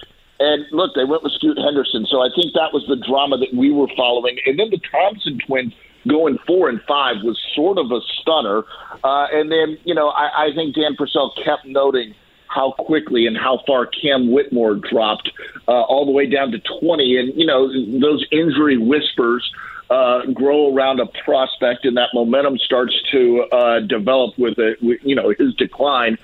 [0.40, 2.06] and look, they went with Scoot Henderson.
[2.10, 4.38] So I think that was the drama that we were following.
[4.44, 5.72] And then the Thompson twins
[6.06, 8.64] going four and five was sort of a stunner.
[9.02, 12.14] Uh, and then, you know, I, I think Dan Purcell kept noting
[12.54, 15.30] how quickly and how far Cam Whitmore dropped
[15.66, 17.16] uh, all the way down to 20.
[17.18, 17.68] And, you know,
[18.00, 19.50] those injury whispers
[19.90, 25.14] uh, grow around a prospect and that momentum starts to uh, develop with it, you
[25.14, 26.16] know, his decline.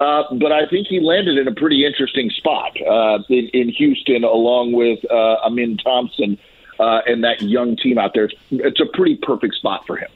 [0.00, 4.22] Uh, but I think he landed in a pretty interesting spot uh, in, in Houston,
[4.22, 6.38] along with uh, Amen Thompson
[6.78, 8.24] uh, and that young team out there.
[8.24, 10.08] It's, it's a pretty perfect spot for him.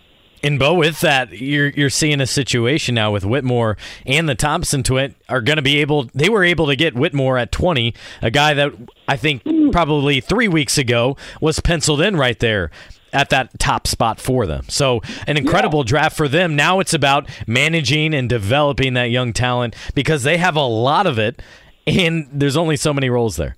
[0.43, 4.83] And Beau, with that, you're you're seeing a situation now with Whitmore and the Thompson
[4.83, 6.11] twin are going to be able.
[6.15, 8.73] They were able to get Whitmore at 20, a guy that
[9.07, 12.71] I think probably three weeks ago was penciled in right there
[13.13, 14.65] at that top spot for them.
[14.69, 15.89] So an incredible yeah.
[15.89, 16.57] draft for them.
[16.57, 21.19] Now it's about managing and developing that young talent because they have a lot of
[21.19, 21.41] it,
[21.87, 23.57] and there's only so many roles there.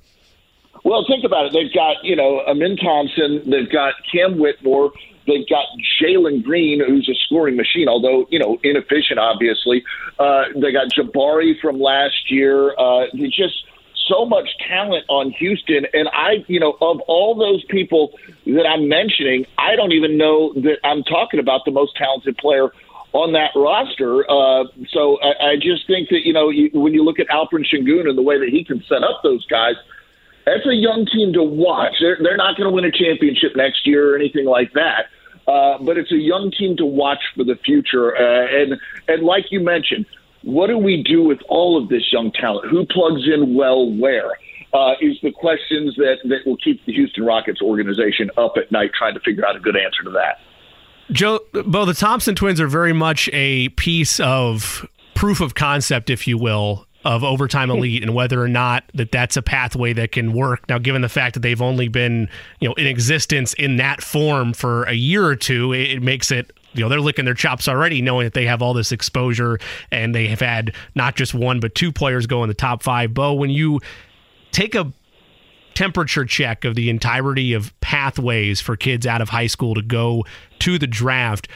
[0.84, 1.52] Well, think about it.
[1.54, 3.48] They've got you know Amen Thompson.
[3.50, 4.92] They've got Cam Whitmore.
[5.26, 5.66] They've got
[6.00, 9.84] Jalen Green, who's a scoring machine, although you know inefficient, obviously.
[10.18, 12.74] Uh, they got Jabari from last year.
[12.78, 13.64] Uh, just
[14.08, 18.12] so much talent on Houston, and I, you know, of all those people
[18.46, 22.70] that I'm mentioning, I don't even know that I'm talking about the most talented player
[23.12, 24.28] on that roster.
[24.28, 27.64] Uh, so I, I just think that you know you, when you look at Alperen
[27.72, 29.74] Sengun and the way that he can set up those guys
[30.44, 31.94] that's a young team to watch.
[32.00, 35.06] They're, they're not going to win a championship next year or anything like that.
[35.46, 38.16] Uh, but it's a young team to watch for the future.
[38.16, 40.06] Uh, and and like you mentioned,
[40.42, 42.70] what do we do with all of this young talent?
[42.70, 44.30] Who plugs in well where?
[44.72, 48.90] Uh, is the questions that, that will keep the Houston Rockets organization up at night
[48.92, 50.40] trying to figure out a good answer to that.
[51.12, 54.84] Joe, Beau, the Thompson twins are very much a piece of
[55.14, 59.36] proof of concept, if you will, of overtime elite and whether or not that that's
[59.36, 60.68] a pathway that can work.
[60.68, 62.28] Now, given the fact that they've only been,
[62.60, 66.30] you know, in existence in that form for a year or two, it, it makes
[66.30, 69.58] it you know they're licking their chops already knowing that they have all this exposure
[69.92, 73.14] and they have had not just one but two players go in the top five.
[73.14, 73.80] Beau when you
[74.50, 74.92] take a
[75.74, 80.24] temperature check of the entirety of pathways for kids out of high school to go
[80.60, 81.48] to the draft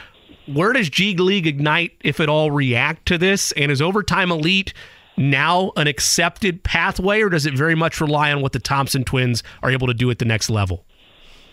[0.53, 3.51] where does g league ignite if at all react to this?
[3.53, 4.73] And is overtime elite
[5.19, 9.43] now an accepted pathway, or does it very much rely on what the Thompson twins
[9.61, 10.85] are able to do at the next level?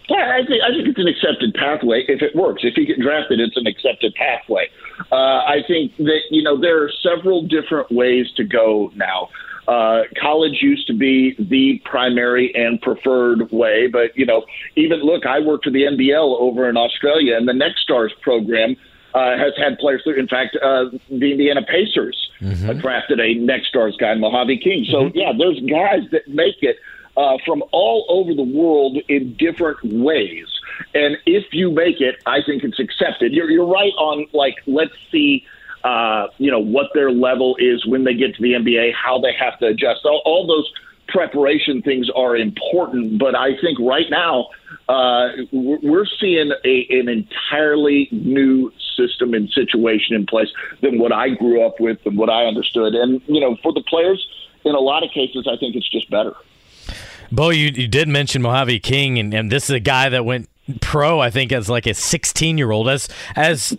[0.08, 2.62] Yeah, I think I think it's an accepted pathway if it works.
[2.62, 4.70] If you get drafted, it's an accepted pathway.
[5.10, 9.28] Uh, I think that you know there are several different ways to go now.
[9.66, 14.44] Uh, college used to be the primary and preferred way, but you know,
[14.76, 18.76] even look, I worked for the NBL over in Australia, and the Next Stars program
[19.16, 20.02] uh, has had players.
[20.06, 22.78] In fact, uh, the Indiana Pacers mm-hmm.
[22.78, 24.86] drafted a next stars guy, Mojave King.
[24.90, 25.16] So mm-hmm.
[25.16, 26.76] yeah, there's guys that make it.
[27.16, 30.46] uh, from all over the world in different ways.
[30.94, 33.32] And if you make it, I think it's accepted.
[33.32, 35.44] You're, you're right on, like, let's see.
[35.84, 39.32] Uh, you know what their level is when they get to the NBA, how they
[39.32, 40.00] have to adjust.
[40.04, 40.68] All, all those
[41.08, 44.48] preparation things are important, but I think right now
[44.88, 50.48] uh, we're seeing a, an entirely new system and situation in place
[50.80, 52.94] than what I grew up with and what I understood.
[52.94, 54.26] And you know, for the players,
[54.64, 56.34] in a lot of cases, I think it's just better.
[57.32, 60.48] Beau, you, you did mention Mojave King, and, and this is a guy that went
[60.80, 63.76] pro i think as like a 16 year old as as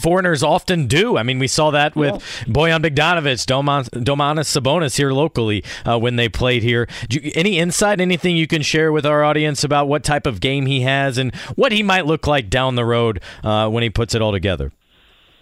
[0.00, 2.52] foreigners often do i mean we saw that with yeah.
[2.52, 8.00] bojan bogdanovic Doman, domantas sabonis here locally uh, when they played here you, any insight
[8.00, 11.34] anything you can share with our audience about what type of game he has and
[11.56, 14.70] what he might look like down the road uh, when he puts it all together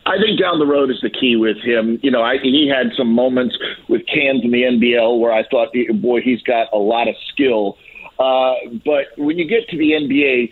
[0.07, 2.01] I think down the road is the key with him.
[2.03, 3.57] You know, I, he had some moments
[3.89, 5.69] with Cairns in the NBL where I thought,
[6.01, 7.77] boy, he's got a lot of skill.
[8.19, 8.55] Uh,
[8.85, 10.51] but when you get to the NBA,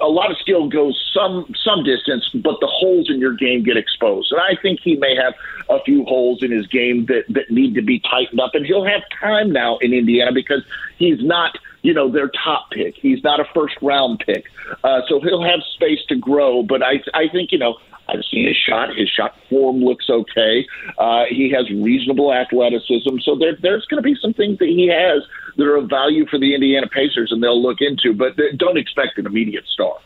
[0.00, 3.76] a lot of skill goes some some distance, but the holes in your game get
[3.76, 4.32] exposed.
[4.32, 5.34] And I think he may have
[5.68, 8.54] a few holes in his game that that need to be tightened up.
[8.54, 10.62] And he'll have time now in Indiana because
[10.98, 12.94] he's not you know their top pick.
[12.96, 14.44] He's not a first round pick,
[14.84, 16.62] uh, so he'll have space to grow.
[16.62, 17.76] But I I think you know
[18.08, 18.96] I've seen his shot.
[18.96, 20.66] His shot form looks okay.
[20.96, 23.18] Uh, he has reasonable athleticism.
[23.22, 25.22] So there, there's going to be some things that he has
[25.56, 28.14] that are of value for the Indiana Pacers, and they'll look into.
[28.14, 29.96] But don't expect an immediate star.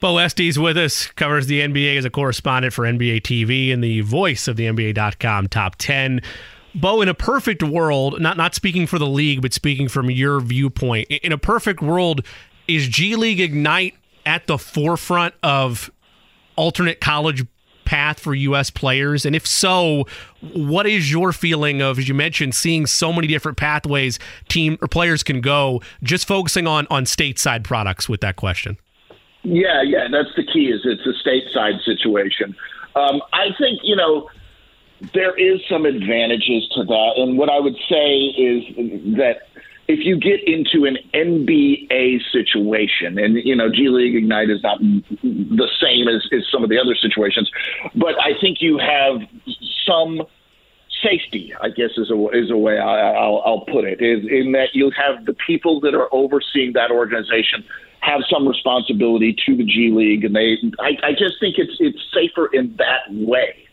[0.00, 4.00] Beau Estes with us, covers the NBA as a correspondent for NBA TV and the
[4.00, 6.22] voice of the NBA.com top 10.
[6.74, 10.40] Beau, in a perfect world, not not speaking for the league, but speaking from your
[10.40, 12.24] viewpoint, in a perfect world,
[12.68, 13.94] is G League Ignite
[14.24, 15.90] at the forefront of
[16.56, 17.44] alternate college
[17.84, 18.70] path for U.S.
[18.70, 19.26] players?
[19.26, 20.06] And if so,
[20.54, 24.86] what is your feeling of, as you mentioned, seeing so many different pathways team or
[24.86, 25.82] players can go?
[26.02, 28.76] Just focusing on on stateside products with that question.
[29.42, 30.66] Yeah, yeah, that's the key.
[30.66, 32.54] Is it's a stateside situation.
[32.94, 34.28] Um, I think you know
[35.14, 39.42] there is some advantages to that, and what I would say is that
[39.88, 44.78] if you get into an NBA situation, and you know, G League Ignite is not
[44.78, 47.50] the same as, as some of the other situations,
[47.96, 49.22] but I think you have
[49.84, 50.22] some
[51.02, 51.52] safety.
[51.60, 54.74] I guess is a is a way I, will I'll put it is in that
[54.74, 57.64] you have the people that are overseeing that organization
[58.00, 61.98] have some responsibility to the G League, and they I, I just think it's it's
[62.14, 63.66] safer in that way.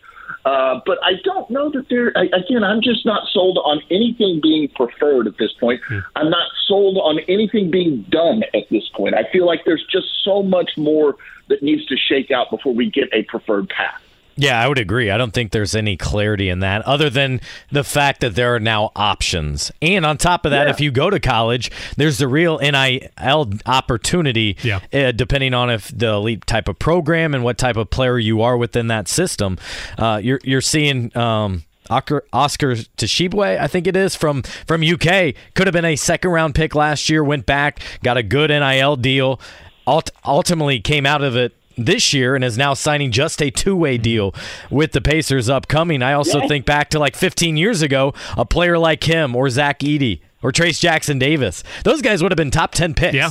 [0.44, 2.08] Uh, but I don't know that there.
[2.08, 5.80] Again, I'm just not sold on anything being preferred at this point.
[5.88, 6.04] Mm.
[6.16, 9.14] I'm not sold on anything being done at this point.
[9.14, 11.16] I feel like there's just so much more
[11.48, 14.02] that needs to shake out before we get a preferred path.
[14.38, 15.10] Yeah, I would agree.
[15.10, 17.40] I don't think there's any clarity in that other than
[17.72, 19.72] the fact that there are now options.
[19.82, 20.70] And on top of that, yeah.
[20.70, 24.78] if you go to college, there's the real NIL opportunity, yeah.
[24.92, 28.40] uh, depending on if the elite type of program and what type of player you
[28.40, 29.58] are within that system.
[29.98, 31.14] Uh, you're, you're seeing.
[31.16, 35.96] Um, Oscar, Oscar Tshiebwe, I think it is from from UK, could have been a
[35.96, 37.24] second round pick last year.
[37.24, 39.40] Went back, got a good NIL deal.
[39.86, 43.76] Ult- ultimately, came out of it this year and is now signing just a two
[43.76, 44.02] way mm-hmm.
[44.02, 44.34] deal
[44.70, 46.02] with the Pacers upcoming.
[46.02, 49.80] I also think back to like 15 years ago, a player like him or Zach
[49.80, 51.62] Edey or Trayce Jackson Davis.
[51.84, 53.14] Those guys would have been top 10 picks.
[53.14, 53.30] Yeah.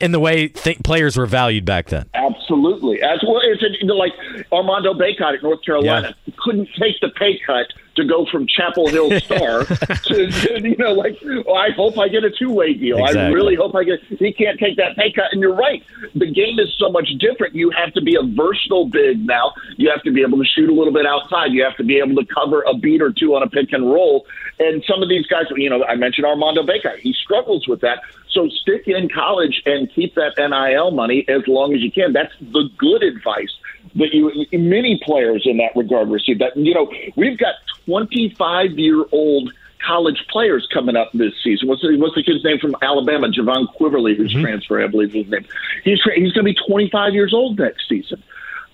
[0.00, 3.00] In the way th- players were valued back then, absolutely.
[3.00, 4.12] As well, it's like
[4.52, 6.34] Armando Bacot at North Carolina yeah.
[6.44, 10.92] couldn't take the pay cut to go from Chapel Hill Star to, to, you know,
[10.92, 12.98] like, oh, I hope I get a two way deal.
[12.98, 13.22] Exactly.
[13.22, 14.02] I really hope I get.
[14.04, 15.26] He can't take that pay cut.
[15.32, 15.82] And you're right.
[16.14, 17.54] The game is so much different.
[17.54, 19.52] You have to be a versatile big now.
[19.76, 21.52] You have to be able to shoot a little bit outside.
[21.52, 23.90] You have to be able to cover a beat or two on a pick and
[23.90, 24.26] roll.
[24.58, 26.98] And some of these guys, you know, I mentioned Armando Bacot.
[26.98, 28.00] He struggles with that.
[28.30, 32.12] So stick in college and keep that NIL money as long as you can.
[32.12, 33.52] That's the good advice
[33.96, 36.40] that you many players in that regard receive.
[36.40, 37.54] That you know, we've got
[37.86, 39.52] 25 year old
[39.86, 41.68] college players coming up this season.
[41.68, 43.28] What's the, what's the kid's name from Alabama?
[43.28, 44.42] Jahvon Quinerly, who's mm-hmm.
[44.42, 45.44] transfer, I believe his name.
[45.84, 48.22] He's he's going to be 25 years old next season.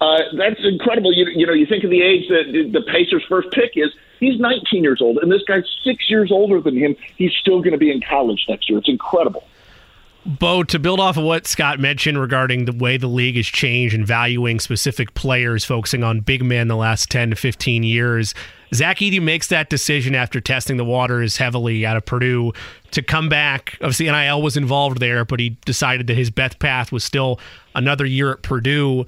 [0.01, 1.13] Uh, that's incredible.
[1.13, 3.91] You, you know, you think of the age that the Pacers' first pick is.
[4.19, 6.97] He's 19 years old, and this guy's six years older than him.
[7.17, 8.79] He's still going to be in college next year.
[8.79, 9.45] It's incredible.
[10.27, 13.95] Beau, to build off of what Scott mentioned regarding the way the league has changed
[13.95, 18.35] and valuing specific players, focusing on big men the last 10 to 15 years,
[18.73, 22.53] Zach Edey makes that decision after testing the waters heavily out of Purdue
[22.93, 23.77] to come back.
[23.81, 27.41] Obviously, NIL was involved there, but he decided that his best path was still
[27.75, 29.07] another year at Purdue.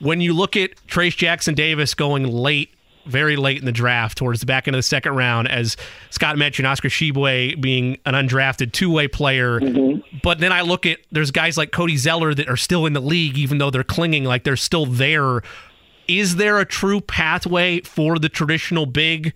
[0.00, 2.70] When you look at Trayce Jackson Davis going late
[3.08, 5.76] very late in the draft, towards the back end of the second round, as
[6.10, 9.60] Scott mentioned, Oscar Tshiebwe being an undrafted two way player.
[9.60, 10.18] Mm-hmm.
[10.22, 13.00] But then I look at there's guys like Cody Zeller that are still in the
[13.00, 15.42] league, even though they're clinging like they're still there.
[16.08, 19.34] Is there a true pathway for the traditional big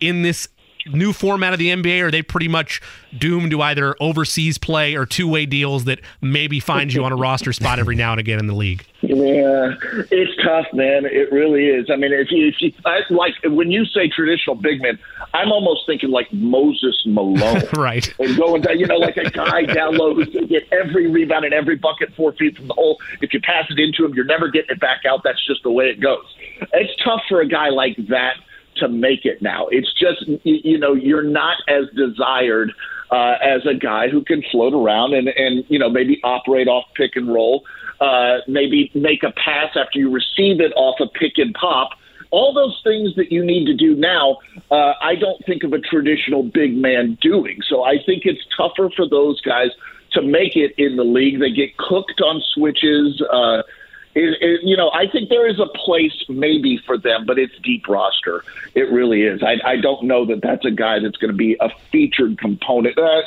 [0.00, 0.48] in this
[0.86, 2.02] new format of the NBA?
[2.02, 2.80] Or are they pretty much
[3.16, 7.16] doomed to either overseas play or two way deals that maybe find you on a
[7.16, 8.84] roster spot every now and again in the league?
[9.02, 9.74] Yeah,
[10.10, 11.06] it's tough, man.
[11.06, 11.90] It really is.
[11.90, 14.98] I mean, if you, if you I, like when you say traditional big men,
[15.32, 18.12] I'm almost thinking like Moses Malone, right?
[18.18, 21.10] And going down, you know, like a guy down low who's going to get every
[21.10, 23.00] rebound and every bucket four feet from the hole.
[23.22, 25.22] If you pass it into him, you're never getting it back out.
[25.24, 26.24] That's just the way it goes.
[26.72, 28.34] It's tough for a guy like that
[28.80, 29.66] to make it now.
[29.70, 32.72] It's just you know you're not as desired
[33.10, 36.84] uh, as a guy who can float around and and you know maybe operate off
[36.94, 37.64] pick and roll,
[38.00, 41.90] uh, maybe make a pass after you receive it off a pick and pop.
[42.32, 44.38] All those things that you need to do now,
[44.70, 47.58] uh, I don't think of a traditional big man doing.
[47.68, 49.70] So I think it's tougher for those guys
[50.12, 51.40] to make it in the league.
[51.40, 53.20] They get cooked on switches.
[53.32, 53.62] Uh,
[54.14, 57.56] it, it, you know, I think there is a place maybe for them, but it's
[57.62, 58.44] deep roster.
[58.74, 59.42] It really is.
[59.42, 62.98] I, I don't know that that's a guy that's going to be a featured component.
[62.98, 63.22] Uh,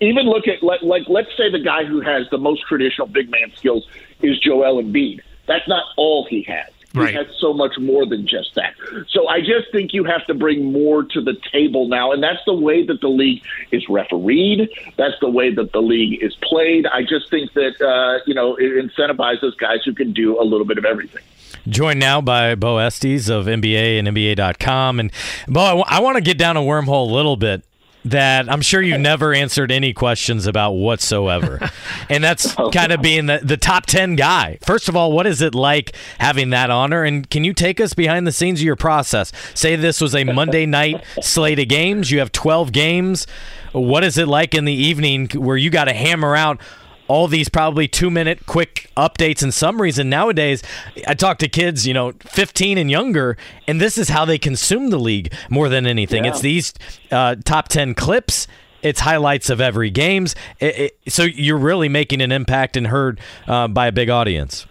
[0.00, 3.30] even look at like, like let's say the guy who has the most traditional big
[3.30, 3.86] man skills
[4.22, 5.20] is Joel Embiid.
[5.46, 6.70] That's not all he has.
[6.94, 7.10] Right.
[7.10, 8.74] He has so much more than just that.
[9.08, 12.44] So I just think you have to bring more to the table now, and that's
[12.44, 14.68] the way that the league is refereed.
[14.96, 16.86] That's the way that the league is played.
[16.86, 20.66] I just think that uh, you know it incentivizes guys who can do a little
[20.66, 21.22] bit of everything.
[21.68, 24.98] Joined now by Beau Estes of NBA and NBA.com.
[24.98, 25.12] And
[25.46, 27.62] Beau, I, w- I want to get down a wormhole a little bit
[28.04, 31.70] that I'm sure you never answered any questions about whatsoever.
[32.08, 34.58] and that's oh, kind of being the, the top 10 guy.
[34.62, 37.04] First of all, what is it like having that honor?
[37.04, 39.32] And can you take us behind the scenes of your process?
[39.54, 43.26] Say this was a Monday night slate of games, you have 12 games.
[43.72, 46.60] What is it like in the evening where you got to hammer out
[47.08, 49.98] all these probably two minute quick updates and summaries.
[49.98, 50.62] And nowadays,
[51.06, 53.36] I talk to kids, you know, 15 and younger,
[53.66, 56.24] and this is how they consume the league more than anything.
[56.24, 56.30] Yeah.
[56.30, 56.72] It's these
[57.10, 58.46] uh, top 10 clips.
[58.82, 60.34] It's highlights of every games.
[60.58, 64.66] It, it, so you're really making an impact and heard uh, by a big audience.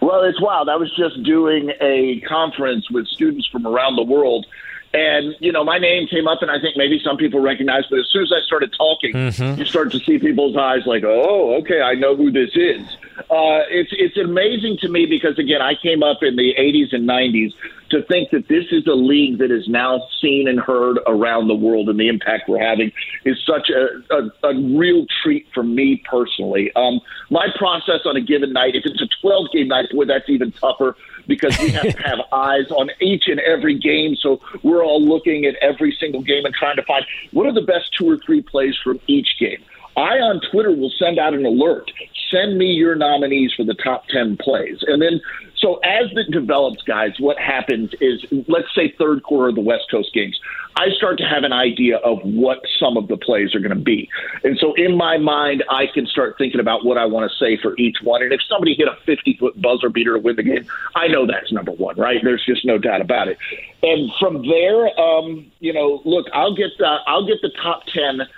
[0.00, 0.68] Well, it's wild.
[0.68, 4.46] I was just doing a conference with students from around the world
[4.92, 7.98] and, you know, my name came up, and I think maybe some people recognized, but
[7.98, 9.58] as soon as I started talking, mm-hmm.
[9.58, 12.82] you start to see people's eyes like, oh, okay, I know who this is.
[13.18, 17.08] Uh, it's, it's amazing to me because, again, I came up in the 80s and
[17.08, 17.52] 90s
[17.90, 21.54] to think that this is a league that is now seen and heard around the
[21.54, 22.92] world, and the impact we're having
[23.24, 26.72] is such a, a, a real treat for me personally.
[26.74, 27.00] Um,
[27.30, 30.52] my process on a given night, if it's a 12 game night, boy, that's even
[30.52, 30.96] tougher
[31.26, 34.16] because we have to have eyes on each and every game.
[34.16, 37.62] So we're all looking at every single game and trying to find what are the
[37.62, 39.62] best two or three plays from each game.
[39.96, 41.90] I on Twitter will send out an alert.
[42.30, 44.78] Send me your nominees for the top 10 plays.
[44.86, 45.20] And then,
[45.56, 49.84] so as it develops, guys, what happens is, let's say third quarter of the West
[49.90, 50.38] Coast games,
[50.78, 53.82] I start to have an idea of what some of the plays are going to
[53.82, 54.10] be.
[54.44, 57.56] And so in my mind, I can start thinking about what I want to say
[57.56, 58.22] for each one.
[58.22, 61.26] And if somebody hit a 50 foot buzzer beater to win the game, I know
[61.26, 62.20] that's number one, right?
[62.22, 63.38] There's just no doubt about it.
[63.82, 68.28] And from there, um, you know, look, I'll get the, I'll get the top 10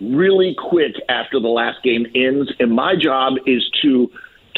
[0.00, 2.52] really quick after the last game ends.
[2.58, 4.10] And my job is to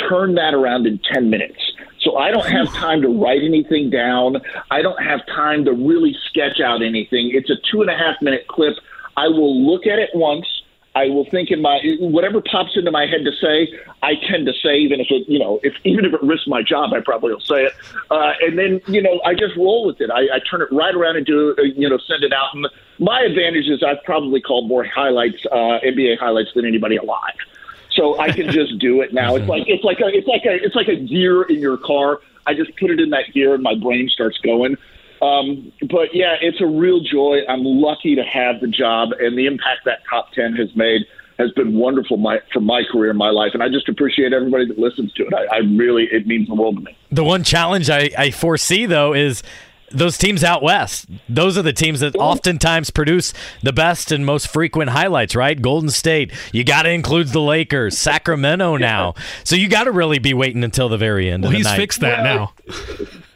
[0.09, 1.59] turn that around in 10 minutes.
[2.01, 4.37] So I don't have time to write anything down.
[4.71, 7.31] I don't have time to really sketch out anything.
[7.33, 8.75] It's a two and a half minute clip.
[9.17, 10.47] I will look at it once.
[10.95, 13.73] I will think in my whatever pops into my head to say.
[14.03, 16.63] I tend to say, even if it, you know, if even if it risks my
[16.63, 17.73] job, I probably will say it.
[18.11, 20.11] Uh, and then, you know, I just roll with it.
[20.11, 22.55] I, I turn it right around and do, uh, you know, send it out.
[22.55, 22.67] And
[22.99, 27.37] my advantage is I've probably called more highlights, uh, NBA highlights than anybody alive.
[27.93, 29.37] So I can just do it now.
[29.37, 32.21] It's like it's like a it's like a it's like a gear in your car.
[32.47, 34.77] I just put it in that gear and my brain starts going.
[35.23, 37.39] Um, but yeah, it's a real joy.
[37.49, 41.03] I'm lucky to have the job and the impact that top ten has made
[41.39, 43.53] has been wonderful my, for my career and my life.
[43.55, 45.33] And I just appreciate everybody that listens to it.
[45.33, 46.97] I, I really, it means the world to me.
[47.11, 49.43] The one challenge I, I foresee, though, is
[49.93, 51.07] those teams out west.
[51.29, 53.33] Those are the teams that oftentimes produce
[53.63, 55.61] the best and most frequent highlights, right?
[55.61, 56.33] Golden State.
[56.53, 59.15] You got to include the Lakers, Sacramento now.
[59.45, 61.43] So you got to really be waiting until the very end.
[61.45, 61.77] Well, he's night.
[61.77, 62.75] fixed that well, now.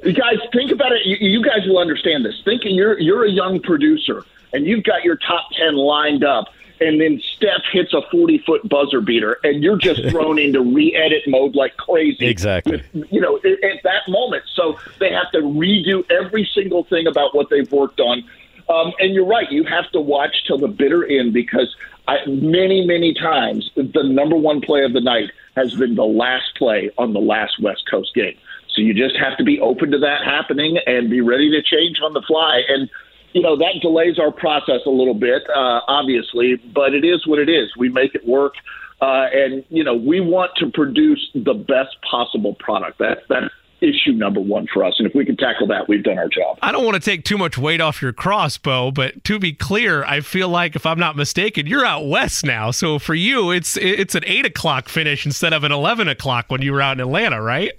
[0.03, 1.01] You guys, think about it.
[1.05, 2.35] You, you guys will understand this.
[2.45, 6.47] Thinking you're you're a young producer and you've got your top ten lined up
[6.81, 10.95] and then Steph hits a 40 foot buzzer beater, and you're just thrown into re
[10.95, 12.27] edit mode like crazy.
[12.27, 12.83] Exactly.
[12.93, 14.45] With, you know, at, at that moment.
[14.55, 18.25] So they have to redo every single thing about what they've worked on.
[18.69, 21.75] Um, and you're right, you have to watch till the bitter end because
[22.09, 26.57] I, many, many times the number one play of the night has been the last
[26.57, 28.37] play on the last West Coast game.
[28.69, 32.01] So you just have to be open to that happening and be ready to change
[32.03, 32.63] on the fly.
[32.69, 32.91] And
[33.37, 37.39] you know that delays our process a little bit, uh, obviously, but it is what
[37.39, 37.71] it is.
[37.77, 38.55] We make it work,
[39.03, 42.99] uh, and you know we want to produce the best possible product.
[42.99, 43.53] That that's
[43.83, 44.95] issue number one for us.
[44.99, 46.59] And if we can tackle that, we've done our job.
[46.63, 50.03] I don't want to take too much weight off your crossbow, but to be clear,
[50.05, 52.71] I feel like if I'm not mistaken, you're out west now.
[52.71, 56.63] So for you, it's it's an eight o'clock finish instead of an eleven o'clock when
[56.63, 57.73] you were out in Atlanta, right?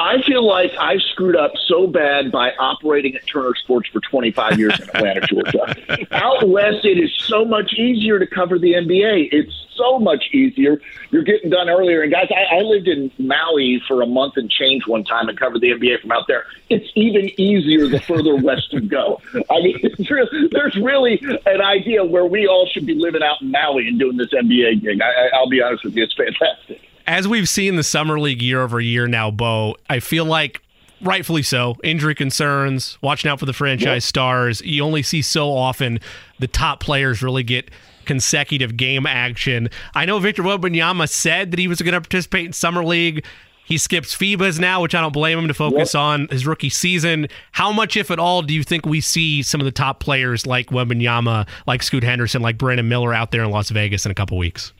[0.00, 4.58] I feel like I screwed up so bad by operating at Turner Sports for 25
[4.58, 6.06] years in Atlanta, Georgia.
[6.10, 9.28] Out west, it is so much easier to cover the NBA.
[9.30, 10.80] It's so much easier.
[11.10, 12.00] You're getting done earlier.
[12.00, 15.38] And guys, I, I lived in Maui for a month and change one time and
[15.38, 16.46] covered the NBA from out there.
[16.70, 19.20] It's even easier the further west you go.
[19.50, 23.50] I mean, really, there's really an idea where we all should be living out in
[23.50, 25.02] Maui and doing this NBA gig.
[25.02, 28.62] I, I'll be honest with you, it's fantastic as we've seen the summer league year
[28.62, 30.62] over year now, Beau, I feel like
[31.02, 31.76] rightfully so.
[31.82, 34.02] Injury concerns, watching out for the franchise yep.
[34.02, 34.60] stars.
[34.62, 36.00] You only see so often
[36.38, 37.70] the top players really get
[38.04, 39.68] consecutive game action.
[39.94, 43.24] I know Victor Wembanyama said that he was going to participate in summer league.
[43.64, 46.00] He skips FIBAs now, which I don't blame him to focus yep.
[46.00, 47.28] on his rookie season.
[47.52, 50.44] How much, if at all, do you think we see some of the top players
[50.44, 54.14] like Wembanyama, like Scoot Henderson, like Brandon Miller out there in Las Vegas in a
[54.14, 54.72] couple weeks?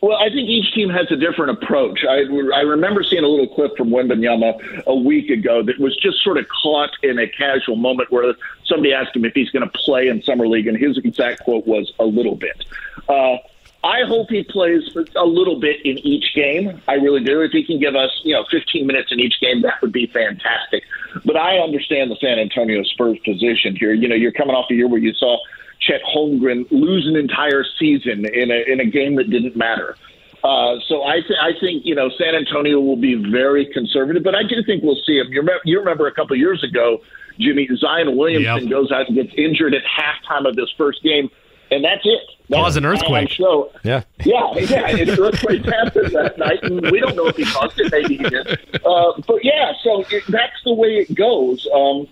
[0.00, 2.04] Well, I think each team has a different approach.
[2.08, 2.20] I,
[2.54, 6.38] I remember seeing a little clip from Wembanyama a week ago that was just sort
[6.38, 10.08] of caught in a casual moment where somebody asked him if he's going to play
[10.08, 12.64] in summer league, and his exact quote was "a little bit."
[13.08, 13.36] Uh,
[13.82, 14.82] I hope he plays
[15.16, 16.80] a little bit in each game.
[16.86, 17.40] I really do.
[17.40, 20.06] If he can give us, you know, 15 minutes in each game, that would be
[20.06, 20.82] fantastic.
[21.24, 23.94] But I understand the San Antonio Spurs position here.
[23.94, 25.38] You know, you're coming off a year where you saw
[25.80, 29.96] Chet Holmgren lose an entire season in a in a game that didn't matter.
[30.42, 34.34] Uh, so I th- I think you know San Antonio will be very conservative, but
[34.34, 35.32] I do think we'll see him.
[35.32, 37.02] You remember, you remember a couple of years ago,
[37.38, 38.70] Jimmy Zion Williamson yep.
[38.70, 41.30] goes out and gets injured at halftime of this first game,
[41.70, 42.20] and that's it.
[42.48, 43.32] That's Cause an earthquake.
[43.32, 44.88] So yeah, yeah, yeah.
[44.88, 47.92] It's earthquake happened that night, and we don't know if he caused it.
[47.92, 48.80] Maybe he did.
[48.84, 51.66] Uh, but yeah, so it, that's the way it goes.
[51.74, 52.08] Um,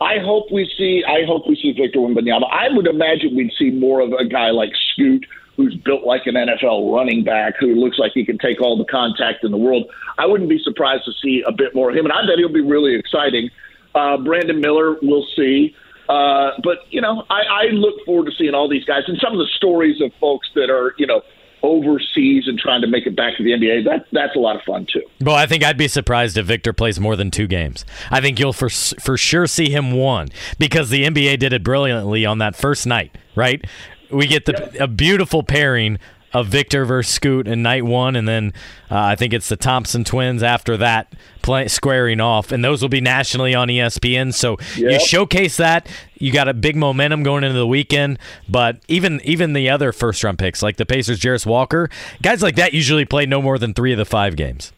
[0.00, 1.02] I hope we see.
[1.06, 2.50] I hope we see Victor Wembanyama.
[2.50, 5.24] I would imagine we'd see more of a guy like Scoot,
[5.56, 8.84] who's built like an NFL running back, who looks like he can take all the
[8.84, 9.84] contact in the world.
[10.18, 12.52] I wouldn't be surprised to see a bit more of him, and I bet he'll
[12.52, 13.50] be really exciting.
[13.94, 15.74] Uh, Brandon Miller, we'll see.
[16.08, 19.32] Uh, but you know, I, I look forward to seeing all these guys and some
[19.32, 21.22] of the stories of folks that are you know
[21.62, 24.62] overseas and trying to make it back to the NBA, that that's a lot of
[24.62, 25.02] fun too.
[25.20, 27.84] Well, I think I'd be surprised if Victor plays more than two games.
[28.10, 30.28] I think you'll for for sure see him one
[30.58, 33.64] because the NBA did it brilliantly on that first night, right?
[34.10, 34.80] We get the yep.
[34.80, 35.98] a beautiful pairing
[36.36, 38.52] of Victor versus Scoot in night one, and then
[38.90, 42.90] uh, I think it's the Thompson twins after that play, squaring off, and those will
[42.90, 44.34] be nationally on ESPN.
[44.34, 44.92] So yep.
[44.92, 45.88] you showcase that.
[46.18, 50.22] You got a big momentum going into the weekend, but even even the other first
[50.22, 51.88] round picks like the Pacers, Jarace Walker,
[52.20, 54.72] guys like that usually play no more than three of the five games.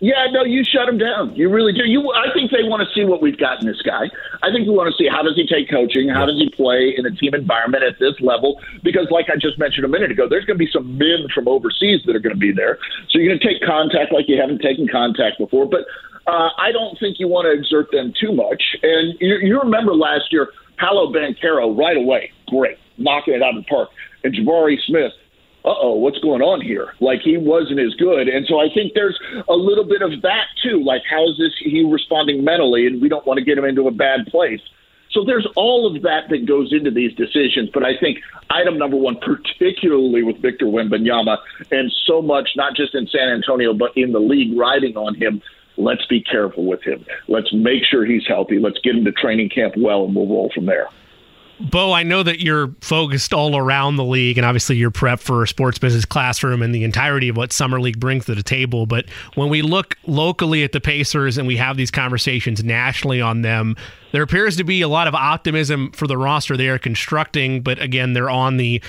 [0.00, 1.36] Yeah, no, you shut him down.
[1.36, 1.84] You really do.
[1.84, 4.08] You, I think they want to see what we've got in this guy.
[4.42, 6.94] I think we want to see how does he take coaching, how does he play
[6.96, 8.58] in a team environment at this level.
[8.82, 11.46] Because, like I just mentioned a minute ago, there's going to be some men from
[11.48, 12.78] overseas that are going to be there.
[13.12, 15.68] So you're going to take contact like you haven't taken contact before.
[15.68, 15.84] But
[16.26, 18.62] uh, I don't think you want to exert them too much.
[18.82, 20.48] And you, you remember last year,
[20.80, 23.90] Paolo Banchero right away, great, knocking it out of the park.
[24.24, 25.12] And Jabari Smith,
[25.64, 26.94] uh oh, what's going on here?
[27.00, 28.28] Like he wasn't as good.
[28.28, 29.18] And so I think there's
[29.48, 30.82] a little bit of that too.
[30.82, 32.86] Like, how is this he responding mentally?
[32.86, 34.60] And we don't want to get him into a bad place.
[35.10, 37.68] So there's all of that that goes into these decisions.
[37.72, 38.18] But I think
[38.48, 41.38] item number one, particularly with Victor Wembanyama,
[41.70, 45.42] and so much, not just in San Antonio, but in the league riding on him,
[45.76, 47.04] let's be careful with him.
[47.28, 48.58] Let's make sure he's healthy.
[48.58, 50.88] Let's get him to training camp well, and we'll roll from there.
[51.60, 55.42] Beau, I know that you're focused all around the league, and obviously you're prep for
[55.42, 58.86] a sports business classroom and the entirety of what Summer League brings to the table.
[58.86, 59.04] But
[59.34, 63.76] when we look locally at the Pacers and we have these conversations nationally on them,
[64.12, 67.60] there appears to be a lot of optimism for the roster they are constructing.
[67.60, 68.82] But again, they're on the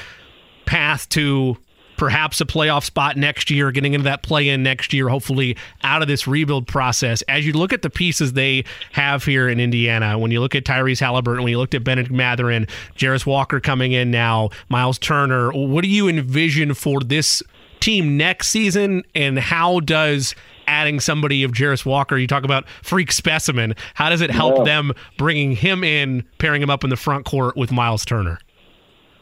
[0.66, 1.58] path to
[2.02, 6.02] perhaps a playoff spot next year, getting into that play in next year, hopefully out
[6.02, 7.22] of this rebuild process.
[7.28, 10.64] As you look at the pieces they have here in Indiana, when you look at
[10.64, 12.66] Tyrese Halliburton, when you looked at Bennedict Mathurin,
[12.98, 17.44] Jarace Walker coming in now, Miles Turner, what do you envision for this
[17.82, 20.34] team next season, and how does
[20.66, 24.64] adding somebody of Jarace Walker, you talk about freak specimen, how does it help Yeah.
[24.64, 28.40] them bringing him in, pairing him up in the front court with Miles Turner?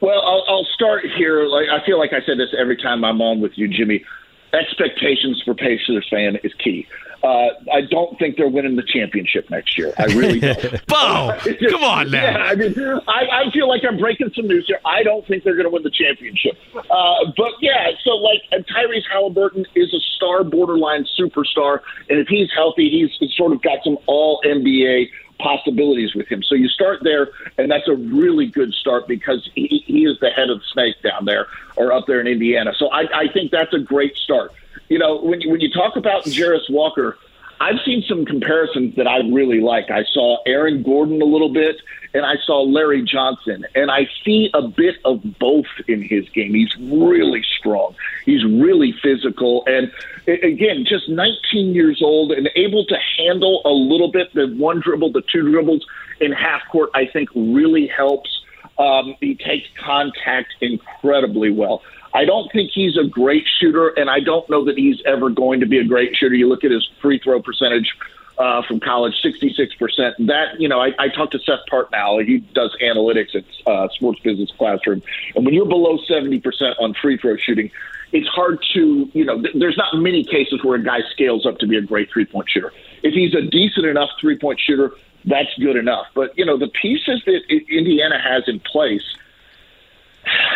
[0.02, 1.44] Well, I'll, I'll start here.
[1.44, 4.06] Like I feel like I said this every time I'm on with you, Jimmy.
[4.54, 6.88] Expectations for Pacers fan is key.
[7.22, 9.94] Uh, I don't think they're winning the championship next year.
[9.98, 10.88] I really don't.
[10.88, 11.38] Beau,
[11.70, 12.24] come on now.
[12.24, 12.74] Yeah, I mean,
[13.08, 14.80] I, I feel like I'm breaking some news here.
[14.86, 16.58] I don't think they're going to win the championship.
[16.74, 22.28] Uh, but yeah, so like uh, Tyrese Halliburton is a star, borderline superstar, and if
[22.28, 26.44] he's healthy, he's, he's sort of got some All NBA possibilities with him.
[26.44, 30.30] So you start there, and that's a really good start because he, he is the
[30.30, 32.74] head of the snake down there or up there in Indiana.
[32.78, 34.54] So I, I think that's a great start.
[34.90, 37.18] You know, when you, when you talk about Jarace Walker.
[37.62, 39.92] I've seen some comparisons that I really like.
[39.92, 41.76] I saw Aaron Gordon a little bit,
[42.14, 46.54] and I saw Larry Johnson, and I see a bit of both in his game.
[46.54, 47.96] He's really strong.
[48.26, 49.92] He's really physical, and
[50.28, 55.12] again, just 19 years old and able to handle a little bit the one dribble,
[55.12, 55.86] the two dribbles
[56.22, 56.90] in half court.
[56.94, 58.30] I think really helps.
[58.78, 61.82] Um, he takes contact incredibly well.
[62.14, 65.60] I don't think he's a great shooter, and I don't know that he's ever going
[65.60, 66.36] to be a great shooter.
[66.36, 67.94] You look at his free throw percentage
[68.40, 70.28] uh, from college, 66%.
[70.28, 72.26] That, you know, I, I talked to Seth Partnow.
[72.26, 75.04] He does analytics at uh, Sports Business Classroom.
[75.36, 76.42] And when you're below 70%
[76.80, 77.70] on free throw shooting,
[78.12, 81.60] it's hard to, you know, th- there's not many cases where a guy scales up
[81.60, 82.74] to be a great three point shooter.
[83.04, 84.94] If he's a decent enough three point shooter,
[85.26, 86.08] that's good enough.
[86.16, 89.04] But, you know, the pieces that Indiana has in place,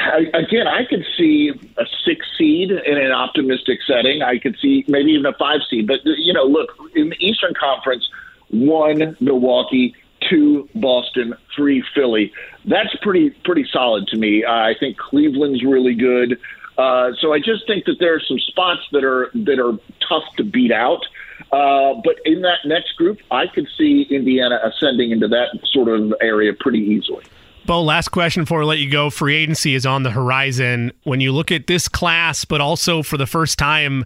[0.05, 4.21] I, again, I could see a six seed in an optimistic setting.
[4.21, 5.87] I could see maybe even a five seed.
[5.87, 8.07] But you know, look in the Eastern Conference,
[8.49, 9.95] one Milwaukee,
[10.29, 12.31] two Boston, three Philly.
[12.65, 14.43] That's pretty pretty solid to me.
[14.43, 16.39] Uh, I think Cleveland's really good.
[16.77, 19.77] Uh, so I just think that there are some spots that are that are
[20.07, 21.05] tough to beat out.
[21.51, 26.13] Uh, but in that next group, I could see Indiana ascending into that sort of
[26.21, 27.23] area pretty easily.
[27.65, 29.09] Beau, last question before I let you go.
[29.09, 30.91] Free agency is on the horizon.
[31.03, 34.03] When you look at this class, but also for the first time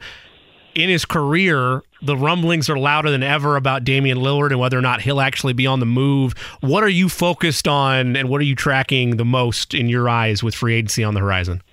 [0.75, 4.81] in his career, the rumblings are louder than ever about Damian Lillard and whether or
[4.81, 6.34] not he'll actually be on the move.
[6.61, 10.43] What are you focused on and what are you tracking the most in your eyes
[10.43, 11.63] with free agency on the horizon?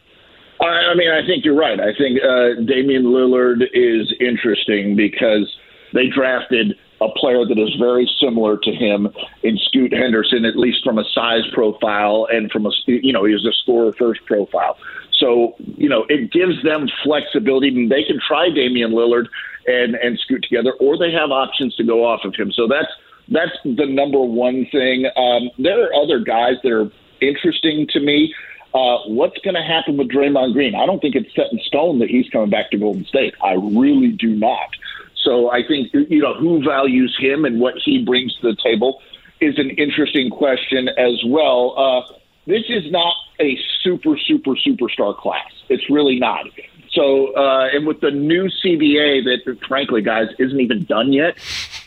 [0.94, 1.80] I mean, I think you're right.
[1.80, 5.52] I think uh, Damian Lillard is interesting because
[5.92, 9.12] they drafted a player that is very similar to him
[9.42, 13.44] in Scoot Henderson, at least from a size profile and from a you know he's
[13.44, 14.76] a scorer first profile.
[15.12, 17.70] So you know it gives them flexibility.
[17.70, 19.26] Mean, they can try Damian Lillard
[19.66, 22.52] and and Scoot together, or they have options to go off of him.
[22.52, 22.92] So that's
[23.28, 25.06] that's the number one thing.
[25.16, 26.90] Um, there are other guys that are
[27.20, 28.34] interesting to me.
[28.74, 30.74] Uh, what's going to happen with Draymond Green?
[30.74, 33.34] I don't think it's set in stone that he's coming back to Golden State.
[33.40, 34.68] I really do not.
[35.24, 39.00] So I think you know who values him and what he brings to the table
[39.40, 41.74] is an interesting question as well.
[41.76, 42.14] Uh,
[42.46, 45.50] this is not a super super superstar class.
[45.68, 46.44] It's really not.
[46.92, 51.36] So uh, and with the new CBA that frankly, guys, isn't even done yet.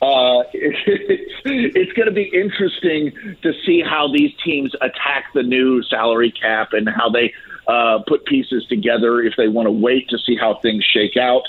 [0.02, 3.12] Uh, it's it's going to be interesting
[3.44, 7.32] to see how these teams attack the new salary cap and how they
[7.68, 11.44] uh, put pieces together if they want to wait to see how things shake out.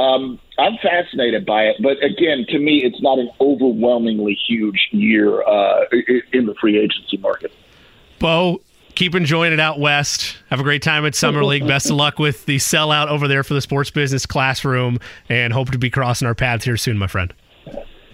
[0.00, 5.42] Um, I'm fascinated by it, but again, to me, it's not an overwhelmingly huge year
[5.42, 5.84] uh,
[6.32, 7.52] in the free agency market.
[8.18, 8.62] Beau,
[8.94, 10.38] keep enjoying it out west.
[10.48, 11.66] Have a great time at Summer League.
[11.66, 14.98] Best of luck with the sellout over there for the sports business classroom,
[15.28, 17.34] and hope to be crossing our paths here soon, my friend.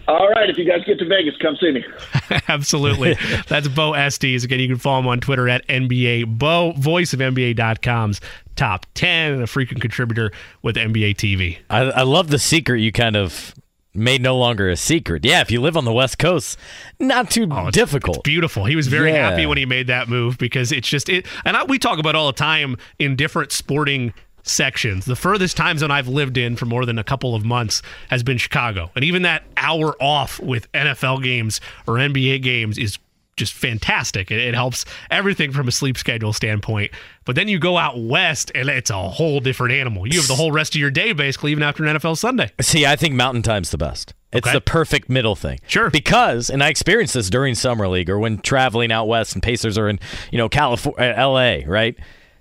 [0.09, 1.85] All right, if you guys get to Vegas, come see me.
[2.49, 3.17] Absolutely.
[3.49, 4.45] That's Beau Estes.
[4.45, 8.21] Again, you can follow him on Twitter at NBA Beau, voice of NBA.com's
[8.55, 10.31] top 10, and a frequent contributor
[10.63, 11.59] with NBA TV.
[11.71, 13.55] I, I love the secret you kind of
[13.95, 15.25] made no longer a secret.
[15.25, 16.59] Yeah, if you live on the West Coast,
[17.01, 18.19] not too Oh, it's- difficult.
[18.19, 18.65] It's beautiful.
[18.67, 19.31] He was very Yeah.
[19.31, 21.27] happy when he made that move because it's just it.
[21.45, 24.13] And I, we talk about all the time in different sporting
[24.49, 25.05] sections.
[25.05, 28.23] The furthest time zone I've lived in for more than a couple of months has
[28.23, 32.99] been Chicago, and even that hour off with NFL games or NBA games is
[33.37, 34.31] just fantastic.
[34.31, 36.91] It, it helps everything from a sleep schedule standpoint.
[37.27, 40.07] But then you go out west, and it's a whole different animal.
[40.07, 42.51] You have the whole rest of your day basically, even after an NFL Sunday.
[42.63, 44.15] See, I think Mountain Time's the best.
[44.33, 44.57] It's Okay.
[44.57, 45.59] the perfect middle thing.
[45.67, 45.91] Sure.
[45.91, 49.77] Because, and I experienced this during summer league or when traveling out west and Pacers
[49.77, 49.99] are in,
[50.31, 51.95] you know, California, uh, LA, right?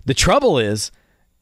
[0.06, 0.91] The trouble is,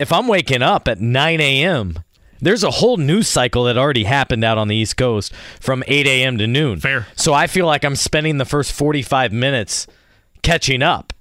[0.04, 1.98] if I'm waking up at 9 a.m.,
[2.42, 6.06] there's a whole news cycle that already happened out on the East Coast from 8
[6.06, 6.38] a.m.
[6.40, 6.82] to noon.
[6.82, 7.08] Fair.
[7.16, 9.88] So I feel like I'm spending the first 45 minutes
[10.42, 11.14] catching up.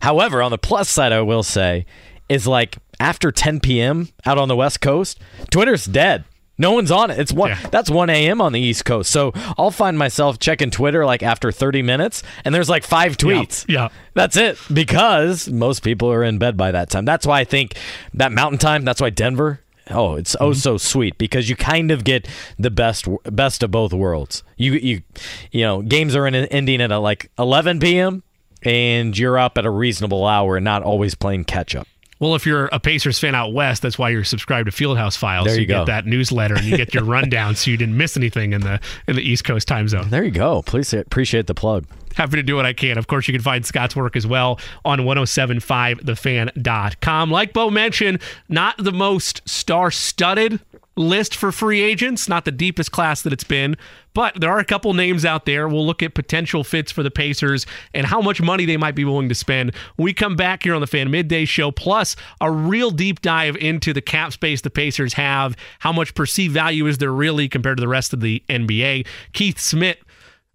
[0.00, 1.84] However, on the plus side, I will say,
[2.30, 4.08] is like after 10 p.m.
[4.24, 6.24] out on the West Coast, Twitter's dead.
[6.62, 7.18] No one's on it.
[7.18, 7.50] It's one.
[7.50, 7.68] Yeah.
[7.72, 8.40] That's 1 a.m.
[8.40, 9.10] on the East Coast.
[9.10, 13.64] So I'll find myself checking Twitter like after 30 minutes, and there's like five tweets.
[13.68, 13.88] yeah.
[14.14, 14.58] That's it.
[14.72, 17.04] Because most people are in bed by that time.
[17.04, 17.74] That's why I think
[18.14, 18.84] that Mountain Time.
[18.84, 19.60] That's why Denver.
[19.90, 20.58] Oh, it's oh mm-hmm.
[20.58, 22.28] so sweet because you kind of get
[22.60, 24.44] the best best of both worlds.
[24.56, 25.02] You you
[25.50, 28.22] you know games are in, ending at a, like 11 p.m.
[28.62, 31.88] and you're up at a reasonable hour and not always playing catch up.
[32.22, 35.46] Well, if you're a Pacers fan out west, that's why you're subscribed to Fieldhouse Files.
[35.46, 38.16] There So you get that newsletter and you get your rundown, so you didn't miss
[38.16, 38.78] anything in the
[39.08, 40.08] in the East Coast time zone.
[40.08, 40.62] There you go.
[40.62, 41.84] Please appreciate the plug.
[42.14, 42.96] Happy to do what I can.
[42.96, 47.30] Of course, you can find Scott's work as well on 1075thefan.com.
[47.32, 50.60] Like Beau mentioned, not the most star studded
[50.96, 53.76] list for free agents, not the deepest class that it's been,
[54.14, 55.68] but there are a couple names out there.
[55.68, 59.04] We'll look at potential fits for the Pacers and how much money they might be
[59.04, 59.72] willing to spend.
[59.96, 63.92] We come back here on the Fan Midday Show, plus a real deep dive into
[63.92, 65.56] the cap space the Pacers have.
[65.78, 69.06] How much perceived value is there really compared to the rest of the NBA?
[69.32, 69.98] Keith Smith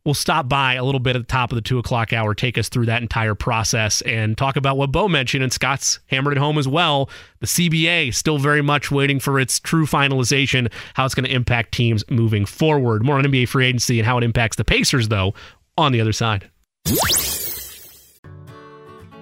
[0.07, 2.57] We'll stop by a little bit at the top of the two o'clock hour, take
[2.57, 5.43] us through that entire process, and talk about what Beau mentioned.
[5.43, 7.09] And Scott's hammered it home as well.
[7.41, 11.73] The CBA still very much waiting for its true finalization, how it's going to impact
[11.73, 13.03] teams moving forward.
[13.03, 15.34] More on NBA free agency and how it impacts the Pacers, though,
[15.77, 16.49] on the other side.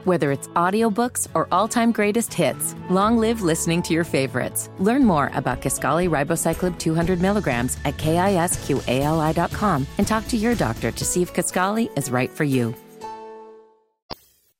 [0.06, 4.69] Whether it's audiobooks or all-time greatest hits, long live listening to your favorites.
[4.77, 11.03] Learn more about Kisqali Ribociclib 200 milligrams at kisqali.com and talk to your doctor to
[11.03, 12.76] see if Kisqali is right for you.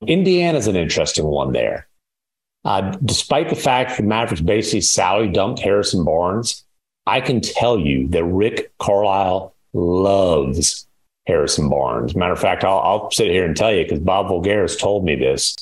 [0.08, 1.88] Indiana's an interesting one there.
[2.64, 6.64] Uh, despite the fact the Mavericks basically salary dumped Harrison Barnes,
[7.06, 10.88] I can tell you that Rick Carlisle loves
[11.28, 12.16] Harrison Barnes.
[12.16, 15.16] Matter of fact, I'll, I'll sit here and tell you because Bob Voulgaris told me
[15.16, 15.56] this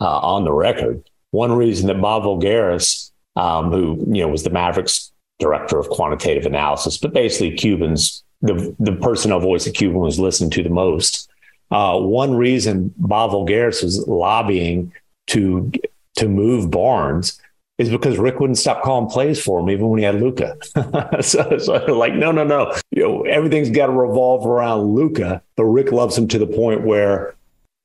[0.00, 1.08] uh, on the record.
[1.30, 6.46] One reason that Bob Voulgaris, um, who you know was the Mavericks director of quantitative
[6.46, 11.28] analysis, but basically Cuban's, the the personnel voice that Cuban was listening to the most.
[11.70, 14.92] Uh, one reason Bob Voulgaris was lobbying
[15.28, 15.72] to
[16.16, 17.40] to move Barnes
[17.78, 20.56] is because Rick wouldn't stop calling plays for him even when he had Luka.
[21.22, 22.72] so, so like, no, no, no.
[22.90, 26.82] You know, everything's got to revolve around Luka, but Rick loves him to the point
[26.82, 27.34] where,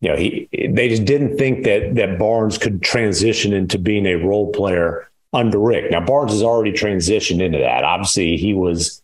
[0.01, 4.15] you know, he they just didn't think that that Barnes could transition into being a
[4.15, 5.91] role player under Rick.
[5.91, 7.83] Now Barnes has already transitioned into that.
[7.83, 9.01] Obviously, he was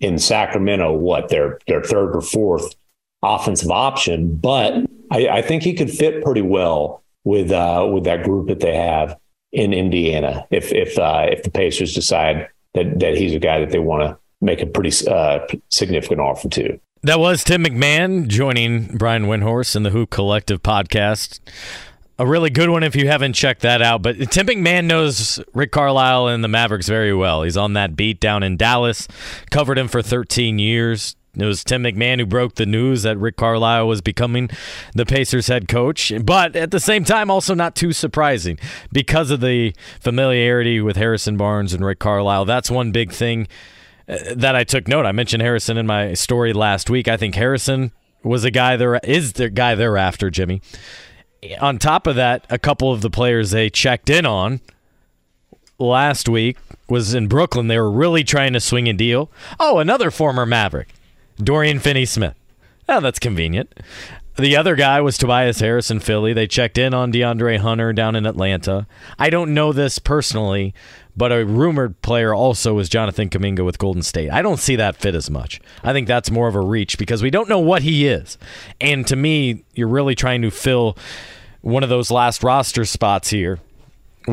[0.00, 2.74] in Sacramento, what their their third or fourth
[3.22, 4.74] offensive option, but
[5.10, 8.74] I, I think he could fit pretty well with uh, with that group that they
[8.74, 9.18] have
[9.52, 10.46] in Indiana.
[10.50, 14.02] If if uh, if the Pacers decide that that he's a guy that they want
[14.02, 16.78] to make a pretty uh, significant offer to.
[17.02, 21.40] That was Tim McMahon joining Brian Windhorst in the Hoop Collective podcast.
[22.20, 24.02] A really good one if you haven't checked that out.
[24.02, 27.44] But Tim McMahon knows Rick Carlisle and the Mavericks very well.
[27.44, 29.06] He's on that beat down in Dallas,
[29.50, 31.14] covered him for 13 years.
[31.38, 34.50] It was Tim McMahon who broke the news that Rick Carlisle was becoming
[34.94, 36.12] the Pacers head coach.
[36.22, 38.58] But at the same time, also not too surprising
[38.92, 42.44] because of the familiarity with Harrison Barnes and Rick Carlisle.
[42.44, 43.48] That's one big thing
[44.08, 45.06] uh, that I took note.
[45.06, 47.08] I mentioned Harrison in my story last week.
[47.08, 47.92] I think Harrison
[48.22, 50.60] was a guy there is the guy they're after, Jimmy.
[51.60, 54.60] On top of that, a couple of the players they checked in on
[55.78, 56.56] last week
[56.88, 57.68] was in Brooklyn.
[57.68, 59.30] They were really trying to swing a deal.
[59.60, 60.88] Oh, another former Maverick,
[61.42, 62.34] Dorian Finney-Smith.
[62.88, 63.72] Oh, that's convenient.
[64.36, 66.32] The other guy was Tobias Harris in Philly.
[66.32, 68.86] They checked in on DeAndre Hunter down in Atlanta.
[69.18, 70.72] I don't know this personally,
[71.16, 74.30] but a rumored player also was Jonathan Kuminga with Golden State.
[74.30, 75.60] I don't see that fit as much.
[75.82, 78.38] I think that's more of a reach because we don't know what he is.
[78.80, 80.96] And to me, you're really trying to fill
[81.60, 83.58] one of those last roster spots here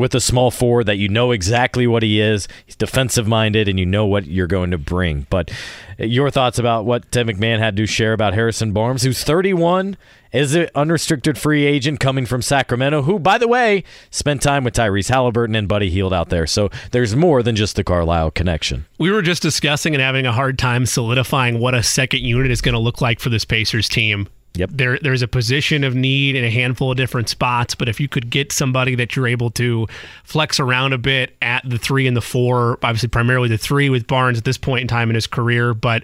[0.00, 2.48] with a small forward that you know exactly what he is.
[2.64, 5.26] He's defensive minded and you know what you're going to bring.
[5.30, 5.50] But
[5.98, 9.96] uh, your thoughts about what Ted McMahon had to share about Harrison Barnes, who's 31,
[10.32, 14.74] is an unrestricted free agent coming from Sacramento, who, by the way, spent time with
[14.74, 16.46] Tyrese Halliburton and Buddy Hield out there.
[16.46, 18.86] So there's more than just the Carlisle connection.
[18.98, 22.60] We were just discussing and having a hard time solidifying what a second unit is
[22.60, 24.28] going to look like for this Pacers team.
[24.56, 24.70] Yep.
[24.72, 28.08] There, there's a position of need in a handful of different spots, but if you
[28.08, 29.86] could get somebody that you're able to
[30.24, 34.06] flex around a bit at the three and the four, obviously primarily the three with
[34.06, 36.02] Barnes at this point in time in his career, but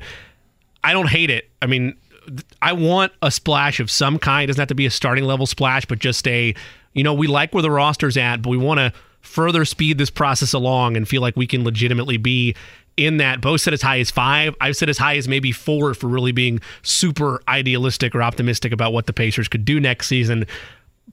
[0.85, 1.49] I don't hate it.
[1.63, 1.97] I mean,
[2.61, 4.45] I want a splash of some kind.
[4.45, 6.55] It doesn't have to be a starting level splash, but just a,
[6.93, 10.11] you know, we like where the roster's at, but we want to further speed this
[10.11, 12.55] process along and feel like we can legitimately be
[12.97, 13.41] in that.
[13.41, 14.55] Beau said as high as five.
[14.61, 18.93] I've said as high as maybe four for really being super idealistic or optimistic about
[18.93, 20.47] what the Pacers could do next season.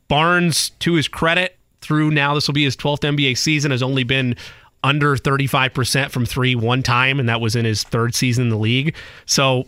[0.07, 4.03] Barnes, to his credit, through now this will be his 12th NBA season, has only
[4.03, 4.35] been
[4.83, 8.57] under 35% from three one time, and that was in his third season in the
[8.57, 8.95] league.
[9.25, 9.67] So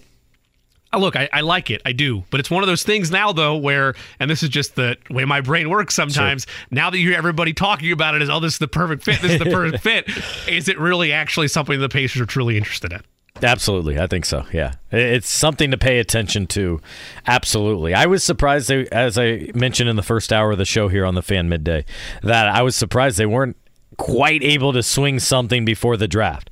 [1.00, 1.82] look, I, I, like it.
[1.86, 2.24] I do.
[2.30, 5.26] But it's one of those things now, though, where, and this is just the way
[5.26, 6.46] my brain works sometimes.
[6.46, 6.68] Sure.
[6.72, 9.22] Now that you hear everybody talking about it as, oh, this is the perfect fit,
[9.22, 10.10] this is the perfect fit,
[10.48, 13.02] is it really actually something the Pacers are truly interested in?
[13.44, 14.00] Absolutely.
[14.00, 14.46] I think so.
[14.54, 14.74] Yeah.
[14.92, 16.82] It's something to pay attention to.
[17.26, 17.94] Absolutely.
[17.94, 21.06] I was surprised, they, as I mentioned in the first hour of the show here
[21.06, 21.86] on the fan midday,
[22.22, 23.58] that I was surprised they weren't
[23.98, 26.50] quite able to swing something before the draft.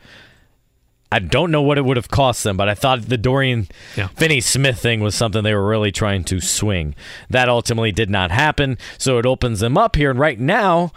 [1.12, 4.08] I don't know what it would have cost them, but I thought the Dorian yeah.
[4.08, 6.94] Finney Smith thing was something they were really trying to swing.
[7.30, 10.12] That ultimately did not happen, so it opens them up here.
[10.12, 10.92] And right now,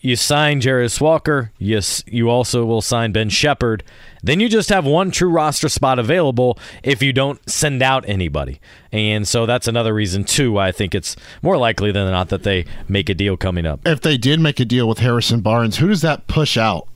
[0.00, 1.52] you sign Jarace Walker.
[1.58, 3.82] Yes, you also will sign Ben Sheppard.
[4.22, 8.60] Then you just have one true roster spot available if you don't send out anybody.
[8.92, 12.44] And so that's another reason too why I think it's more likely than not that
[12.44, 13.80] they make a deal coming up.
[13.86, 16.88] If they did make a deal with Harrison Barnes, who does that push out?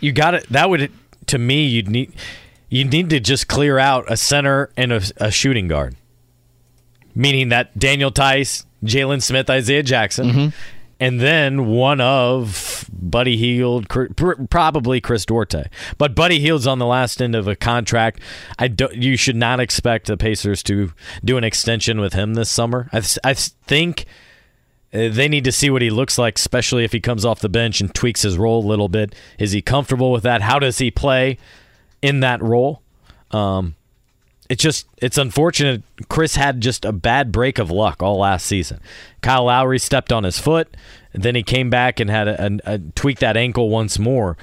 [0.00, 0.48] You got it.
[0.48, 0.90] That would
[1.26, 2.12] to me you'd need
[2.68, 5.96] you need to just clear out a center and a, a shooting guard,
[7.14, 10.26] meaning that Daniel Theis, Jalen Smith, Isaiah Jackson.
[10.26, 10.48] Mm-hmm
[11.00, 13.88] and then one of Buddy Hield,
[14.50, 15.64] probably Chris Duarte.
[15.96, 18.20] But Buddy Hield's on the last end of a contract.
[18.58, 20.92] I don't, you should not expect the Pacers to
[21.24, 22.90] do an extension with him this summer.
[22.92, 24.04] I, I think
[24.90, 27.80] they need to see what he looks like, especially if he comes off the bench
[27.80, 29.14] and tweaks his role a little bit.
[29.38, 30.42] Is he comfortable with that?
[30.42, 31.38] How does he play
[32.02, 32.82] in that role?
[33.30, 33.76] Um,
[34.48, 35.82] it's just it's unfortunate.
[36.08, 38.80] Chris had just a bad break of luck all last season.
[39.22, 40.76] Kyle Lowry stepped on his foot,
[41.12, 44.36] then he came back and had a, a, a tweaked that ankle once more.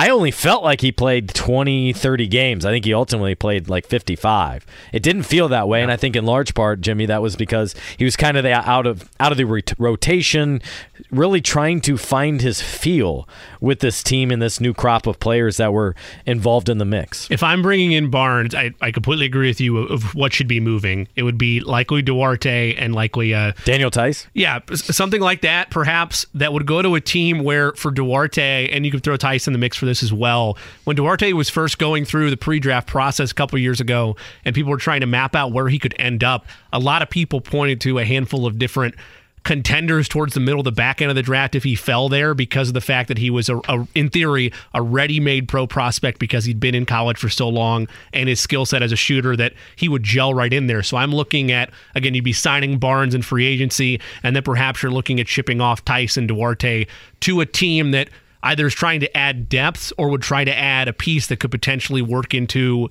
[0.00, 2.64] I only felt like he played 20, 30 games.
[2.64, 4.64] I think he ultimately played like 55.
[4.94, 7.74] It didn't feel that way, and I think in large part, Jimmy, that was because
[7.98, 9.44] he was kind of the out of out of the
[9.78, 10.62] rotation,
[11.10, 13.28] really trying to find his feel
[13.60, 15.94] with this team and this new crop of players that were
[16.26, 17.30] involved in the mix.
[17.30, 20.60] If I'm bringing in Barnes, I, I completely agree with you of what should be
[20.60, 21.08] moving.
[21.16, 24.26] It would be likely Duarte and likely uh, Daniel Theis.
[24.34, 28.84] Yeah, something like that, perhaps that would go to a team where for Duarte, and
[28.84, 30.56] you could throw Theis in the mix for this as well.
[30.84, 34.70] When Duarte was first going through the pre-draft process a couple years ago, and people
[34.70, 37.80] were trying to map out where he could end up, a lot of people pointed
[37.82, 38.94] to a handful of different
[39.42, 42.68] contenders towards the middle, the back end of the draft if he fell there because
[42.68, 46.44] of the fact that he was, a, a in theory, a ready-made pro prospect because
[46.44, 49.54] he'd been in college for so long and his skill set as a shooter that
[49.76, 50.82] he would gel right in there.
[50.82, 54.82] So I'm looking at again, you'd be signing Barnes in free agency, and then perhaps
[54.82, 56.86] you're looking at shipping off Tyson Duarte
[57.20, 58.10] to a team that
[58.42, 61.50] either is trying to add depth or would try to add a piece that could
[61.50, 62.88] potentially work into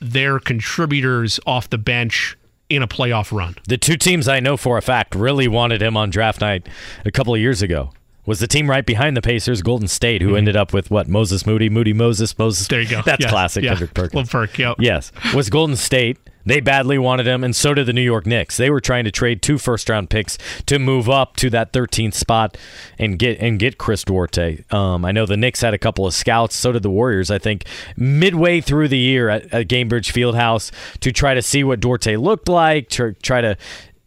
[0.00, 2.36] their contributors off the bench
[2.68, 3.56] in a playoff run.
[3.68, 6.68] The two teams I know for a fact really wanted him on draft night
[7.04, 7.92] a couple of years ago
[8.26, 10.38] was the team right behind the Pacers, Golden State, who mm-hmm.
[10.38, 12.66] ended up with what Moses Moody, Moody Moses, Moses.
[12.66, 13.02] There you go.
[13.02, 13.30] That's yes.
[13.30, 13.70] classic yeah.
[13.70, 14.28] Kendrick Perkins.
[14.28, 14.76] Perk, yep.
[14.80, 16.18] Yes, was Golden State.
[16.46, 18.56] They badly wanted him, and so did the New York Knicks.
[18.56, 22.14] They were trying to trade two first round picks to move up to that 13th
[22.14, 22.56] spot
[22.98, 24.64] and get and get Chris Duarte.
[24.70, 27.30] Um, I know the Knicks had a couple of scouts, so did the Warriors.
[27.30, 27.64] I think
[27.96, 30.70] midway through the year at, at Gainbridge Fieldhouse
[31.00, 33.56] to try to see what Duarte looked like, to try to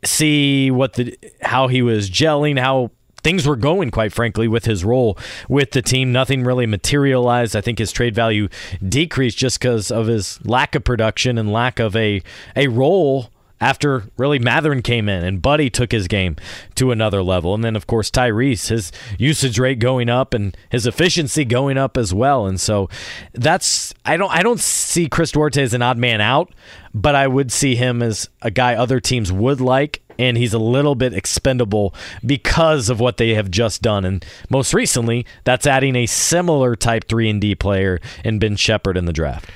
[0.06, 4.84] see what the how he was gelling, how things were going, quite frankly, with his
[4.84, 5.18] role
[5.48, 6.12] with the team.
[6.12, 7.56] Nothing really materialized.
[7.56, 8.50] I think his trade value
[8.88, 12.22] decreased just because of his lack of production and lack of a,
[12.56, 13.32] a role
[13.62, 16.36] after really Mathurin came in and Buddy took his game
[16.76, 17.54] to another level.
[17.54, 21.98] And then, of course, Tyrese, his usage rate going up and his efficiency going up
[21.98, 22.46] as well.
[22.46, 22.90] And so
[23.34, 26.54] that's I don't I don't see Chris Duarte as an odd man out,
[26.94, 30.60] but I would see him as a guy other teams would like and he's a
[30.60, 31.96] little bit expendable
[32.26, 34.04] because of what they have just done.
[34.04, 38.98] And most recently, that's adding a similar type 3 and D player in Ben Sheppard
[38.98, 39.50] in the draft.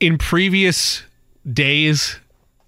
[0.00, 1.04] In previous
[1.50, 2.18] days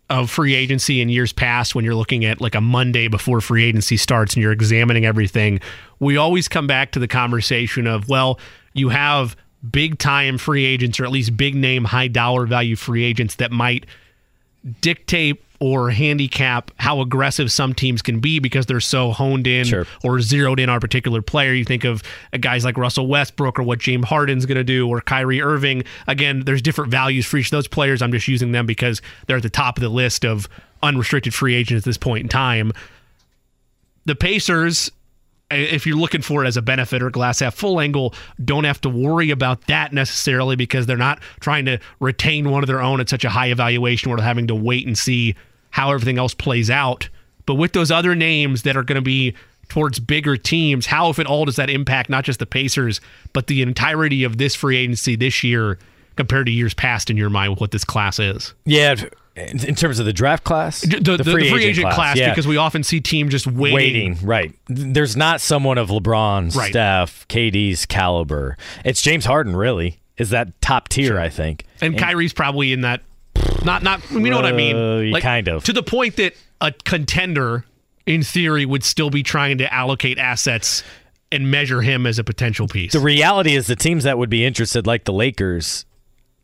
[0.09, 3.65] of free agency in years past when you're looking at like a Monday before free
[3.65, 5.61] agency starts and you're examining everything,
[5.99, 8.39] we always come back to the conversation of, well,
[8.73, 9.37] you have
[9.71, 13.51] big time free agents or at least big name high dollar value free agents that
[13.51, 13.87] might
[14.81, 19.87] dictate or handicap how aggressive some teams can be because they're so honed in sure.
[20.05, 21.53] or zeroed in on a particular player.
[21.53, 22.03] You think of
[22.41, 25.85] guys like Russell Westbrook or what James Harden's going to do or Kyrie Irving.
[26.07, 28.03] Again, there's different values for each of those players.
[28.03, 30.49] I'm just using them because they're at the top of the list of
[30.83, 32.73] unrestricted free agents at this point in time.
[34.05, 34.91] The Pacers
[35.51, 38.15] if you're looking for it as a benefit or glass half full angle,
[38.45, 42.67] don't have to worry about that necessarily because they're not trying to retain one of
[42.67, 45.35] their own at such a high evaluation where they're having to wait and see
[45.71, 47.09] how everything else plays out.
[47.45, 49.35] But with those other names that are going to be
[49.69, 53.01] towards bigger teams, how, if at all, does that impact not just the Pacers,
[53.33, 55.79] but the entirety of this free agency this year
[56.17, 58.53] compared to years past in your mind with what this class is?
[58.65, 58.97] Yeah,
[59.37, 62.31] in terms of the draft class, The, the, the free, agent, class, yeah.
[62.31, 63.75] because we often see teams just waiting.
[64.15, 64.55] waiting, right?
[64.69, 66.71] There's not someone of LeBron's, Right.
[66.71, 68.57] Steph, KD's caliber.
[68.85, 71.65] It's James Harden, really, is that top tier, I think.
[71.83, 73.03] And Kyrie's probably in that.
[73.65, 74.01] Not, not.
[74.11, 75.21] You know what I Uh, mean?
[75.21, 75.65] kind of.
[75.65, 77.65] To the point that a contender,
[78.07, 80.83] in theory, would still be trying to allocate assets
[81.31, 82.93] and measure him as a potential piece.
[82.93, 85.85] The reality is the teams that would be interested, like the Lakers,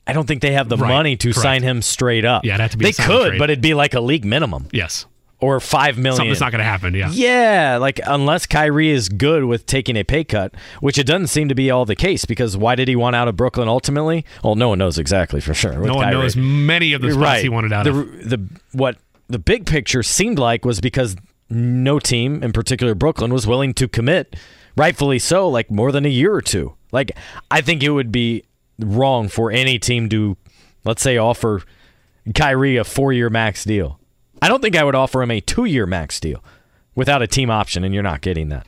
[0.06, 1.42] I don't think they have the Right, money to correct.
[1.42, 2.44] sign him straight up.
[2.44, 3.38] Yeah, it'd have to be they could, trade.
[3.38, 5.06] but it'd be like a league minimum yes,
[5.38, 6.16] or five million.
[6.16, 6.94] Something's not going to happen.
[6.94, 7.10] Yeah.
[7.12, 11.48] Yeah, like unless Kyrie is good with taking a pay cut, which it doesn't seem
[11.48, 12.24] to be all the case.
[12.24, 14.24] Because why did he want out of Brooklyn ultimately?
[14.42, 15.72] Well, no one knows exactly for sure.
[15.74, 16.20] No one Kyrie.
[16.22, 18.28] knows many of the spots he wanted out the, of.
[18.30, 18.96] The what
[19.28, 21.14] the big picture seemed like was because
[21.48, 24.34] no team, in particular Brooklyn, was willing to commit,
[24.76, 26.74] rightfully so, like more than a year or two.
[26.92, 27.12] Like
[27.50, 28.44] I think it would be
[28.82, 30.36] wrong for any team to,
[30.84, 31.62] let's say, offer
[32.34, 33.98] Kyrie a four-year max deal.
[34.40, 36.42] I don't think I would offer him a two-year max deal
[36.94, 38.66] without a team option, and you're not getting that.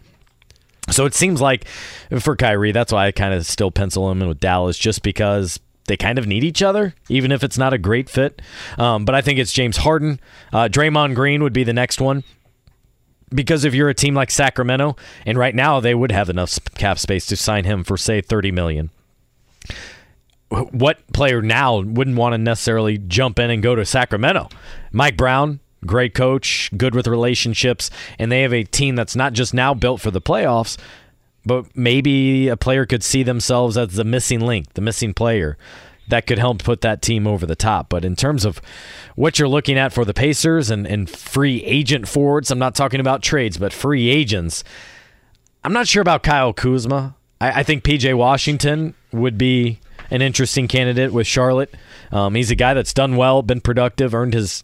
[0.90, 1.66] So it seems like
[2.20, 5.58] for Kyrie, that's why I kind of still pencil him in with Dallas, just because
[5.86, 8.40] they kind of need each other, even if it's not a great fit.
[8.78, 10.20] Um, but I think it's James Harden.
[10.52, 12.24] Uh, Draymond Green would be the next one.
[13.34, 14.96] Because if you're a team like Sacramento,
[15.26, 18.52] and right now they would have enough cap space to sign him for say 30
[18.52, 18.90] million.
[20.54, 24.48] Wh- What player now wouldn't want to necessarily jump in and go to Sacramento?
[24.92, 29.52] Mike Brown, great coach, good with relationships, and they have a team that's not just
[29.54, 30.76] now built for the playoffs,
[31.44, 35.58] but maybe a player could see themselves as the missing link, the missing player
[36.08, 37.88] that could help put that team over the top.
[37.88, 38.60] But in terms of
[39.16, 43.00] what you're looking at for the Pacers and, and free agent forwards, I'm not talking
[43.00, 44.62] about trades, but free agents.
[45.64, 47.16] I'm not sure about Kyle Kuzma.
[47.40, 49.80] I, I think PJ Washington would be
[50.14, 51.74] an interesting candidate with Charlotte.
[52.12, 54.62] Um, he's a guy that's done well, been productive, earned his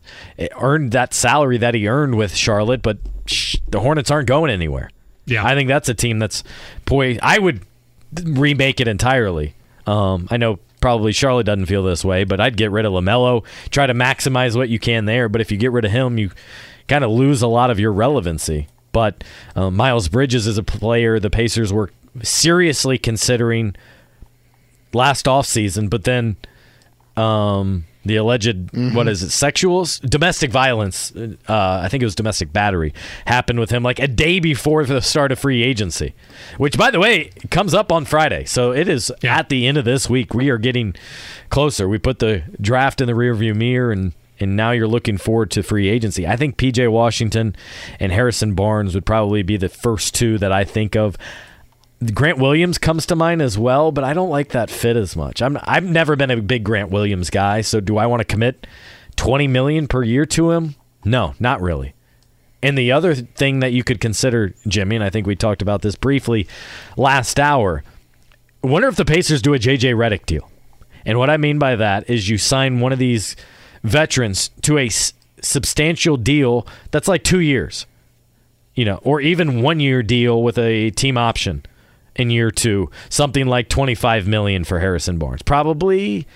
[0.56, 4.90] earned that salary that he earned with Charlotte, but sh- the Hornets aren't going anywhere.
[5.26, 5.44] Yeah.
[5.44, 6.44] I think that's a team that's
[6.84, 7.18] boy.
[7.20, 7.62] I would
[8.22, 9.54] remake it entirely.
[9.86, 13.44] Um, I know probably Charlotte doesn't feel this way, but I'd get rid of LaMelo,
[13.70, 15.28] try to maximize what you can there.
[15.28, 16.30] But if you get rid of him, you
[16.86, 18.68] kind of lose a lot of your relevancy.
[18.92, 19.24] But
[19.56, 21.90] um, Miles Bridges is a player the Pacers were
[22.22, 23.74] seriously considering
[24.92, 26.36] last offseason, but then
[27.16, 32.50] um, the alleged what is it sexuals domestic violence uh, i think it was domestic
[32.50, 32.94] battery
[33.26, 36.14] happened with him like a day before the start of free agency
[36.56, 39.36] which by the way comes up on friday so it is Yeah.
[39.36, 40.94] at the end of this week we are getting
[41.50, 45.50] closer we put the draft in the rearview mirror and and now you're looking forward
[45.50, 46.26] to free agency.
[46.26, 47.54] I think PJ Washington
[47.98, 51.18] and Harrison Barnes would probably be the first two that I think of.
[52.14, 55.42] Grant Williams comes to mind as well, but I don't like that fit as much.
[55.42, 58.66] I'm I've never been a big Grant Williams guy, so do I want to commit
[59.16, 60.76] 20 million per year to him?
[61.04, 61.94] No, not really.
[62.62, 65.82] And the other thing that you could consider, Jimmy, and I think we talked about
[65.82, 66.46] this briefly
[66.96, 67.82] last hour.
[68.62, 70.50] Wonder if the Pacers do a JJ Redick deal.
[71.06, 73.34] And what I mean by that is you sign one of these
[73.82, 77.86] veterans to a s- substantial deal that's like 2 years.
[78.74, 81.64] You know, or even 1 year deal with a team option
[82.16, 85.42] in year 2, something like 25 million for Harrison Barnes.
[85.42, 86.26] Probably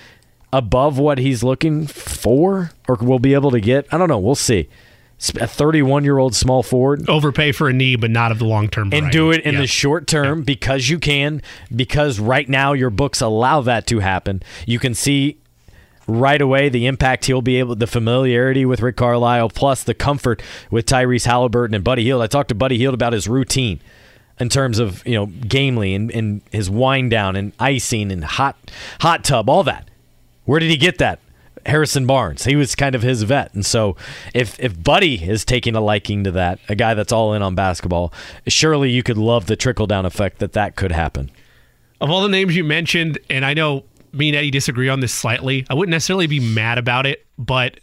[0.52, 3.86] above what he's looking for or will be able to get.
[3.92, 4.68] I don't know, we'll see.
[5.36, 8.90] A 31-year-old small forward Overpay for a knee, but not of the long term.
[8.92, 11.40] and do it in the short term because you can
[11.74, 15.38] because right now your books allow that to happen you can see
[16.06, 20.42] right away the impact he'll be able the familiarity with Rick Carlisle plus the comfort
[20.70, 23.80] with Tyrese Halliburton and Buddy Hield I talked to Buddy Hield about his routine
[24.38, 28.56] in terms of you know gamely and, and his wind down and icing and hot
[29.00, 29.88] hot tub all that
[30.44, 31.20] where did he get that
[31.66, 32.44] Harrison Barnes.
[32.44, 33.54] He was kind of his vet.
[33.54, 33.96] And so
[34.34, 37.54] if if Buddy is taking a liking to that, a guy that's all in on
[37.54, 38.12] basketball,
[38.46, 41.30] surely you could love the trickle down effect that that could happen.
[42.00, 45.12] Of all the names you mentioned, and I know me and Eddie disagree on this
[45.12, 47.80] slightly, I wouldn't necessarily be mad about it, but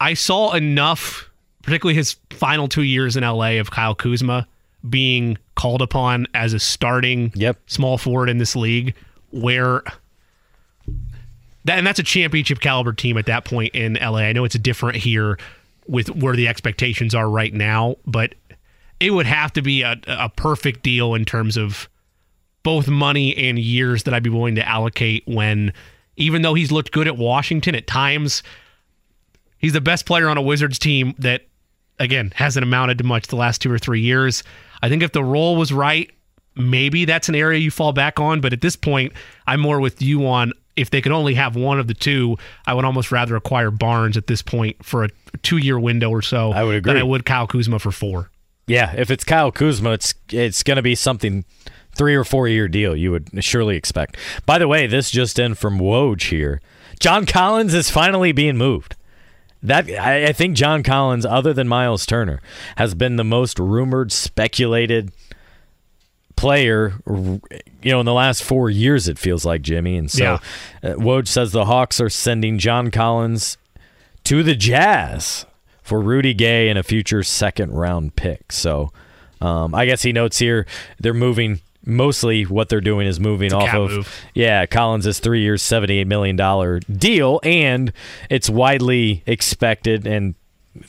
[0.00, 1.30] I saw enough,
[1.62, 4.46] particularly his final two years in LA of Kyle Kuzma
[4.88, 7.58] being called upon as a starting Yep.
[7.66, 8.94] small forward in this league,
[9.30, 9.82] where
[11.64, 14.20] that and that's a championship caliber team at that point in LA.
[14.20, 15.38] I know it's different here
[15.88, 18.34] with where the expectations are right now, but
[19.00, 21.88] it would have to be a, a perfect deal in terms of
[22.62, 25.72] both money and years that I'd be willing to allocate when,
[26.16, 28.42] even though he's looked good at Washington at times,
[29.58, 31.42] he's the best player on a Wizards team that,
[32.00, 34.42] again, hasn't amounted to much the last two or three years.
[34.82, 36.10] I think if the role was right,
[36.54, 38.40] maybe that's an area you fall back on.
[38.40, 39.12] But at this point,
[39.46, 42.36] I'm more with you on if they could only have one of the two,
[42.66, 45.08] I would almost rather acquire Barnes at this point for a
[45.42, 46.92] two year window or so I would agree.
[46.92, 48.30] than I would Kyle Kuzma for four.
[48.66, 51.44] Yeah, if it's Kyle Kuzma, it's it's going to be something
[51.94, 52.94] three or four year deal.
[52.94, 54.16] You would surely expect.
[54.44, 56.60] By the way, this just in from Woj here.
[57.00, 58.96] John Collins is finally being moved.
[59.62, 62.40] That I, I think John Collins, other than Miles Turner,
[62.76, 65.10] has been the most rumored, speculated
[66.36, 66.94] player.
[67.06, 67.40] You
[67.84, 69.96] know, in the last four years, it feels like Jimmy.
[69.96, 70.22] And so,
[70.82, 70.90] Yeah.
[70.90, 73.56] uh, Woj says the Hawks are sending John Collins
[74.24, 75.46] to the Jazz
[75.82, 78.52] for Rudy Gay and a future second round pick.
[78.52, 78.92] So
[79.40, 80.66] um, I guess he notes here
[80.98, 81.60] they're moving.
[81.88, 84.24] Mostly, what they're doing is moving off of move.
[84.34, 87.92] yeah Collins is three years, seventy eight million dollar deal, and
[88.28, 90.34] it's widely expected and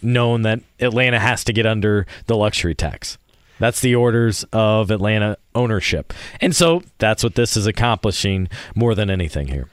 [0.02, 3.18] known that Atlanta has to get under the luxury tax.
[3.60, 9.10] That's the orders of Atlanta ownership, and so that's what this is accomplishing more than
[9.12, 9.68] anything here.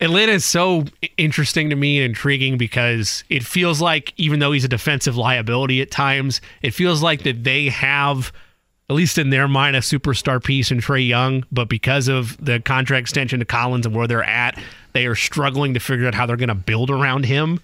[0.00, 0.84] Atlanta is so
[1.16, 5.80] interesting to me and intriguing because it feels like even though he's a defensive liability
[5.80, 8.32] at times, it feels like that they have
[8.90, 12.60] at least in their mind a superstar piece in Trae Young, but because of the
[12.60, 14.58] contract extension to Collins and where they're at,
[14.94, 17.60] they are struggling to figure out how they're going to build around him.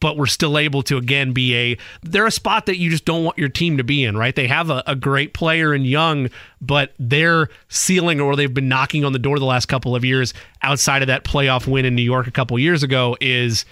[0.00, 3.22] But we're still able to again be a they're a spot that you just don't
[3.22, 4.34] want your team to be in, right?
[4.34, 9.04] They have a, a great player in Young, but their ceiling or they've been knocking
[9.04, 10.32] on the door the last couple of years
[10.62, 13.66] outside of that playoff win in New York a couple years ago is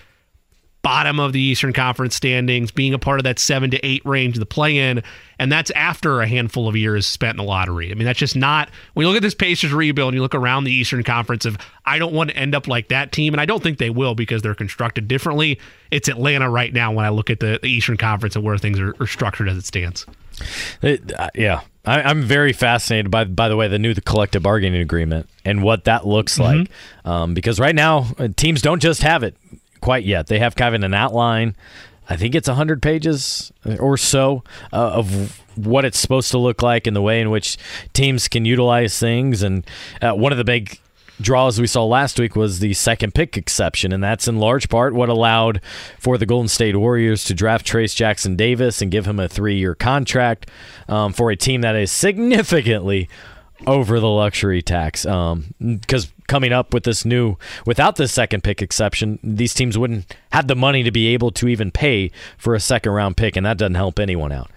[0.88, 4.36] bottom of the Eastern Conference standings, being a part of that seven to eight range
[4.36, 5.02] of the play in.
[5.38, 7.90] And that's after a handful of years spent in the lottery.
[7.90, 10.34] I mean, that's just not, when you look at this Pacers rebuild and you look
[10.34, 13.34] around the Eastern Conference of, I don't want to end up like that team.
[13.34, 15.60] And I don't think they will because they're constructed differently.
[15.90, 18.80] It's Atlanta right now when I look at the, the Eastern Conference and where things
[18.80, 20.06] are, are structured as it stands.
[20.80, 24.42] It, uh, yeah, I, I'm very fascinated by by the way the new the collective
[24.42, 26.70] bargaining agreement and what that looks like.
[27.04, 29.36] Um, because right now uh, teams don't just have it
[29.80, 31.54] quite yet; they have kind of an outline.
[32.10, 34.42] I think it's 100 pages or so
[34.72, 37.58] uh, of what it's supposed to look like and the way in which
[37.92, 39.42] teams can utilize things.
[39.42, 39.66] And
[40.00, 40.78] uh, one of the big
[41.20, 44.94] draws we saw last week was the second pick exception, and that's in large part
[44.94, 45.60] what allowed
[45.98, 49.58] for the Golden State Warriors to draft Trayce Jackson Davis and give him a three
[49.58, 50.50] year contract
[50.88, 53.08] um, for a team that is significantly
[53.66, 55.04] over the luxury tax.
[55.04, 57.36] Um, because coming up with this new,
[57.66, 61.48] without this second pick exception, these teams wouldn't have the money to be able to
[61.48, 64.50] even pay for a second round pick, and that doesn't help anyone out.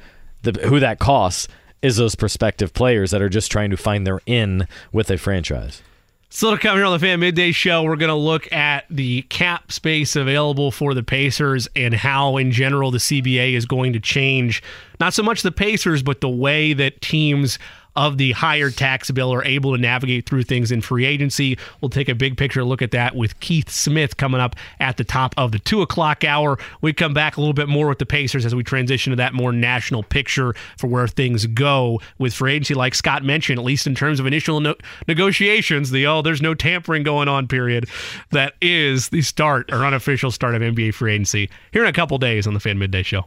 [0.44, 1.48] The, who that costs
[1.82, 5.82] is those prospective players that are just trying to find their in with a franchise.
[6.34, 9.24] Still to come here on the Fan Midday Show, we're going to look at the
[9.24, 14.00] cap space available for the Pacers and how, in general, the CBA is going to
[14.00, 14.64] change
[15.02, 17.60] not so much the Pacers, but the way that teams
[17.96, 21.58] of the higher tax bill are able to navigate through things in free agency.
[21.80, 25.04] We'll take a big picture look at that with Keith Smith coming up at the
[25.04, 26.58] top of the two o'clock hour.
[26.82, 29.34] We come back a little bit more with the Pacers as we transition to that
[29.34, 33.88] more national picture for where things go with free agency, like Scott mentioned, at least
[33.88, 34.76] in terms of initial no-
[35.08, 37.88] negotiations, the oh, there's no tampering going on period.
[38.32, 42.18] That is the start or unofficial start of NBA free agency here in a couple
[42.18, 43.26] days on the Fan Midday Show.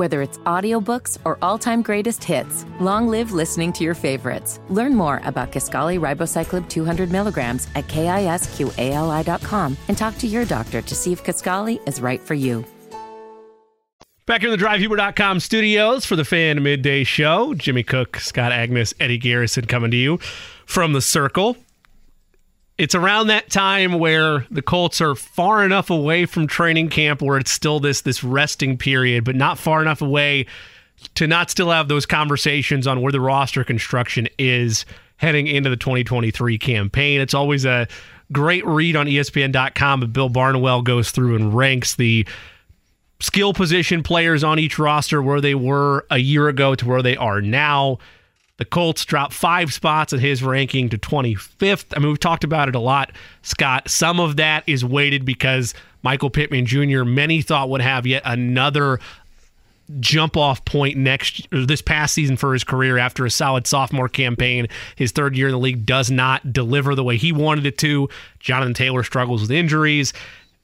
[0.00, 4.58] Whether it's audiobooks or all-time greatest hits, long live listening to your favorites.
[4.70, 10.94] Learn more about Kisqali Ribociclib 200 milligrams at kisqali.com and talk to your doctor to
[10.94, 12.64] see if Kisqali is right for you.
[14.24, 17.52] Back in the DriveHuber.com studios for the Fan Midday Show.
[17.52, 20.16] Jimmy Cook, Scott Agness, Eddie Garrison coming to you
[20.64, 21.58] from the Circle.
[22.80, 27.36] It's around that time where the Colts are far enough away from training camp where
[27.36, 30.46] it's still this this resting period, but not far enough away
[31.16, 34.86] to not still have those conversations on where the roster construction is
[35.18, 37.20] heading into the 2023 campaign.
[37.20, 37.86] It's always a
[38.32, 40.00] great read on ESPN.com.
[40.00, 42.26] But Bill Barnwell goes through and ranks the
[43.20, 47.18] skill position players on each roster where they were a year ago to where they
[47.18, 47.98] are now.
[48.60, 51.86] The Colts dropped five spots in his ranking to 25th.
[51.96, 53.10] I mean, we've talked about it a lot,
[53.40, 53.88] Scott.
[53.88, 55.72] Some of that is weighted because
[56.02, 59.00] Michael Pittman Jr., many thought would have yet another
[59.98, 64.66] jump off point next this past season for his career after a solid sophomore campaign.
[64.94, 68.10] His third year in the league does not deliver the way he wanted it to.
[68.40, 70.12] Jonathan Taylor struggles with injuries.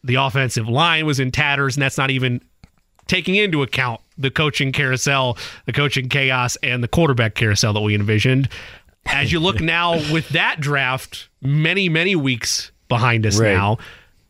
[0.05, 2.43] The offensive line was in tatters, and that's not even
[3.07, 5.37] taking into account the coaching carousel,
[5.67, 8.49] the coaching chaos, and the quarterback carousel that we envisioned.
[9.07, 13.53] As you look now with that draft, many, many weeks behind us Right.
[13.53, 13.79] now.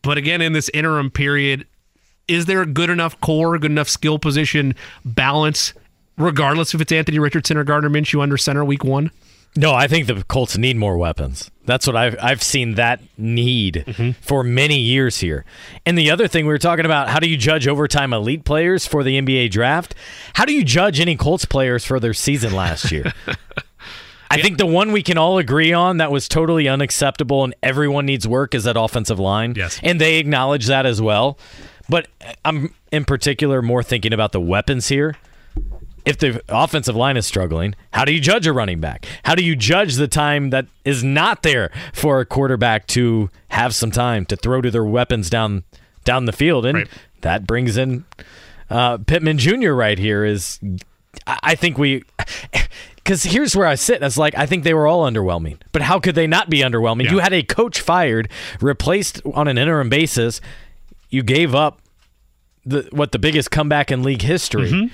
[0.01, 1.65] But again, in this interim period,
[2.27, 5.73] is there a good enough core, good enough skill position balance,
[6.17, 9.11] regardless if it's Anthony Richardson or Gardner Minshew under center week one?
[9.55, 11.49] No, I think the Colts need more weapons.
[11.65, 14.11] That's what I've I've seen that need mm-hmm.
[14.21, 15.45] for many years here.
[15.85, 18.85] And the other thing we were talking about, how do you judge overtime elite players
[18.85, 19.95] for the NBA draft?
[20.33, 23.11] How do you judge any Colts players for their season last year?
[24.29, 28.05] I think the one we can all agree on that was totally unacceptable and everyone
[28.05, 29.53] needs work is that offensive line.
[29.55, 29.79] Yes.
[29.81, 31.39] And they acknowledge that as well.
[31.89, 32.09] But
[32.43, 35.15] I'm in particular more thinking about the weapons here
[36.07, 39.05] if the offensive line is struggling, how do you judge a running back?
[39.23, 43.75] How do you judge the time that is not there for a quarterback to have
[43.75, 45.63] some time to throw to their weapons down
[46.05, 46.65] down the field?
[46.65, 46.87] And Right.
[47.21, 48.05] that brings in
[48.69, 49.71] uh, Pittman Jr.
[49.71, 50.23] right here.
[50.25, 50.59] Is
[51.27, 52.03] I think we.
[53.07, 54.03] Because here's where I sit.
[54.03, 57.05] It's like I think they were all underwhelming, but how could they not be underwhelming?
[57.05, 57.11] Yeah.
[57.11, 58.27] You had a coach fired,
[58.59, 60.41] replaced on an interim basis.
[61.09, 61.79] You gave up
[62.65, 64.69] the what the biggest comeback in league history.
[64.71, 64.93] Mm-hmm.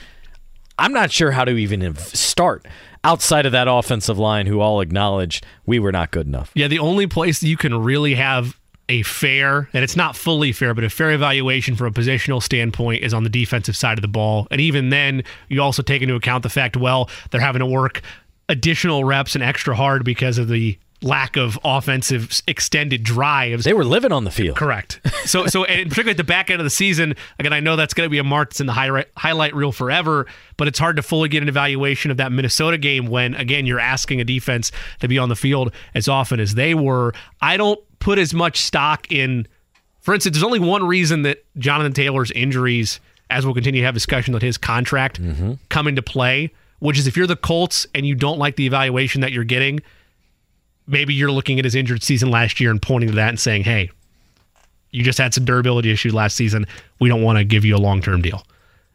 [0.78, 2.66] I'm not sure how to even start
[3.04, 6.52] outside of that offensive line who all acknowledged we were not good enough.
[6.56, 8.58] Yeah, the only place that you can really have
[8.90, 13.04] a fair, and it's not fully fair, but a fair evaluation from a positional standpoint
[13.04, 14.48] is on the defensive side of the ball.
[14.52, 18.02] And even then, you also take into account the fact, well, they're having to work
[18.50, 23.66] additional reps and extra hard because of the lack of offensive extended drives.
[23.66, 24.58] They were living on the field.
[24.58, 25.00] Correct.
[25.26, 27.94] So, so and particularly at the back end of the season, again, I know that's
[27.94, 30.26] going to be a mark that's in the highlight highlight reel forever,
[30.58, 33.80] but it's hard to fully get an evaluation of that Minnesota game when, again, you're
[33.80, 37.14] asking a defense to be on the field as often as they were.
[37.42, 39.48] I don't put as much stock in,
[40.02, 43.00] for instance, there's only one reason that Jonathan Taylor's injuries,
[43.30, 45.54] as we'll continue to have discussion with his contract, mm-hmm.
[45.70, 49.22] come into play, which is if you're the Colts and you don't like the evaluation
[49.22, 49.80] that you're getting,
[50.88, 53.64] maybe you're looking at his injured season last year and pointing to that and saying,
[53.64, 53.90] hey,
[54.92, 56.66] you just had some durability issues last season.
[57.00, 58.46] We don't want to give you a long term deal.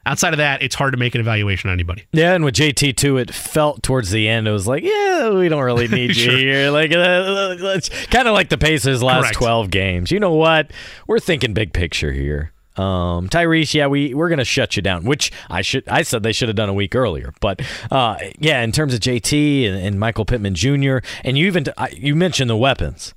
[0.06, 2.06] Outside of that, it's hard to make an evaluation on anybody.
[2.12, 4.48] Yeah, and with JT too, it felt towards the end.
[4.48, 6.70] It was like, yeah, we don't really need you here.
[6.70, 9.36] Like, uh, it's kind of like the Pacers' last Correct.
[9.36, 10.10] twelve games.
[10.10, 10.70] You know what?
[11.06, 12.52] We're thinking big picture here.
[12.78, 15.04] Um, Tyrese, yeah, we we're gonna shut you down.
[15.04, 17.34] Which I should I said they should have done a week earlier.
[17.40, 17.60] But
[17.90, 20.98] uh, yeah, in terms of JT and, and Michael Pittman Jr.
[21.24, 23.14] and you even you mentioned the weapons.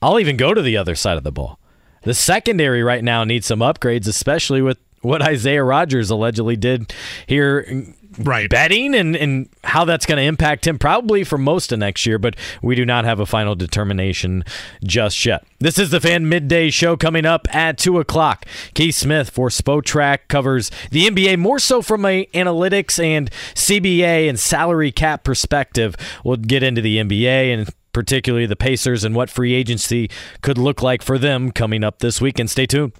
[0.00, 1.58] I'll even go to the other side of the ball.
[2.04, 6.92] The secondary right now needs some upgrades, especially with what Isaiah Rogers allegedly did
[7.26, 8.50] here Right.
[8.50, 12.18] betting and, and how that's going to impact him probably for most of next year,
[12.18, 14.44] but we do not have a final determination
[14.84, 15.44] just yet.
[15.60, 18.46] This is the fan midday show coming up at 2 o'clock.
[18.74, 24.38] Keith Smith for Spotrac covers the NBA more so from a analytics and CBA and
[24.38, 25.96] salary cap perspective.
[26.24, 30.10] We'll get into the NBA and particularly the Pacers and what free agency
[30.42, 32.50] could look like for them coming up this weekend.
[32.50, 32.92] Stay tuned.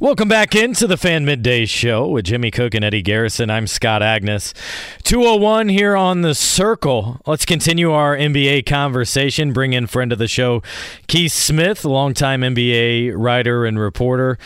[0.00, 3.50] Welcome back into the Fan Midday Show with Jimmy Cook and Eddie Garrison.
[3.50, 4.54] I'm Scott Agness.
[5.02, 7.20] 201 here on the circle.
[7.26, 9.52] Let's continue our NBA conversation.
[9.52, 10.62] Bring in friend of the show,
[11.08, 14.38] Keith Smith, longtime NBA writer and reporter.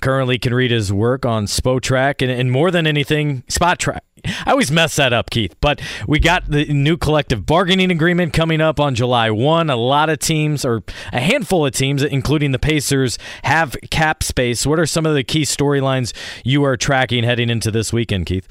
[0.00, 4.04] Currently can read his work on Spotrac and, and more than anything, Spot Track.
[4.24, 5.56] I always mess that up, Keith.
[5.60, 9.70] But we got the new collective bargaining agreement coming up on July 1.
[9.70, 14.66] A lot of teams, or a handful of teams, including the Pacers, have cap space.
[14.66, 16.12] What are some of the key storylines
[16.44, 18.48] you are tracking heading into this weekend, Keith?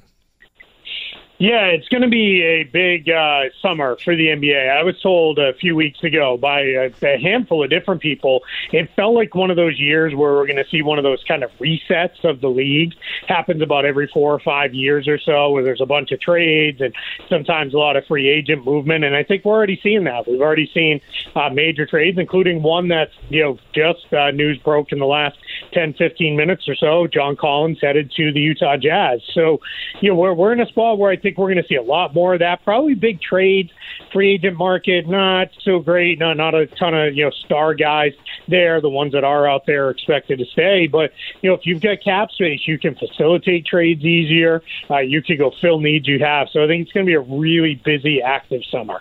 [1.39, 4.69] Yeah, it's going to be a big uh, summer for the NBA.
[4.69, 8.43] I was told a few weeks ago by a, a handful of different people.
[8.73, 11.23] It felt like one of those years where we're going to see one of those
[11.25, 12.93] kind of resets of the league.
[13.29, 16.81] Happens about every four or five years or so, where there's a bunch of trades
[16.81, 16.93] and
[17.29, 19.05] sometimes a lot of free agent movement.
[19.05, 20.27] And I think we're already seeing that.
[20.27, 20.99] We've already seen
[21.37, 25.37] uh, major trades, including one that's you know just uh, news broke in the last
[25.73, 27.07] 10, 15 minutes or so.
[27.07, 29.21] John Collins headed to the Utah Jazz.
[29.33, 29.59] So,
[30.01, 31.81] you know, we're we're in a spot where I think we're going to see a
[31.81, 32.63] lot more of that.
[32.63, 33.71] Probably big trades,
[34.11, 36.19] free agent market not so great.
[36.19, 38.13] Not not a ton of you know star guys
[38.47, 38.81] there.
[38.81, 40.87] The ones that are out there are expected to stay.
[40.87, 41.11] But
[41.41, 44.61] you know, if you've got cap space, you can facilitate trades easier.
[44.89, 46.47] Uh, you can go fill needs you have.
[46.51, 48.99] So I think it's going to be a really busy, active summer.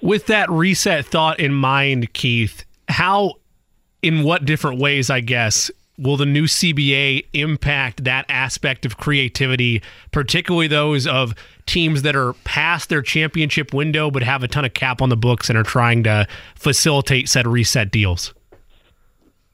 [0.00, 3.34] With that reset thought in mind, Keith, how,
[4.02, 9.82] in what different ways, I guess, will the new CBA impact that aspect of creativity,
[10.12, 11.34] particularly those of
[11.66, 15.16] teams that are past their championship window but have a ton of cap on the
[15.16, 18.32] books and are trying to facilitate said reset deals?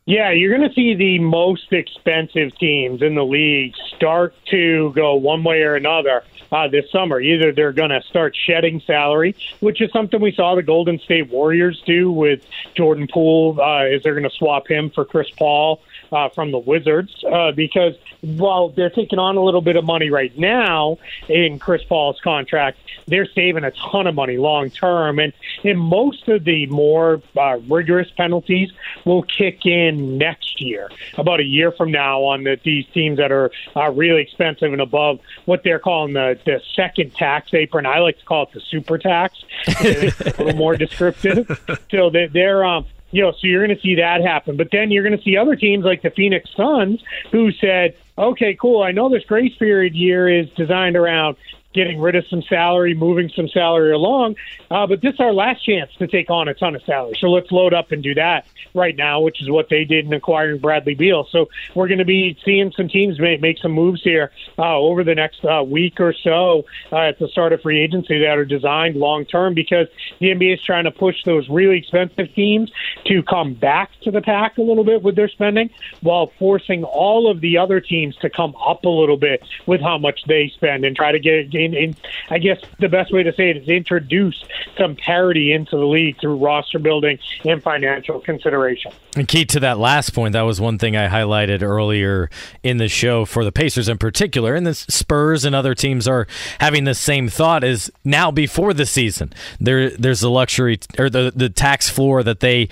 [0.06, 5.14] Yeah, you're going to see the most expensive teams in the league start to go
[5.14, 6.22] one way or another
[6.54, 7.20] uh, this summer.
[7.20, 11.28] Either they're going to start shedding salary, which is something we saw the Golden State
[11.28, 15.80] Warriors do with Jordan Poole, uh, is they're going to swap him for Chris Paul
[16.12, 20.10] uh, from the Wizards uh, because while they're taking on a little bit of money
[20.10, 20.98] right now
[21.28, 25.18] in Chris Paul's contract, they're saving a ton of money long term.
[25.18, 25.32] And,
[25.62, 28.70] and most of the more uh, rigorous penalties
[29.04, 33.32] will kick in next year, about a year from now, on the, these teams that
[33.32, 37.86] are uh, really expensive and above what they're calling the, the second tax apron.
[37.86, 39.44] I like to call it the super tax.
[39.66, 41.46] A little more descriptive.
[41.90, 44.56] So they're, they're um, you know, so you're going to see that happen.
[44.56, 47.00] But then you're going to see other teams like the Phoenix Suns
[47.30, 51.36] who said, okay, cool, I know this grace period year is designed around
[51.74, 54.36] getting rid of some salary, moving some salary along.
[54.70, 57.16] Uh, but this is our last chance to take on a ton of salary.
[57.20, 60.12] So let's load up and do that right now, which is what they did in
[60.12, 61.26] acquiring Bradley Beal.
[61.30, 65.04] So we're going to be seeing some teams make, make some moves here uh, over
[65.04, 68.44] the next uh, week or so uh, at the start of free agency that are
[68.44, 69.88] designed long term because
[70.20, 72.70] the NBA is trying to push those really expensive teams
[73.06, 75.70] to come back to the pack a little bit with their spending
[76.00, 79.98] while forcing all of the other teams to come up a little bit with how
[79.98, 81.96] much they spend and try to get, get in, in,
[82.30, 84.44] I guess the best way to say it is introduce
[84.76, 88.92] some parity into the league through roster building and financial consideration.
[89.16, 92.30] And key to that last point, that was one thing I highlighted earlier
[92.62, 96.26] in the show for the Pacers in particular, and the Spurs and other teams are
[96.60, 97.62] having the same thought.
[97.62, 102.40] Is now before the season, there there's the luxury or the the tax floor that
[102.40, 102.68] they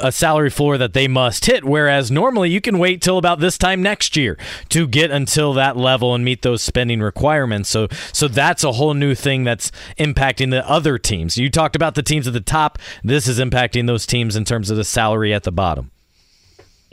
[0.00, 3.56] a salary floor that they must hit, whereas normally you can wait till about this
[3.56, 4.36] time next year
[4.70, 7.68] to get until that level and meet those spending requirements.
[7.68, 11.36] So so that's a whole new thing that's impacting the other teams.
[11.36, 12.78] You talked about the teams at the top.
[13.02, 15.90] This is impacting those teams in terms of the salary at the bottom.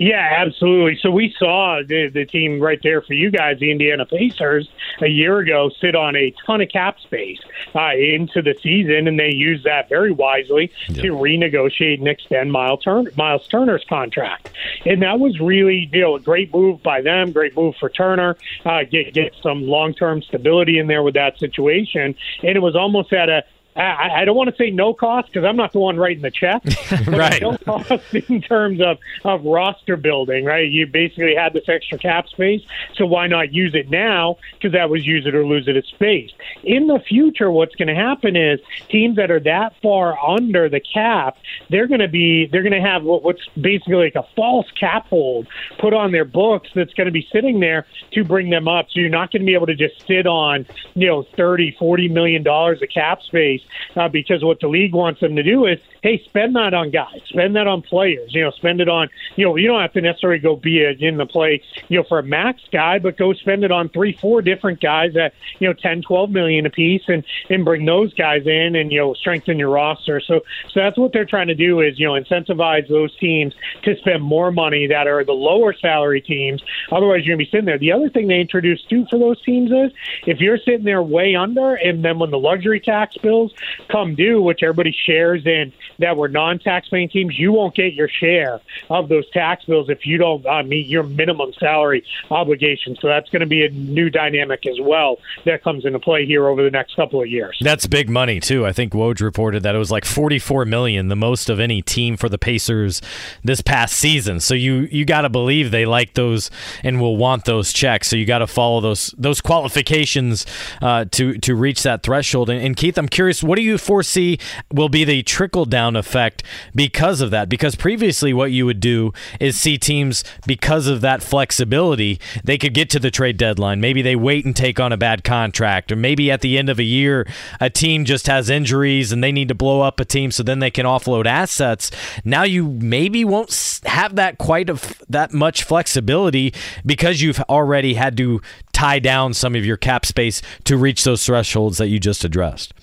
[0.01, 0.97] Yeah, absolutely.
[0.99, 4.67] So we saw the, the team right there for you guys, the Indiana Pacers,
[4.99, 7.37] a year ago sit on a ton of cap space
[7.75, 11.03] uh, into the season, and they used that very wisely yeah.
[11.03, 14.49] to renegotiate and extend Miles, Turner, Miles Turner's contract.
[14.87, 18.37] And that was really, you know, a great move by them, great move for Turner,
[18.65, 22.15] uh, get get some long term stability in there with that situation.
[22.41, 23.43] And it was almost at a
[23.75, 26.31] I, I don't want to say no cost because I'm not the one writing the
[26.31, 26.61] check.
[27.07, 27.41] right.
[27.41, 30.69] No cost in terms of, of roster building, right?
[30.69, 32.61] You basically had this extra cap space,
[32.95, 34.37] so why not use it now?
[34.53, 36.31] Because that was use it or lose it at space.
[36.63, 40.81] In the future, what's going to happen is teams that are that far under the
[40.81, 41.37] cap,
[41.69, 45.07] they're going to be they're going to have what, what's basically like a false cap
[45.07, 45.47] hold
[45.79, 48.87] put on their books that's going to be sitting there to bring them up.
[48.91, 52.09] So you're not going to be able to just sit on you know 30, 40
[52.09, 53.60] million dollars of cap space
[53.95, 57.21] uh, because what the league wants them to do is, hey, spend that on guys,
[57.25, 58.33] spend that on players.
[58.33, 60.91] You know, spend it on, you know, you don't have to necessarily go be a,
[60.91, 64.13] in the play, you know, for a max guy, but go spend it on three,
[64.13, 68.13] four different guys at, you know, ten, twelve million a piece, and and bring those
[68.13, 70.19] guys in, and you know, strengthen your roster.
[70.19, 73.95] So, so that's what they're trying to do is, you know, incentivize those teams to
[73.97, 76.61] spend more money that are the lower salary teams.
[76.91, 77.77] Otherwise, you're gonna be sitting there.
[77.77, 79.91] The other thing they introduced too for those teams is
[80.25, 83.50] if you're sitting there way under, and then when the luxury tax bills
[83.89, 88.09] come due, which everybody shares in that were non-tax paying teams, you won't get your
[88.09, 92.95] share of those tax bills if you don't uh, meet your minimum salary obligation.
[92.99, 96.47] So that's going to be a new dynamic as well that comes into play here
[96.47, 97.57] over the next couple of years.
[97.61, 98.65] That's big money too.
[98.65, 102.17] I think Woj reported that it was like 44 million, the most of any team
[102.17, 103.01] for the Pacers
[103.43, 104.39] this past season.
[104.39, 106.49] So you you got to believe they like those
[106.83, 108.07] and will want those checks.
[108.07, 110.45] So you got to follow those those qualifications
[110.81, 112.49] uh, to to reach that threshold.
[112.49, 114.37] And, and Keith, I'm curious what do you foresee
[114.71, 116.43] will be the trickle down effect
[116.75, 117.49] because of that?
[117.49, 122.73] Because previously, what you would do is see teams, because of that flexibility, they could
[122.73, 123.81] get to the trade deadline.
[123.81, 126.79] Maybe they wait and take on a bad contract, or maybe at the end of
[126.79, 127.27] a year,
[127.59, 130.59] a team just has injuries and they need to blow up a team so then
[130.59, 131.91] they can offload assets.
[132.23, 136.53] Now you maybe won't have that quite of that much flexibility
[136.85, 138.41] because you've already had to
[138.73, 142.73] tie down some of your cap space to reach those thresholds that you just addressed.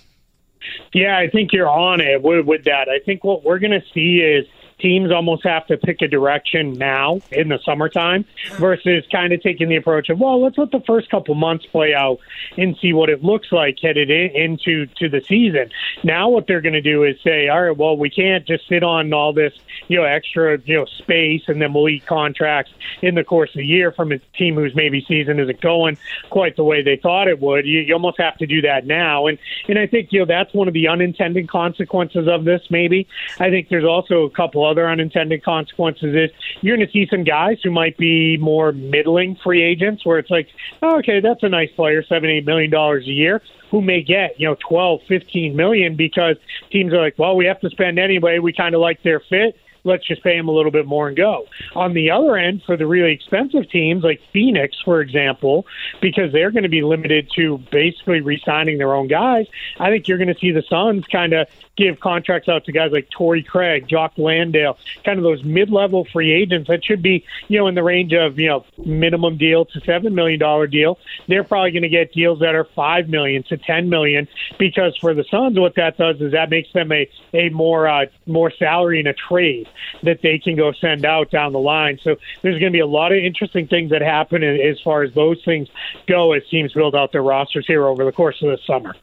[0.92, 2.88] Yeah, I think you're on it with, with that.
[2.88, 4.46] I think what we're going to see is
[4.78, 9.68] teams almost have to pick a direction now in the summertime versus kind of taking
[9.68, 12.18] the approach of, well, let's let the first couple months play out
[12.56, 15.70] and see what it looks like headed in, into to the season.
[16.04, 18.82] Now, what they're going to do is say, all right, well, we can't just sit
[18.82, 19.52] on all this,
[19.88, 22.72] you know, extra, you know, space and then we'll eat contracts
[23.02, 25.98] in the course of the year from a team whose maybe season isn't going
[26.30, 27.66] quite the way they thought it would.
[27.66, 29.38] You, you almost have to do that now, and
[29.68, 32.62] and I think you know that's one of the unintended consequences of this.
[32.70, 36.30] Maybe I think there's also a couple other unintended consequences is
[36.60, 40.30] you're going to see some guys who might be more middling free agents where it's
[40.30, 40.48] like,
[40.82, 44.38] oh, okay, that's a nice player, seven, eight million dollars a year who may get,
[44.40, 46.36] you know, 12, 15 million because
[46.70, 48.38] teams are like, well, we have to spend anyway.
[48.38, 51.16] We kind of like their fit let's just pay him a little bit more and
[51.16, 51.46] go.
[51.74, 55.66] On the other end, for the really expensive teams like Phoenix, for example,
[56.00, 59.46] because they're going to be limited to basically re signing their own guys,
[59.78, 62.90] I think you're going to see the Suns kind of give contracts out to guys
[62.92, 67.58] like Torrey Craig, Jock Landale, kind of those mid-level free agents that should be, you
[67.58, 70.98] know, in the range of, you know, minimum deal to seven million dollar deal.
[71.28, 74.26] They're probably going to get deals that are 5 million to 10 million
[74.58, 78.06] because for the Suns, what that does is that makes them a a more uh,
[78.26, 79.68] more salary in a trade
[80.02, 81.98] that they can go send out down the line.
[82.02, 85.14] So there's going to be a lot of interesting things that happen as far as
[85.14, 85.68] those things
[86.06, 88.94] go as teams build out their rosters here over the course of the summer.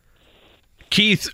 [0.90, 1.30] Keith,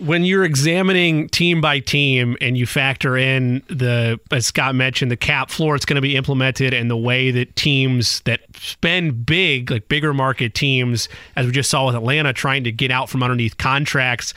[0.00, 5.16] when you're examining team by team and you factor in the as Scott mentioned the
[5.16, 9.70] cap floor it's going to be implemented and the way that teams that spend big
[9.70, 13.22] like bigger market teams as we just saw with Atlanta trying to get out from
[13.22, 14.32] underneath contracts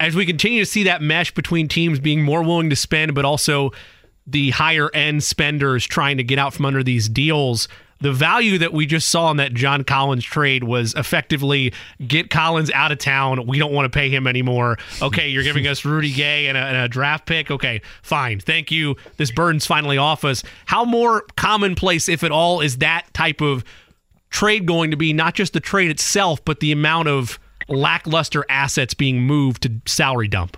[0.00, 3.24] as we continue to see that mesh between teams being more willing to spend but
[3.24, 3.70] also
[4.26, 7.68] the higher end spenders trying to get out from under these deals
[8.00, 11.72] the value that we just saw in that John Collins trade was effectively
[12.06, 13.46] get Collins out of town.
[13.46, 14.78] We don't want to pay him anymore.
[15.00, 17.50] Okay, you're giving us Rudy Gay and a, and a, draft pick.
[17.50, 18.40] Okay, fine.
[18.40, 18.96] Thank you.
[19.16, 20.42] This burden's finally off us.
[20.66, 23.64] How more commonplace, if at all, is that type of
[24.30, 25.12] trade going to be?
[25.12, 30.28] Not just the trade itself, but the amount of lackluster assets being moved to salary
[30.28, 30.56] dump.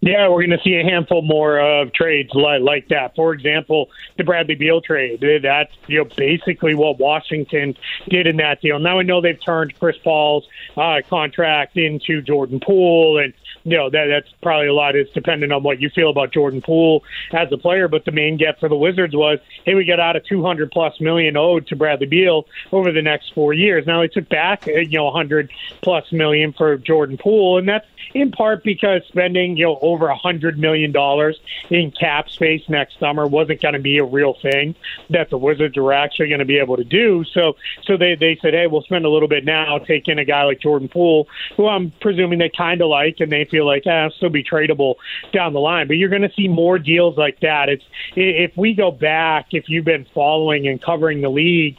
[0.00, 3.14] Yeah, we're going to see a handful more of trades like, like that.
[3.16, 5.24] For example, the Bradley Beal trade.
[5.42, 7.76] That's you know basically what Washington
[8.08, 8.78] did in that deal.
[8.78, 10.46] Now I know they've turned Chris Paul's
[10.76, 15.52] uh, contract into Jordan Poole, and you know that that's probably a lot is dependent
[15.52, 17.02] on what you feel about Jordan Poole
[17.32, 17.88] as a player.
[17.88, 21.00] But the main get for the Wizards was, hey, we got out of 200 plus
[21.00, 23.86] million owed to Bradley Beal over the next four years.
[23.86, 25.50] Now they took back uh, you know 100
[25.82, 30.16] plus million for Jordan Poole, and that's in part because spending you know over a
[30.16, 31.38] hundred million dollars
[31.70, 34.74] in cap space next summer wasn't going to be a real thing
[35.10, 37.24] that the Wizards were actually going to be able to do.
[37.24, 40.24] So, so they they said, hey, we'll spend a little bit now, take in a
[40.24, 43.84] guy like Jordan Poole, who I'm presuming they kind of like, and they feel like,
[43.86, 44.96] ah, still be tradable
[45.32, 45.86] down the line.
[45.88, 47.68] But you're going to see more deals like that.
[47.68, 47.84] It's
[48.16, 51.76] if we go back, if you've been following and covering the league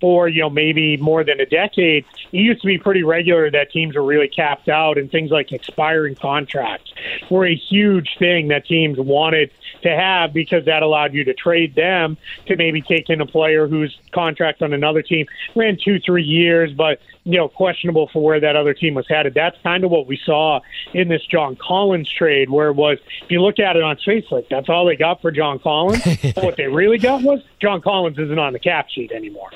[0.00, 3.70] for you know maybe more than a decade, it used to be pretty regular that
[3.70, 6.92] teams were really capped out, and things like expiring contracts
[7.30, 9.50] were a huge thing that teams wanted
[9.82, 13.66] to have because that allowed you to trade them to maybe take in a player
[13.66, 18.40] whose contract on another team ran two, three years, but you know questionable for where
[18.40, 19.34] that other team was headed.
[19.34, 20.60] That's kind of what we saw
[20.94, 24.24] in this John Collins trade, where it was if you look at it on face
[24.30, 26.04] like that's all they got for John Collins.
[26.36, 29.50] what they really got was John Collins isn't on the cap sheet anymore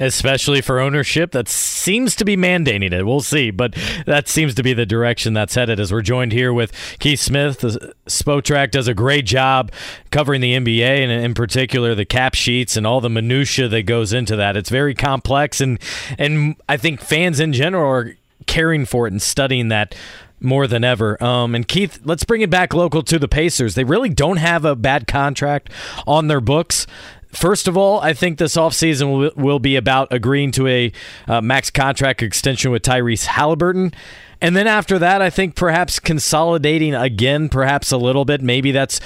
[0.00, 3.76] especially for ownership that seems to be mandating it we'll see but
[4.06, 7.60] that seems to be the direction that's headed as we're joined here with keith smith
[7.60, 9.70] the spotrac does a great job
[10.10, 14.12] covering the nba and in particular the cap sheets and all the minutia that goes
[14.12, 15.78] into that it's very complex and
[16.18, 18.16] and i think fans in general are
[18.46, 19.94] caring for it and studying that
[20.40, 21.22] more than ever.
[21.24, 23.74] Um, and Keith, let's bring it back local to the Pacers.
[23.74, 25.70] They really don't have a bad contract
[26.06, 26.86] on their books.
[27.34, 30.92] First of all, I think this offseason will, be about agreeing to a
[31.26, 33.92] uh, max contract extension with Tyrese Halliburton.
[34.40, 38.42] And then after that, I think perhaps consolidating again, perhaps a little bit.
[38.42, 39.00] Maybe that's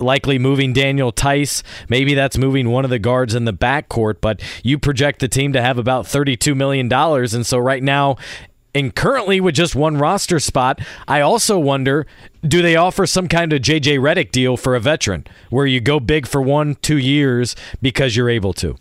[0.00, 1.62] likely moving Daniel Theis.
[1.88, 5.52] Maybe that's moving one of the guards in the backcourt, but you project the team
[5.52, 6.92] to have about $32 million.
[6.92, 8.16] And so right now,
[8.74, 12.06] and currently with just one roster spot, I also wonder
[12.42, 16.00] do they offer some kind of JJ Redick deal for a veteran where you go
[16.00, 18.76] big for one, two years because you're able to?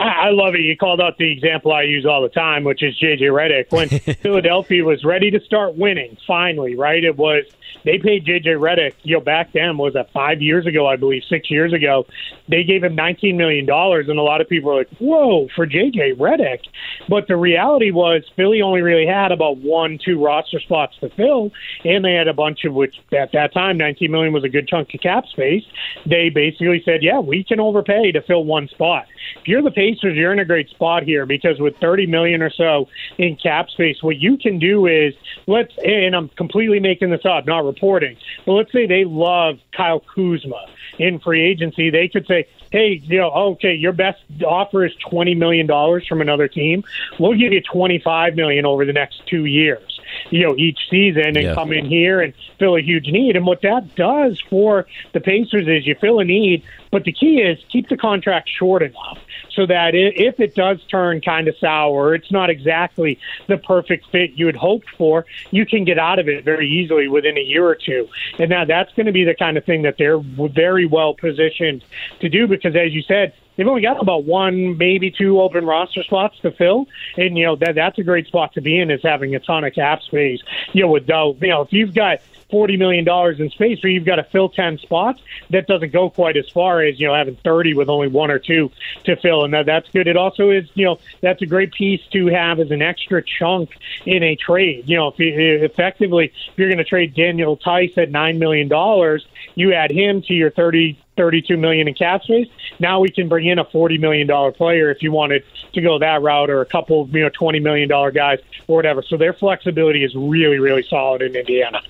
[0.00, 0.62] I love it.
[0.62, 3.70] You called out the example I use all the time, which is JJ Redick.
[3.70, 3.88] When
[4.22, 7.04] Philadelphia was ready to start winning, finally, right?
[7.04, 7.44] It was
[7.84, 11.22] they paid JJ Redick, you know, back then was that five years ago, I believe,
[11.28, 12.06] six years ago.
[12.48, 15.66] They gave him nineteen million dollars, and a lot of people were like, "Whoa!" for
[15.66, 16.60] JJ Redick.
[17.08, 21.52] But the reality was, Philly only really had about one, two roster spots to fill,
[21.84, 24.66] and they had a bunch of which at that time, nineteen million was a good
[24.66, 25.64] chunk of cap space.
[26.06, 29.06] They basically said, "Yeah, we can overpay to fill one spot."
[29.40, 32.50] If you're the Pacers, you're in a great spot here because with thirty million or
[32.50, 32.88] so
[33.18, 35.14] in cap space, what you can do is
[35.46, 35.72] let's.
[35.84, 38.16] And I'm completely making this up, not reporting.
[38.46, 40.66] But let's say they love Kyle Kuzma
[40.98, 41.90] in free agency.
[41.90, 46.20] They could say, hey, you know, okay, your best offer is twenty million dollars from
[46.20, 46.84] another team.
[47.18, 49.96] We'll give you twenty five million over the next two years.
[50.30, 51.54] you know, each season and Yeah.
[51.54, 53.36] come in here and fill a huge need.
[53.36, 57.40] And what that does for the Pacers is you fill a need, but the key
[57.40, 59.18] is keep the contract short enough
[59.54, 64.32] so that if it does turn kind of sour, it's not exactly the perfect fit
[64.32, 67.66] you had hoped for, you can get out of it very easily within a year
[67.66, 68.08] or two.
[68.38, 71.84] And now that's going to be the kind of thing that they're very well positioned
[72.20, 76.02] to do because, as you said, they've only got about one, maybe two open roster
[76.02, 76.86] spots to fill,
[77.16, 79.64] and you know that that's a great spot to be in is having a ton
[79.64, 80.40] of cap space.
[80.72, 82.20] You know, with though, you know, if you've got
[82.50, 85.20] forty million dollars in space where you've got to fill ten spots,
[85.50, 88.38] that doesn't go quite as far as you know having thirty with only one or
[88.38, 88.70] two
[89.04, 90.06] to fill, and that, that's good.
[90.06, 93.70] It also is, you know, that's a great piece to have as an extra chunk
[94.06, 94.88] in a trade.
[94.88, 95.32] You know, if you,
[95.64, 100.22] effectively if you're going to trade Daniel Theis at nine million dollars, you add him
[100.22, 102.48] to your thirty 32 million in cap space.
[102.78, 105.44] Now we can bring in a 40 million dollar player if you wanted
[105.74, 109.02] to go that route, or a couple, you know, 20 million dollar guys or whatever.
[109.02, 111.82] So their flexibility is really, really solid in Indiana.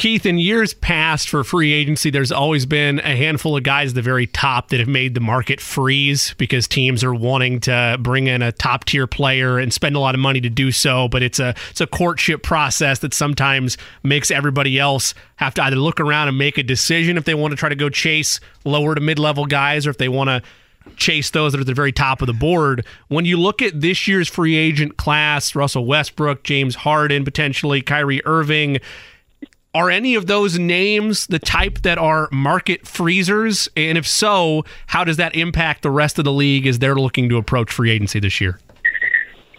[0.00, 3.96] Keith, in years past for free agency, there's always been a handful of guys at
[3.96, 8.26] the very top that have made the market freeze because teams are wanting to bring
[8.26, 11.06] in a top tier player and spend a lot of money to do so.
[11.06, 15.76] But it's a it's a courtship process that sometimes makes everybody else have to either
[15.76, 18.94] look around and make a decision if they want to try to go chase lower
[18.94, 20.40] to mid level guys or if they want to
[20.96, 22.86] chase those that are at the very top of the board.
[23.08, 28.24] When you look at this year's free agent class, Russell Westbrook, James Harden, potentially Kyrie
[28.24, 28.78] Irving,
[29.74, 33.68] are any of those names the type that are market freezers?
[33.76, 37.28] And if so, how does that impact the rest of the league as they're looking
[37.28, 38.58] to approach free agency this year?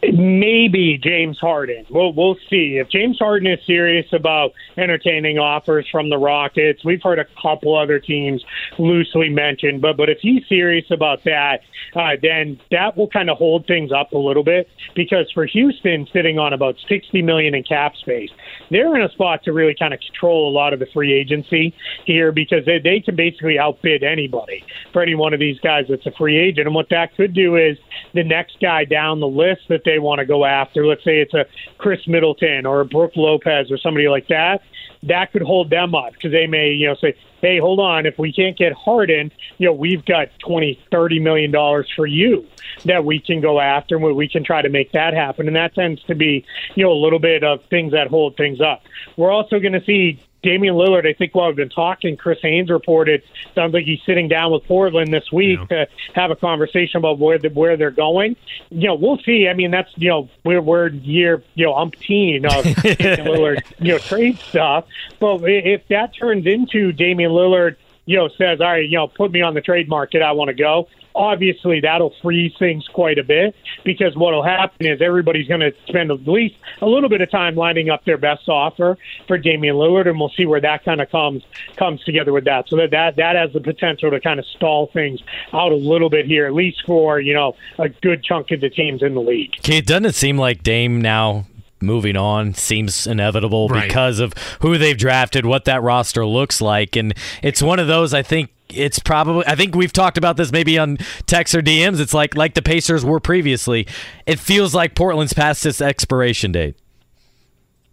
[0.04, 1.86] Maybe James Harden.
[1.92, 6.84] We'll we'll see if James Harden is serious about entertaining offers from the Rockets.
[6.84, 8.44] We've heard a couple other teams
[8.80, 11.62] loosely mentioned, but but if he's serious about that,
[11.96, 16.08] uh, then that will kind of hold things up a little bit because for Houston,
[16.12, 18.32] sitting on about sixty million in cap space,
[18.72, 21.76] they're in a spot to really kind of control a lot of the free agency
[22.06, 26.06] here because they they can basically outbid anybody for any one of these guys that's
[26.06, 27.78] a free agent, and what that could do is
[28.14, 30.86] the next guy down the list that they want to go after.
[30.86, 31.46] Let's say it's a
[31.78, 34.62] Khris Middleton or a Brook Lopez or somebody like that.
[35.04, 38.18] That could hold them up because they may, you know, say, "Hey, hold on, if
[38.18, 42.46] we can't get Harden, you know, we've got twenty, thirty million dollars for you
[42.86, 45.76] that we can go after, and we can try to make that happen." And that
[45.76, 46.46] tends to be,
[46.76, 48.84] you know, a little bit of things that hold things up.
[49.18, 52.70] We're also going to see Damian Lillard, I think while we've been talking, Chris Haynes
[52.70, 53.24] reported
[53.54, 57.38] sounds like he's sitting down with Portland this week to have a conversation about where
[57.38, 58.36] the, where they're going.
[58.70, 59.48] You know, we'll see.
[59.48, 62.64] I mean, that's you know we're we're year you know umpteen of
[62.98, 64.86] Damian Lillard you know trade stuff.
[65.20, 69.32] But if that turns into Damian Lillard, you know, says, all right, you know, put
[69.32, 70.88] me on the trade market, I want to go.
[71.16, 75.74] Obviously, that'll freeze things quite a bit because what will happen is everybody's going to
[75.88, 78.98] spend at least a little bit of time lining up their best offer
[79.28, 81.44] for Damian Lillard, and we'll see where that kind of comes
[81.78, 82.70] comes together with that.
[82.70, 85.20] So that that that has the potential to kind of stall things
[85.54, 88.70] out a little bit here, at least for you know a good chunk of the
[88.70, 89.52] teams in the league.
[89.64, 91.46] Keith, doesn't it seem like Dame now
[91.82, 93.88] moving on seems inevitable Right.
[93.88, 98.14] because of who they've drafted, what that roster looks like, and it's one of those
[98.14, 100.98] I think it's probably I think we've talked about this maybe on
[101.28, 102.00] text or DMs.
[102.00, 103.86] It's like like the Pacers were previously.
[104.26, 106.76] It feels like Portland's past its expiration date.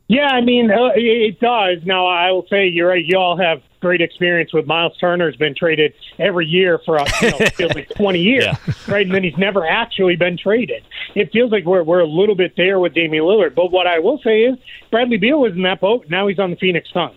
[0.07, 1.85] Yeah, I mean, uh, it it does.
[1.85, 3.05] Now, I will say you're right.
[3.05, 7.31] You all have great experience with Miles Turner's been traded every year for uh, you
[7.31, 8.47] know, feels like 20 years,
[8.89, 9.07] right?
[9.07, 10.85] And then he's never actually been traded.
[11.15, 13.55] It feels like we're we're a little bit there with Damian Lillard.
[13.55, 14.59] But what I will say is
[14.91, 16.07] Bradley Beal was in that boat.
[16.09, 17.17] Now he's on the Phoenix Suns.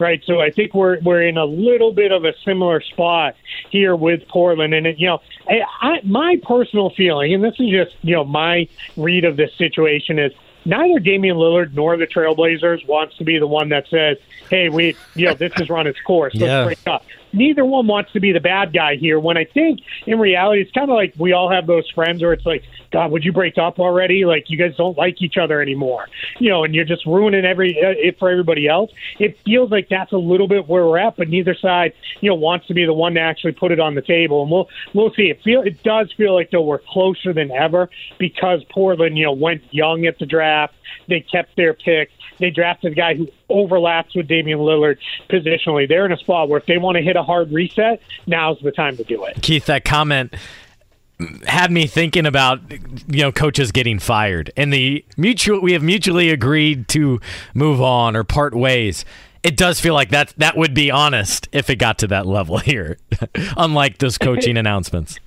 [0.00, 3.36] Right, so I think we're we're in a little bit of a similar spot
[3.70, 7.70] here with Portland, and it, you know, I, I, my personal feeling, and this is
[7.70, 10.32] just you know my read of this situation is
[10.68, 14.18] neither Damian Lillard nor the Trailblazers wants to be the one that says,
[14.50, 16.34] "Hey, we, you know, this has run its course.
[16.34, 16.64] Let's Yeah.
[16.64, 19.18] break up." Neither one wants to be the bad guy here.
[19.20, 22.32] When I think in reality, it's kind of like we all have those friends where
[22.32, 24.24] it's like, "God, would you break up already?
[24.24, 26.06] Like you guys don't like each other anymore,
[26.38, 29.88] you know, and you're just ruining every uh, it for everybody else." It feels like
[29.88, 32.84] that's a little bit where we're at, but neither side, you know, wants to be
[32.84, 35.30] the one to actually put it on the table, and we'll we'll see.
[35.30, 39.32] It feel it does feel like though we're closer than ever because Portland, you know,
[39.32, 40.74] went young at the draft.
[41.08, 42.10] They kept their pick.
[42.38, 44.98] They drafted a guy who overlaps with Damian Lillard
[45.30, 45.88] positionally.
[45.88, 48.72] They're in a spot where if they want to hit a hard reset, now's the
[48.72, 49.42] time to do it.
[49.42, 50.34] Keith, that comment
[51.46, 56.30] had me thinking about you know coaches getting fired and the mutual we have mutually
[56.30, 57.20] agreed to
[57.54, 59.04] move on or part ways.
[59.42, 62.58] It does feel like that that would be honest if it got to that level
[62.58, 62.98] here,
[63.56, 65.18] unlike those coaching announcements.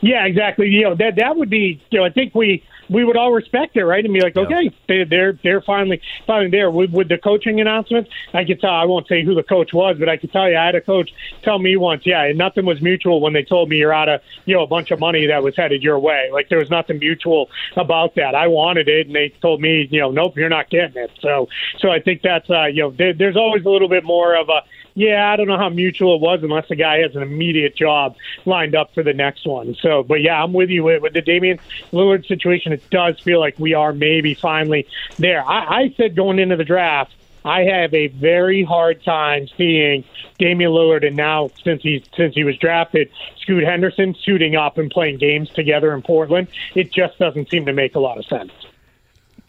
[0.00, 0.68] Yeah, exactly.
[0.68, 1.80] You know that that would be.
[1.90, 4.04] You know, I think we we would all respect it, right?
[4.04, 6.70] And be like, okay, they, they're they're finally finally there.
[6.70, 8.08] With, with the coaching announcement.
[8.34, 8.70] I could tell.
[8.70, 10.80] I won't say who the coach was, but I could tell you, I had a
[10.80, 11.12] coach
[11.42, 14.20] tell me once, yeah, and nothing was mutual when they told me you're out of
[14.44, 16.30] you know a bunch of money that was headed your way.
[16.32, 18.34] Like there was nothing mutual about that.
[18.34, 21.10] I wanted it, and they told me, you know, nope, you're not getting it.
[21.20, 21.48] So
[21.78, 24.48] so I think that's uh, you know, there, there's always a little bit more of
[24.48, 24.62] a
[24.94, 28.16] yeah, I don't know how mutual it was unless the guy has an immediate job
[28.44, 29.74] lined up for the next one.
[29.80, 31.58] So, but yeah, I'm with you with, with the Damian
[31.92, 32.72] Lillard situation.
[32.90, 34.86] Does feel like we are maybe finally
[35.18, 35.44] there.
[35.44, 37.14] I, I said going into the draft,
[37.44, 40.04] I have a very hard time seeing
[40.38, 43.10] Damian Lillard and now since he since he was drafted,
[43.40, 46.48] Scoot Henderson suiting up and playing games together in Portland.
[46.74, 48.52] It just doesn't seem to make a lot of sense.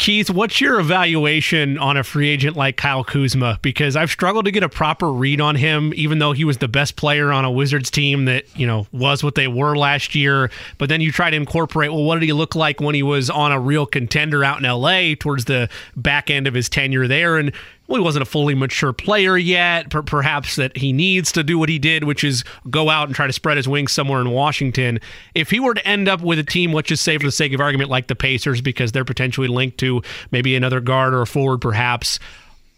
[0.03, 3.57] Keith, what's your evaluation on a free agent like Kyle Kuzma?
[3.61, 6.67] Because I've struggled to get a proper read on him, even though he was the
[6.67, 10.51] best player on a Wizards team that, you know, was what they were last year.
[10.77, 13.29] But then you try to incorporate, well, what did he look like when he was
[13.29, 17.37] on a real contender out in LA towards the back end of his tenure there?
[17.37, 17.53] And
[17.87, 19.89] well, he wasn't a fully mature player yet.
[19.89, 23.15] Per- perhaps that he needs to do what he did, which is go out and
[23.15, 24.99] try to spread his wings somewhere in Washington.
[25.35, 27.53] If he were to end up with a team, let's just say for the sake
[27.53, 30.01] of argument, like the Pacers, because they're potentially linked to
[30.31, 32.19] maybe another guard or a forward, perhaps,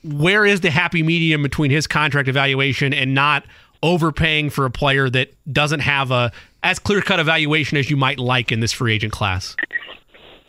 [0.04, 3.46] where is the happy medium between his contract evaluation and not
[3.84, 6.32] overpaying for a player that doesn't have a
[6.64, 9.56] as clear cut evaluation as you might like in this free agent class?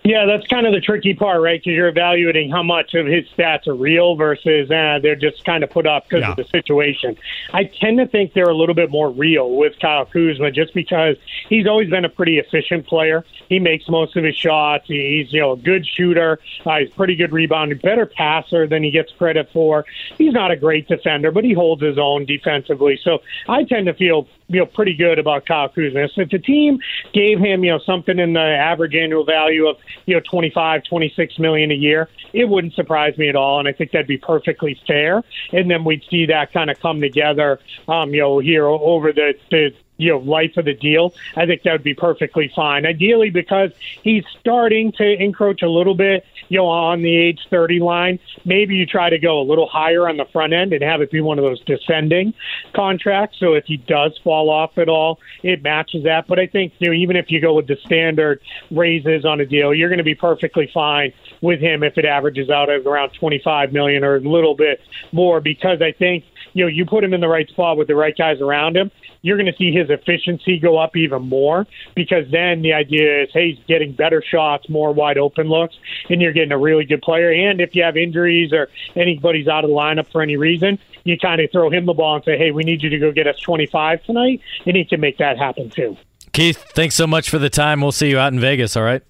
[0.06, 1.60] Yeah, that's kind of the tricky part, right?
[1.60, 5.64] Because you're evaluating how much of his stats are real versus uh, they're just kind
[5.64, 6.30] of put up because yeah.
[6.30, 7.16] of the situation.
[7.52, 11.16] I tend to think they're a little bit more real with Kyle Kuzma just because
[11.48, 13.24] he's always been a pretty efficient player.
[13.48, 14.86] He makes most of his shots.
[14.86, 16.38] He's you know a good shooter.
[16.64, 19.84] Uh, he's pretty good rebounder, better passer than he gets credit for.
[20.18, 22.98] He's not a great defender, but he holds his own defensively.
[23.02, 26.08] So I tend to feel you know pretty good about Kyle Kuzma.
[26.14, 26.78] So if the team
[27.12, 31.38] gave him you know something in the average annual value of you know 25, 26
[31.38, 34.78] million a year, it wouldn't surprise me at all, and I think that'd be perfectly
[34.86, 35.22] fair.
[35.52, 39.34] And then we'd see that kind of come together, um, you know, here over the,
[39.50, 42.86] the you know life of the deal, I think that would be perfectly fine.
[42.86, 43.70] Ideally, because
[44.02, 48.18] he's starting to encroach a little bit, you know, on the age 30 line.
[48.44, 51.10] Maybe you try to go a little higher on the front end and have it
[51.10, 52.34] be one of those descending
[52.74, 53.38] contracts.
[53.38, 56.26] So if he does fall off at all, it matches that.
[56.26, 58.40] But I think you know even if you go with the standard
[58.70, 62.50] raises on a deal, you're going to be perfectly fine with him if it averages
[62.50, 64.80] out at around 25 million or a little bit
[65.12, 67.96] more because I think you know you put him in the right spot with the
[67.96, 68.90] right guys around him
[69.26, 73.30] you're going to see his efficiency go up even more because then the idea is,
[73.32, 75.76] hey, he's getting better shots, more wide open looks,
[76.08, 77.30] and you're getting a really good player.
[77.32, 81.18] And if you have injuries or anybody's out of the lineup for any reason, you
[81.18, 83.26] kind of throw him the ball and say, hey, we need you to go get
[83.26, 85.96] us 25 tonight, and he can make that happen too.
[86.32, 87.80] Keith, thanks so much for the time.
[87.80, 89.02] We'll see you out in Vegas, all right?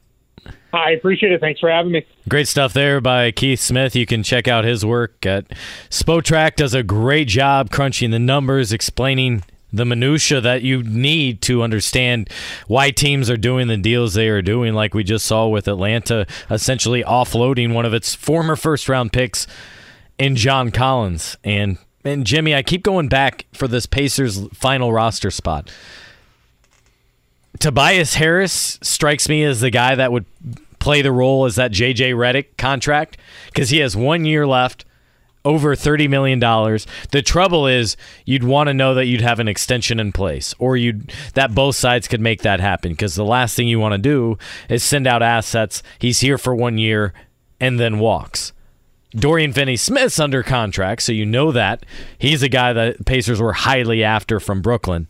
[0.73, 1.41] I appreciate it.
[1.41, 2.07] Thanks for having me.
[2.29, 3.97] Great stuff there by Keith Smith.
[3.97, 5.49] You can check out his work at
[5.91, 6.57] Spotrac.
[6.57, 9.43] Does a great job crunching the numbers, explaining
[9.77, 12.31] the minutia that you need to understand
[12.67, 16.27] why teams are doing the deals they are doing, like we just saw with Atlanta
[16.51, 19.47] essentially offloading one of its former first round picks
[20.19, 21.37] in John Collins.
[21.45, 25.71] And and Jimmy, I keep going back for this Pacers final roster spot.
[27.59, 30.25] Tobias Harris strikes me as the guy that would
[30.79, 34.85] play the role as that JJ Redick contract because he has one year left
[35.47, 36.41] over $30 million.
[36.41, 40.77] The trouble is you'd want to know that you'd have an extension in place or
[40.77, 43.99] you'd that both sides could make that happen because the last thing you want to
[43.99, 44.37] do
[44.69, 45.85] is send out assets.
[46.01, 47.15] He's here for one year
[47.61, 48.53] and then walks.
[49.11, 51.87] Dorian Finney Smith's under contract, so you know that.
[52.19, 55.09] He's a guy that Pacers were highly after from Brooklyn.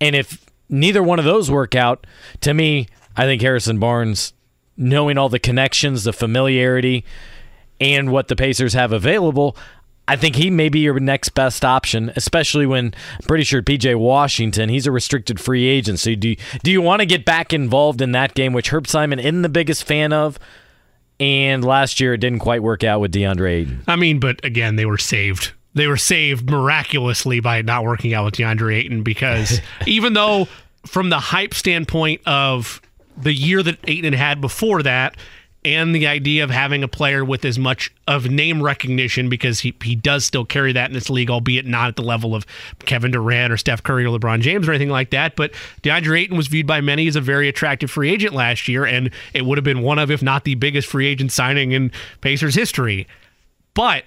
[0.00, 2.06] And if neither one of those work out,
[2.40, 4.32] to me, I think Harrison Barnes,
[4.78, 7.04] knowing all the connections, the familiarity,
[7.80, 9.56] and what the Pacers have available,
[10.06, 13.98] I think he may be your next best option, especially when I'm pretty sure PJ
[13.98, 15.98] Washington, he's a restricted free agent.
[15.98, 18.86] So do you, do you want to get back involved in that game, which Herb
[18.86, 20.38] Simon isn't the biggest fan of?
[21.18, 23.82] And last year it didn't quite work out with DeAndre Ayton.
[23.86, 25.52] I mean, but again, they were saved.
[25.72, 30.48] They were saved miraculously by not working out with DeAndre Ayton because even though
[30.86, 32.82] from the hype standpoint of
[33.16, 35.16] the year that Ayton had before that,
[35.64, 39.74] and the idea of having a player with as much of name recognition because he,
[39.82, 42.44] he does still carry that in this league, albeit not at the level of
[42.80, 45.36] Kevin Durant or Steph Curry or LeBron James or anything like that.
[45.36, 48.84] But DeAndre Ayton was viewed by many as a very attractive free agent last year,
[48.84, 51.90] and it would have been one of, if not the biggest free agent signing in
[52.20, 53.06] Pacers history.
[53.72, 54.04] But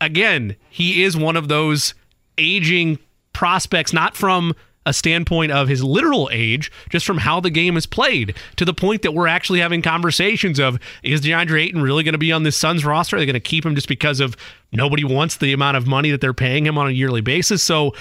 [0.00, 1.94] again, he is one of those
[2.36, 2.98] aging
[3.32, 4.54] prospects, not from
[4.88, 8.74] a standpoint of his literal age, just from how the game is played, to the
[8.74, 12.42] point that we're actually having conversations of is DeAndre Ayton really going to be on
[12.42, 13.16] this Suns roster?
[13.16, 14.36] Are they going to keep him just because of
[14.72, 17.62] nobody wants the amount of money that they're paying him on a yearly basis?
[17.62, 17.94] So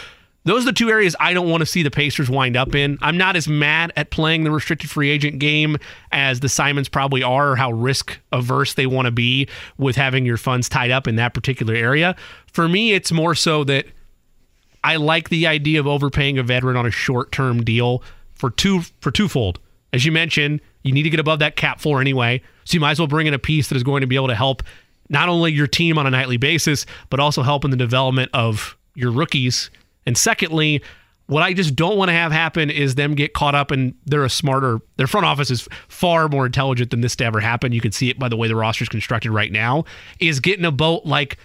[0.45, 2.97] those are the two areas I don't want to see the Pacers wind up in.
[3.01, 5.75] I'm not as mad at playing the restricted free agent game
[6.13, 10.25] as the Simons probably are, or how risk averse they want to be with having
[10.25, 12.15] your funds tied up in that particular area.
[12.53, 13.87] For me, it's more so that
[14.87, 18.03] I like the idea of overpaying a veteran on a short term deal
[18.35, 19.59] for two for twofold.
[19.93, 22.91] As you mentioned, you need to get above that cap floor anyway, so you might
[22.91, 24.63] as well bring in a piece that is going to be able to help
[25.09, 28.77] not only your team on a nightly basis, but also help in the development of
[28.95, 29.69] your rookies
[30.07, 30.81] and secondly,
[31.25, 34.23] what I just don't want to have happen is them get caught up and they're
[34.23, 37.73] a smarter, their front office is far more intelligent than this to ever happen.
[37.73, 39.83] You can see it by the way the roster is constructed right now,
[40.21, 41.37] is getting a boat like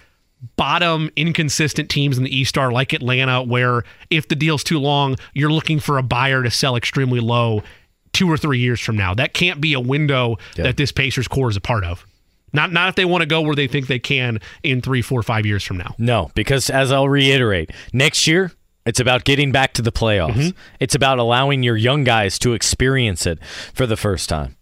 [0.55, 5.15] bottom inconsistent teams in the East are like Atlanta, where if the deal's too long,
[5.33, 7.63] you're looking for a buyer to sell extremely low
[8.11, 9.13] two or three years from now.
[9.13, 10.63] That can't be a window yeah.
[10.63, 12.05] that this Pacers core is a part of.
[12.53, 15.23] Not not if they want to go where they think they can in three, four,
[15.23, 15.95] five years from now.
[15.97, 18.51] No, because as I'll reiterate, next year
[18.85, 20.33] it's about getting back to the playoffs.
[20.33, 20.57] Mm-hmm.
[20.79, 23.43] It's about allowing your young guys to experience it
[23.73, 24.55] for the first time.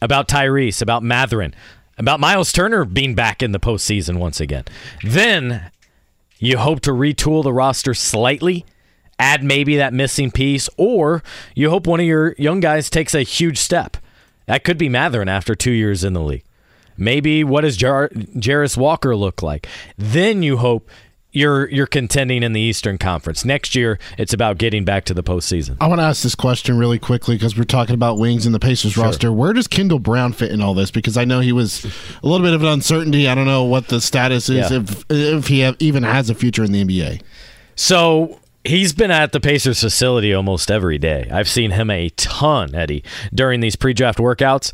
[0.00, 1.54] About Tyrese, about Mathurin,
[2.02, 4.64] about Miles Turner being back in the postseason once again.
[5.04, 5.70] Then
[6.38, 8.66] you hope to retool the roster slightly,
[9.20, 11.22] add maybe that missing piece, or
[11.54, 13.96] you hope one of your young guys takes a huge step.
[14.46, 16.42] That could be Mathurin after two years in the league.
[16.96, 19.68] Maybe what does Jar- Jarace Walker look like?
[19.96, 20.90] Then you hope
[21.32, 23.44] you're you're contending in the Eastern Conference.
[23.44, 25.76] Next year, it's about getting back to the postseason.
[25.80, 28.60] I want to ask this question really quickly because we're talking about wings and the
[28.60, 29.04] Pacers sure.
[29.04, 29.32] roster.
[29.32, 30.90] Where does Kendall Brown fit in all this?
[30.90, 33.28] Because I know he was a little bit of an uncertainty.
[33.28, 34.80] I don't know what the status is yeah.
[34.80, 37.22] if if he have, even has a future in the NBA.
[37.74, 41.28] So He's been at the Pacers facility almost every day.
[41.32, 43.02] I've seen him a ton, Eddie,
[43.34, 44.72] during these pre-draft workouts.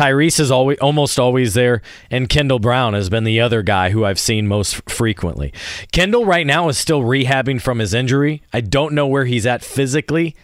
[0.00, 4.06] Tyrese is always almost always there, and Kendall Brown has been the other guy who
[4.06, 5.52] I've seen most frequently.
[5.92, 8.42] Kendall right now is still rehabbing from his injury.
[8.50, 10.34] I don't know where he's at physically.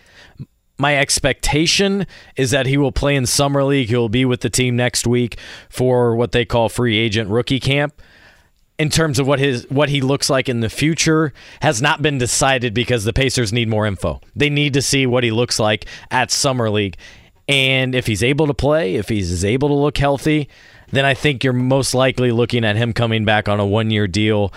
[0.77, 2.07] My expectation
[2.37, 3.89] is that he will play in summer league.
[3.89, 5.39] He'll be with the team next week
[5.71, 8.03] for what they call free agent rookie camp.
[8.79, 12.19] In terms of what his what he looks like in the future has not been
[12.19, 14.21] decided because the Pacers need more info.
[14.35, 16.99] They need to see what he looks like at summer league
[17.49, 20.49] and if he's able to play, if he's able to look healthy,
[20.91, 24.07] then I think you're most likely looking at him coming back on a one year
[24.07, 24.53] deal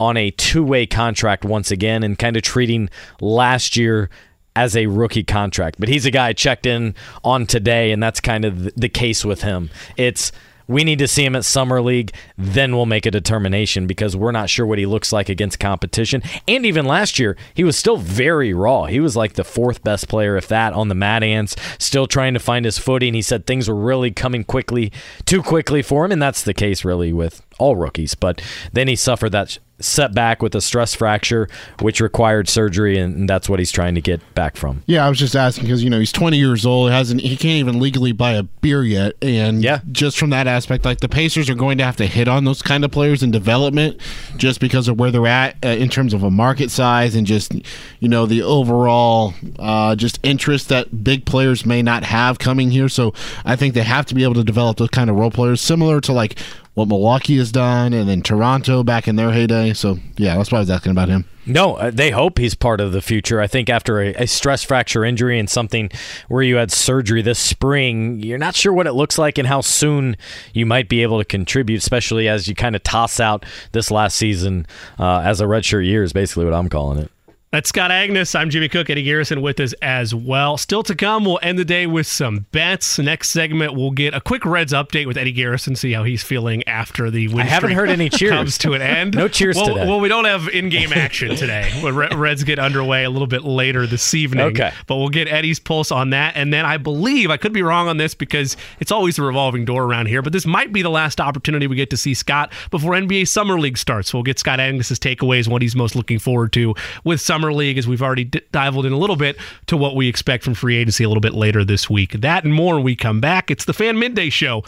[0.00, 2.90] on a two way contract once again and kind of treating
[3.20, 4.10] last year
[4.56, 5.76] as a rookie contract.
[5.78, 6.94] But he's a guy I checked in
[7.24, 9.70] on today, and that's kind of the case with him.
[9.96, 10.32] It's
[10.66, 14.32] we need to see him at Summer League, then we'll make a determination because we're
[14.32, 16.22] not sure what he looks like against competition.
[16.48, 18.84] And even last year, he was still very raw.
[18.84, 22.34] He was like the fourth best player, if that, on the Mad Ants, still trying
[22.34, 23.14] to find his footing.
[23.14, 24.92] He said things were really coming quickly,
[25.26, 28.14] too quickly for him, and that's the case really with all rookies.
[28.14, 31.48] But then he suffered that setback with a stress fracture,
[31.80, 34.82] which required surgery, and that's what he's trying to get back from.
[34.86, 37.58] Yeah, I was just asking because you know he's 20 years old, hasn't he can't
[37.58, 41.50] even legally buy a beer yet, and yeah, just from that aspect, like the Pacers
[41.50, 44.00] are going to have to hit on those kind of players in development,
[44.36, 47.52] just because of where they're at uh, in terms of a market size and just
[48.00, 52.88] you know the overall uh, just interest that big players may not have coming here.
[52.88, 53.12] So
[53.44, 56.00] I think they have to be able to develop those kind of role players, similar
[56.02, 56.38] to like
[56.74, 59.72] what Milwaukee has done, and then Toronto back in their heyday.
[59.72, 61.24] So yeah, that's why I was asking about him.
[61.46, 63.40] No, uh, they hope he's part of the future.
[63.40, 65.90] I think after a, a, stress fracture injury and something
[66.28, 69.60] where you had surgery this spring, you're not sure what it looks like and how
[69.60, 70.16] soon
[70.54, 74.16] you might be able to contribute, especially as you kind of toss out this last
[74.16, 74.66] season
[74.98, 77.10] uh, as a redshirt year, is basically what I'm calling it.
[77.54, 78.34] That's Scott Agness.
[78.34, 78.90] I'm Jimmy Cook.
[78.90, 80.56] Eddie Garrison with us as well.
[80.56, 82.98] Still to come, we'll end the day with some bets.
[82.98, 86.66] Next segment, we'll get a quick Reds update with Eddie Garrison, see how he's feeling
[86.66, 88.32] after the win I haven't heard any cheers.
[88.32, 89.14] comes to an end.
[89.14, 89.86] no cheers well, today.
[89.86, 91.70] Well, we don't have in-game action today.
[92.16, 94.46] Reds get underway a little bit later this evening.
[94.46, 94.72] Okay.
[94.88, 96.34] But we'll get Eddie's pulse on that.
[96.34, 99.64] And then I believe, I could be wrong on this because it's always a revolving
[99.64, 102.52] door around here, but this might be the last opportunity we get to see Scott
[102.72, 104.12] before NBA Summer League starts.
[104.12, 106.74] We'll get Scott Agness's takeaways, what he's most looking forward to
[107.04, 110.08] with Summer League, as we've already d- dived in a little bit to what we
[110.08, 112.12] expect from free agency a little bit later this week.
[112.12, 113.50] That and more we come back.
[113.50, 114.62] It's the Fan Midday Show,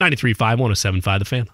[0.00, 1.48] 93.5, 107.5 The Fan.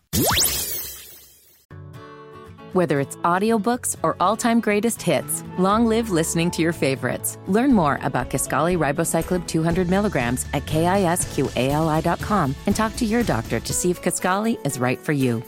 [2.73, 7.37] Whether it's audiobooks or all-time greatest hits, long live listening to your favorites.
[7.47, 13.73] Learn more about Kisqali Ribociclib 200 milligrams at kisqali.com and talk to your doctor to
[13.75, 15.43] see if Kisqali is right for you.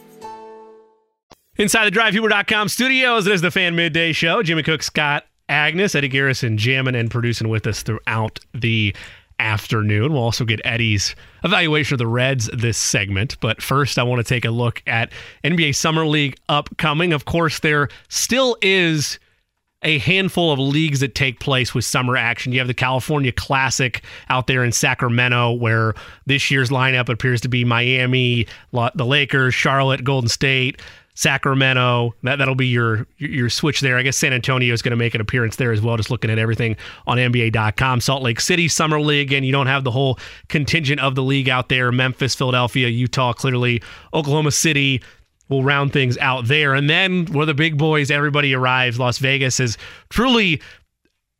[1.57, 4.43] Inside the DriveHumor.com studios, it is the Fan Midday Show.
[4.43, 8.93] Jimmy Cook, Scott Agness, Eddie Garrison jamming and producing with us throughout the
[9.39, 10.13] afternoon.
[10.13, 11.15] We'll also get Eddie's
[11.45, 13.39] evaluation of the Reds this segment.
[13.39, 15.13] But first, I want to take a look at
[15.45, 17.13] NBA Summer League upcoming.
[17.13, 19.21] Of course, there still is
[19.85, 22.53] a handful of leagues that take place with summer action.
[22.53, 25.95] You have the California Classic out there in Sacramento, where
[26.27, 30.81] this year's lineup appears to be Miami, the Lakers, Charlotte, Golden State,
[31.15, 32.15] Sacramento.
[32.23, 33.97] That that'll be your your switch there.
[33.97, 35.97] I guess San Antonio is going to make an appearance there as well.
[35.97, 36.77] Just looking at everything
[37.07, 38.01] on NBA.com.
[38.01, 40.19] Salt Lake City Summer League, and you don't have the whole
[40.49, 41.93] contingent of the league out there.
[41.93, 43.83] Memphis, Philadelphia, Utah, clearly
[44.13, 45.03] Oklahoma City
[45.49, 46.75] will round things out there.
[46.75, 48.99] And then where the big boys, everybody arrives.
[48.99, 49.77] Las Vegas is
[50.09, 50.61] truly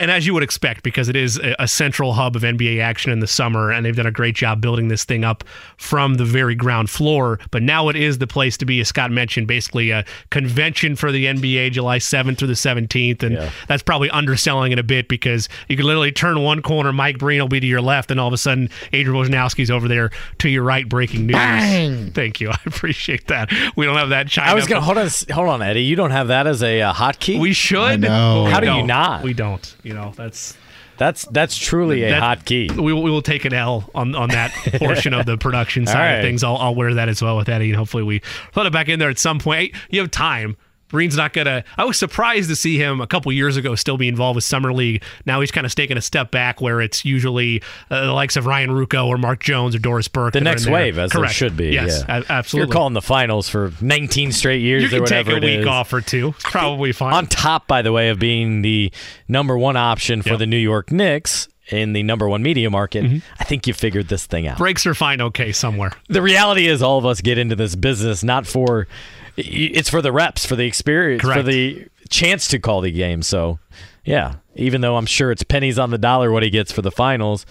[0.05, 3.21] and as you would expect, because it is a central hub of NBA action in
[3.21, 5.45] the summer, and they've done a great job building this thing up
[5.79, 7.39] from the very ground floor.
[7.51, 11.11] But now it is the place to be, as Scott mentioned, basically a convention for
[11.11, 13.23] the NBA July 7th through the 17th.
[13.23, 13.51] And yeah.
[13.67, 17.41] that's probably underselling it a bit because you can literally turn one corner, Mike Breen
[17.41, 20.11] will be to your left, and all of a sudden, Adrian Wojnarowski's over there
[20.41, 21.37] to your right, breaking news.
[21.37, 22.11] Bang!
[22.11, 22.51] Thank you.
[22.53, 23.51] I appreciate that.
[23.75, 24.51] We don't have that China.
[24.51, 25.85] I was going to hold on, hold on, Eddie.
[25.85, 27.41] You don't have that as a uh, hotkey?
[27.41, 28.05] We should.
[28.05, 29.23] How do you not?
[29.23, 29.75] We don't.
[29.83, 30.57] You know, that's
[30.97, 32.69] that's that's truly a that, hot key.
[32.73, 36.13] We, we will take an L on, on that portion of the production side right.
[36.17, 36.45] of things.
[36.45, 38.21] I'll, I'll wear that as well with Eddie, and hopefully we
[38.53, 39.75] put it back in there at some point.
[39.91, 40.57] You have time.
[40.95, 41.65] Breen's not gonna.
[41.77, 44.73] I was surprised to see him a couple years ago still be involved with summer
[44.73, 45.03] league.
[45.27, 48.47] Now he's kind of taking a step back, where it's usually uh, the likes of
[48.47, 50.35] Ryan Ruocco or Mark Jones or Doris Burke.
[50.35, 51.35] The next wave, as Correct.
[51.35, 51.71] should be.
[51.71, 52.23] Yes, yeah.
[52.29, 52.69] absolutely.
[52.69, 55.93] You're calling the finals for 19 straight years you or whatever take a week off
[55.93, 56.29] or two.
[56.29, 57.13] It's probably fine.
[57.13, 58.93] On top, by the way, of being the
[59.27, 60.39] number one option for yep.
[60.39, 63.19] the New York Knicks in the number one media market, mm-hmm.
[63.41, 64.59] I think you figured this thing out.
[64.59, 65.91] Breaks are fine, okay, somewhere.
[66.09, 68.87] The reality is, all of us get into this business not for
[69.37, 71.39] it's for the reps, for the experience, Correct.
[71.39, 73.23] for the chance to call the game.
[73.23, 73.59] So,
[74.05, 76.91] yeah, even though I'm sure it's pennies on the dollar what he gets for the
[76.91, 77.47] finals,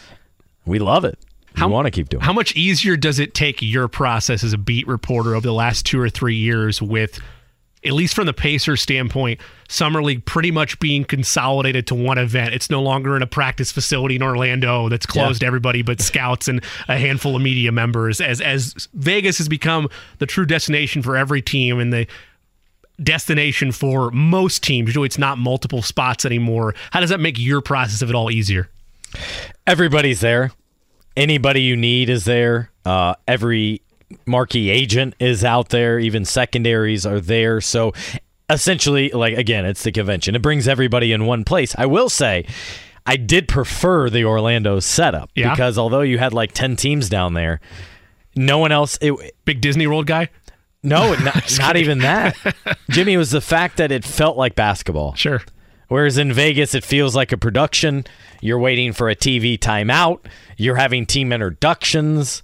[0.66, 1.20] we love it.
[1.56, 2.24] How, want to keep doing.
[2.24, 5.86] How much easier does it take your process as a beat reporter over the last
[5.86, 7.20] two or three years with
[7.86, 12.54] at least from the Pacers standpoint, Summer League pretty much being consolidated to one event.
[12.54, 15.46] It's no longer in a practice facility in Orlando that's closed yeah.
[15.46, 18.22] to everybody but scouts and a handful of media members.
[18.22, 19.90] As as Vegas has become
[20.20, 22.08] the true destination for every team and the
[23.02, 24.96] destination for most teams.
[24.96, 26.76] It's not multiple spots anymore.
[26.92, 28.70] How does that make your process of it all easier?
[29.66, 30.52] Everybody's there.
[31.16, 32.72] Anybody you need is there.
[32.86, 33.82] Uh, every
[34.26, 37.62] marquee agent is out there, even secondaries are there.
[37.62, 37.94] So
[38.50, 40.36] essentially, like again, it's the convention.
[40.36, 41.76] It brings everybody in one place.
[41.78, 42.46] I will say,
[43.06, 45.52] I did prefer the Orlando setup yeah.
[45.52, 47.60] because although you had like ten teams down there,
[48.36, 48.98] no one else.
[49.02, 50.30] It, Big Disney World guy.
[50.84, 52.36] No, not, not even that.
[52.90, 55.16] Jimmy was the fact that it felt like basketball.
[55.16, 55.42] Sure.
[55.88, 58.06] Whereas in Vegas, it feels like a production.
[58.42, 60.26] You're waiting for a TV timeout.
[60.58, 62.42] You're having team introductions.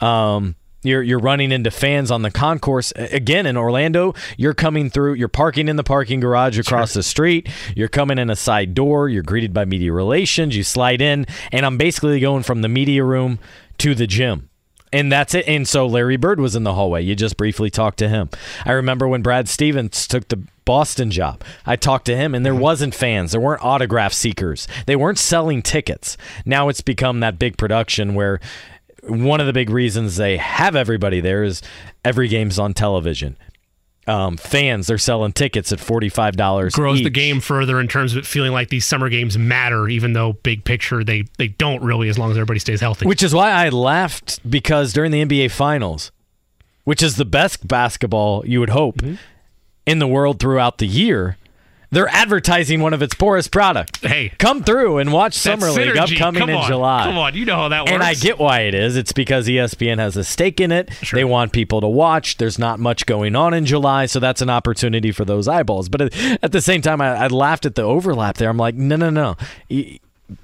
[0.00, 4.14] Um, you're you're running into fans on the concourse again in Orlando.
[4.36, 5.14] You're coming through.
[5.14, 7.00] You're parking in the parking garage across sure.
[7.00, 7.48] the street.
[7.76, 9.08] You're coming in a side door.
[9.08, 10.56] You're greeted by media relations.
[10.56, 13.38] You slide in, and I'm basically going from the media room
[13.78, 14.48] to the gym.
[14.92, 15.48] And that's it.
[15.48, 17.02] And so Larry Bird was in the hallway.
[17.02, 18.28] You just briefly talked to him.
[18.66, 21.42] I remember when Brad Stevens took the Boston job.
[21.64, 22.62] I talked to him, and there mm-hmm.
[22.62, 23.32] wasn't fans.
[23.32, 24.68] There weren't autograph seekers.
[24.86, 26.18] They weren't selling tickets.
[26.44, 28.38] Now it's become that big production where
[29.02, 31.62] one of the big reasons they have everybody there is
[32.04, 33.36] every game's on television.
[34.08, 36.74] Um, fans they're selling tickets at forty five dollars.
[36.74, 37.04] Grows each.
[37.04, 40.32] the game further in terms of it feeling like these summer games matter, even though
[40.32, 43.06] big picture they they don't really, as long as everybody stays healthy.
[43.06, 46.10] Which is why I laughed because during the NBA Finals,
[46.82, 49.14] which is the best basketball you would hope mm-hmm.
[49.86, 51.36] in the world throughout the year,
[51.92, 54.00] they're advertising one of its poorest products.
[54.00, 57.04] Hey, come through and watch Summer League upcoming come in July.
[57.04, 57.92] Come on, you know how that works.
[57.92, 58.96] And I get why it is.
[58.96, 60.92] It's because ESPN has a stake in it.
[61.02, 61.18] Sure.
[61.18, 62.38] They want people to watch.
[62.38, 65.88] There's not much going on in July, so that's an opportunity for those eyeballs.
[65.88, 68.48] But at the same time, I, I laughed at the overlap there.
[68.48, 69.36] I'm like, no, no, no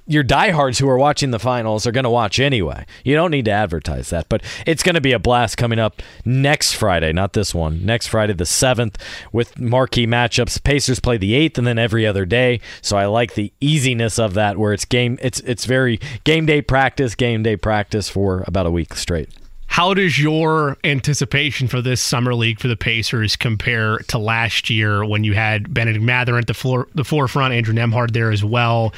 [0.07, 2.85] your diehards who are watching the finals are going to watch anyway.
[3.03, 6.01] You don't need to advertise that, but it's going to be a blast coming up
[6.25, 7.85] next Friday, not this one.
[7.85, 8.95] Next Friday, the 7th,
[9.31, 10.63] with marquee matchups.
[10.63, 12.61] Pacers play the 8th and then every other day.
[12.81, 16.61] So I like the easiness of that where it's game it's it's very game day
[16.61, 19.29] practice, game day practice for about a week straight.
[19.69, 25.05] How does your anticipation for this summer league for the Pacers compare to last year
[25.05, 28.93] when you had Bennedict Mathurin at the floor, the forefront, Andrew Nembhard there as well?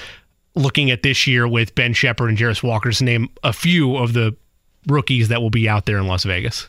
[0.56, 4.14] Looking at this year with Ben Sheppard and Jarace Walker to name a few of
[4.14, 4.36] the
[4.88, 6.68] rookies that will be out there in Las Vegas?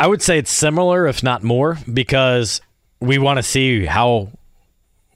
[0.00, 2.60] I would say it's similar, if not more, because
[3.00, 4.30] we want to see how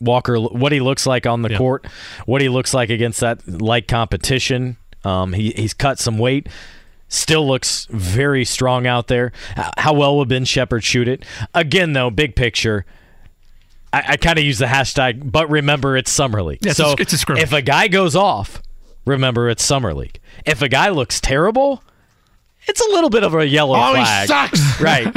[0.01, 1.59] Walker, what he looks like on the Yeah.
[1.59, 1.87] court,
[2.27, 4.77] what he looks like against that like competition.
[5.05, 6.49] Um, he he's cut some weight.
[7.09, 9.33] Still looks very strong out there.
[9.79, 11.25] How well will Ben Sheppard shoot it?
[11.55, 12.85] Again, though, big picture.
[13.97, 16.59] I, I kind of use the hashtag, but remember it's summer league.
[16.63, 18.63] Yeah, it's a- so it's a if a guy goes off,
[19.05, 20.19] remember it's summer league.
[20.45, 21.83] If a guy looks terrible,
[22.67, 24.29] it's a little bit of a yellow Oh, flag.
[24.29, 24.81] sucks.
[24.81, 25.15] right?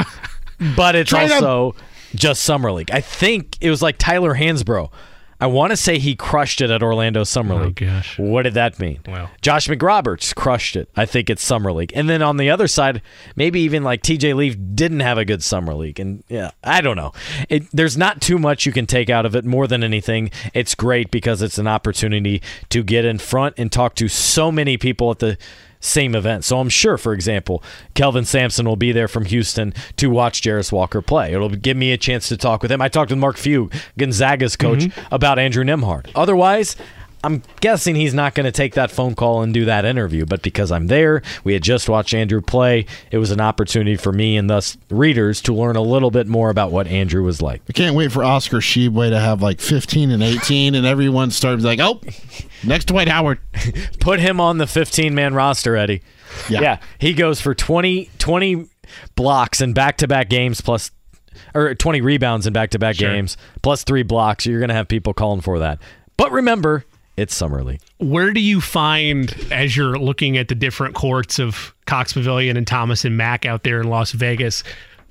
[0.76, 1.30] But it's him.
[1.30, 1.74] also
[2.14, 2.90] just summer league.
[2.90, 4.90] I think it was like Tyler Hansbrough.
[5.40, 7.76] I want to say he crushed it at Orlando Summer Oh, League.
[7.76, 8.18] gosh.
[8.18, 9.00] What did that mean?
[9.06, 9.30] Wow.
[9.40, 10.88] Josh McRoberts crushed it.
[10.96, 11.92] I think it's Summer League.
[11.94, 13.00] And then on the other side,
[13.36, 15.98] maybe even like TJ Leaf didn't have a good Summer League.
[15.98, 17.12] And yeah, I don't know.
[17.48, 20.30] It, there's not too much you can take out of it more than anything.
[20.52, 24.76] It's great because it's an opportunity to get in front and talk to so many
[24.76, 25.38] people at the
[25.80, 26.44] same event.
[26.44, 27.62] So I'm sure, for example,
[27.94, 31.32] Kelvin Sampson will be there from Houston to watch Jarace Walker play.
[31.32, 32.80] It'll give me a chance to talk with him.
[32.80, 35.14] I talked with Mark Few, Gonzaga's coach, mm-hmm.
[35.14, 36.10] about Andrew Nembhard.
[36.14, 36.76] Otherwise,
[37.22, 40.42] I'm guessing he's not going to take that phone call and do that interview, but
[40.42, 42.86] because I'm there, we had just watched Andrew play.
[43.10, 46.48] It was an opportunity for me and thus readers to learn a little bit more
[46.50, 47.62] about what Andrew was like.
[47.68, 51.62] I can't wait for Oscar Tshiebwe to have like 15 and 18, and everyone starts
[51.62, 52.00] like, oh,
[52.64, 53.38] next Dwight Howard.
[54.00, 56.02] Put him on the 15 man roster, Eddie.
[56.48, 56.78] Yeah.
[56.98, 58.66] he goes for 20, 20
[59.14, 60.90] blocks in back to back games plus
[61.54, 64.46] or 20 rebounds in back to back games plus three blocks.
[64.46, 65.80] You're going to have people calling for that.
[66.16, 66.84] But remember,
[67.20, 67.80] it's summer league.
[67.98, 72.66] Where do you find, as you're looking at the different courts of Cox Pavilion and
[72.66, 74.62] Thomas and Mack out there in Las Vegas,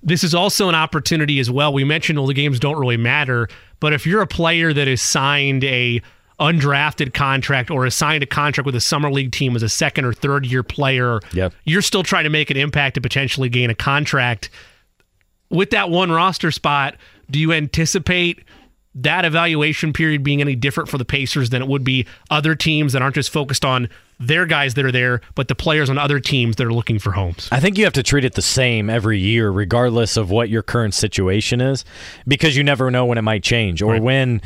[0.02, 1.74] this is also an opportunity as well.
[1.74, 3.48] We mentioned all the games don't really matter,
[3.80, 6.02] but if you're a player that has signed a
[6.40, 10.06] undrafted contract or has signed a contract with a summer league team as a second
[10.06, 11.54] or third year player, Yep.
[11.66, 14.50] you're still trying to make an impact to potentially gain a contract.
[15.50, 16.96] With that one roster spot,
[17.30, 18.40] do you anticipate
[18.96, 22.94] that evaluation period being any different for the Pacers than it would be other teams
[22.94, 23.88] that aren't just focused on
[24.20, 27.12] their guys that are there, but the players on other teams that are looking for
[27.12, 27.48] homes?
[27.52, 30.62] I think you have to treat it the same every year, regardless of what your
[30.62, 31.86] current situation is,
[32.28, 34.42] because you never know when it might change or when.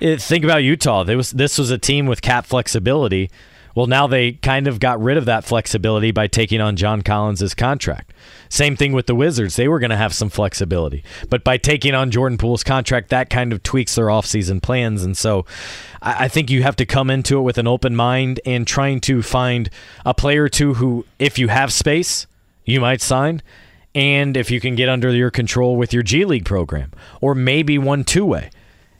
[0.00, 1.02] eh, Think about Utah.
[1.04, 3.30] There was this was a team with cap flexibility.
[3.78, 7.54] Well, now they kind of got rid of that flexibility by taking on John Collins'
[7.54, 8.12] contract.
[8.48, 9.54] Same thing with the Wizards.
[9.54, 11.04] They were going to have some flexibility.
[11.30, 15.04] But by taking on Jordan Poole's contract, that kind of tweaks their offseason plans.
[15.04, 15.46] And so
[16.02, 19.22] I think you have to come into it with an open mind and trying to
[19.22, 19.70] find
[20.04, 22.26] a player or two who, if you have space,
[22.64, 23.42] you might sign.
[23.94, 26.90] And if you can get under your control with your G League program,
[27.20, 28.50] or maybe one two way.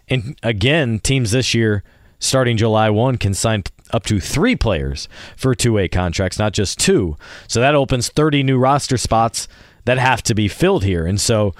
[0.08, 1.82] And again, teams this year,
[2.20, 6.78] starting July 1, can sign up to three players for two way contracts, not just
[6.78, 7.16] two.
[7.46, 9.48] So that opens 30 new roster spots
[9.84, 11.06] that have to be filled here.
[11.06, 11.54] And so,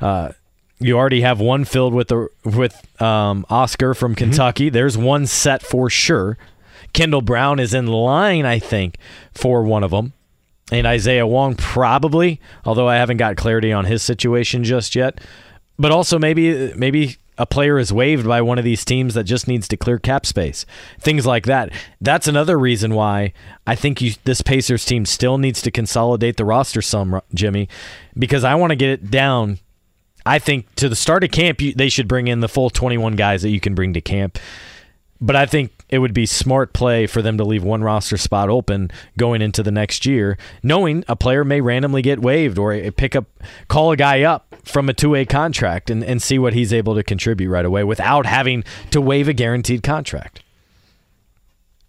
[0.00, 0.32] uh,
[0.80, 4.68] you already have one filled with the with um, Oscar from Kentucky.
[4.68, 6.36] There's one set for sure.
[6.92, 8.98] Kendall Brown is in line, I think,
[9.32, 10.12] for one of them.
[10.72, 15.20] And Isaiah Wong probably, although I haven't got clarity on his situation just yet.
[15.78, 19.48] But also maybe maybe a player is waived by one of these teams that just
[19.48, 20.64] needs to clear cap space.
[21.00, 21.70] Things like that.
[22.00, 23.32] That's another reason why
[23.66, 27.68] I think you, this Pacers team still needs to consolidate the roster some, Jimmy,
[28.16, 29.58] because I want to get it down.
[30.26, 33.16] I think to the start of camp, you, they should bring in the full 21
[33.16, 34.38] guys that you can bring to camp.
[35.20, 38.48] But I think it would be smart play for them to leave one roster spot
[38.48, 42.90] open going into the next year, knowing a player may randomly get waived or a-
[42.90, 43.26] pick up,
[43.68, 46.94] call a guy up from a two way contract and, and see what he's able
[46.94, 50.42] to contribute right away without having to waive a guaranteed contract.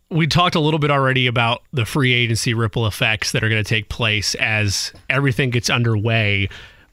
[0.10, 3.64] we talked a little bit already about the free agency ripple effects that are going
[3.64, 6.48] to take place as everything gets underway.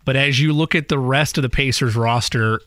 [0.05, 2.61] But as you look at the rest of the Pacers roster,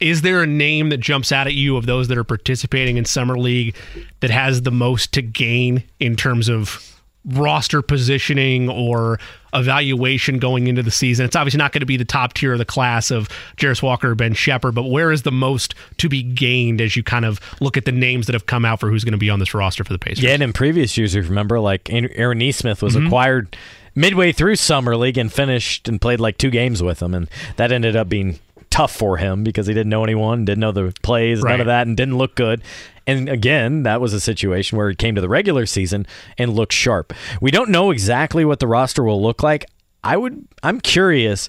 [0.00, 3.04] is there a name that jumps out at you of those that are participating in
[3.04, 3.76] Summer League
[4.20, 9.18] that has the most to gain in terms of roster positioning or
[9.54, 11.24] evaluation going into the season?
[11.24, 14.10] It's obviously not going to be the top tier of the class of Jarace Walker
[14.10, 17.40] or Ben Sheppard, but where is the most to be gained as you kind of
[17.60, 19.54] look at the names that have come out for who's going to be on this
[19.54, 20.22] roster for the Pacers?
[20.22, 23.06] Yeah, and in previous years, if you remember, like Aaron Nesmith was mm-hmm.
[23.06, 23.56] acquired
[23.94, 27.72] midway through summer league and finished and played like two games with them, and that
[27.72, 28.38] ended up being
[28.70, 31.86] tough for him because he didn't know anyone, didn't know the plays, none of that,
[31.86, 32.60] and didn't look good.
[33.06, 36.06] And again, that was a situation where he came to the regular season
[36.38, 37.12] and looked sharp.
[37.40, 39.66] We don't know exactly what the roster will look like.
[40.02, 41.48] I would, I'm curious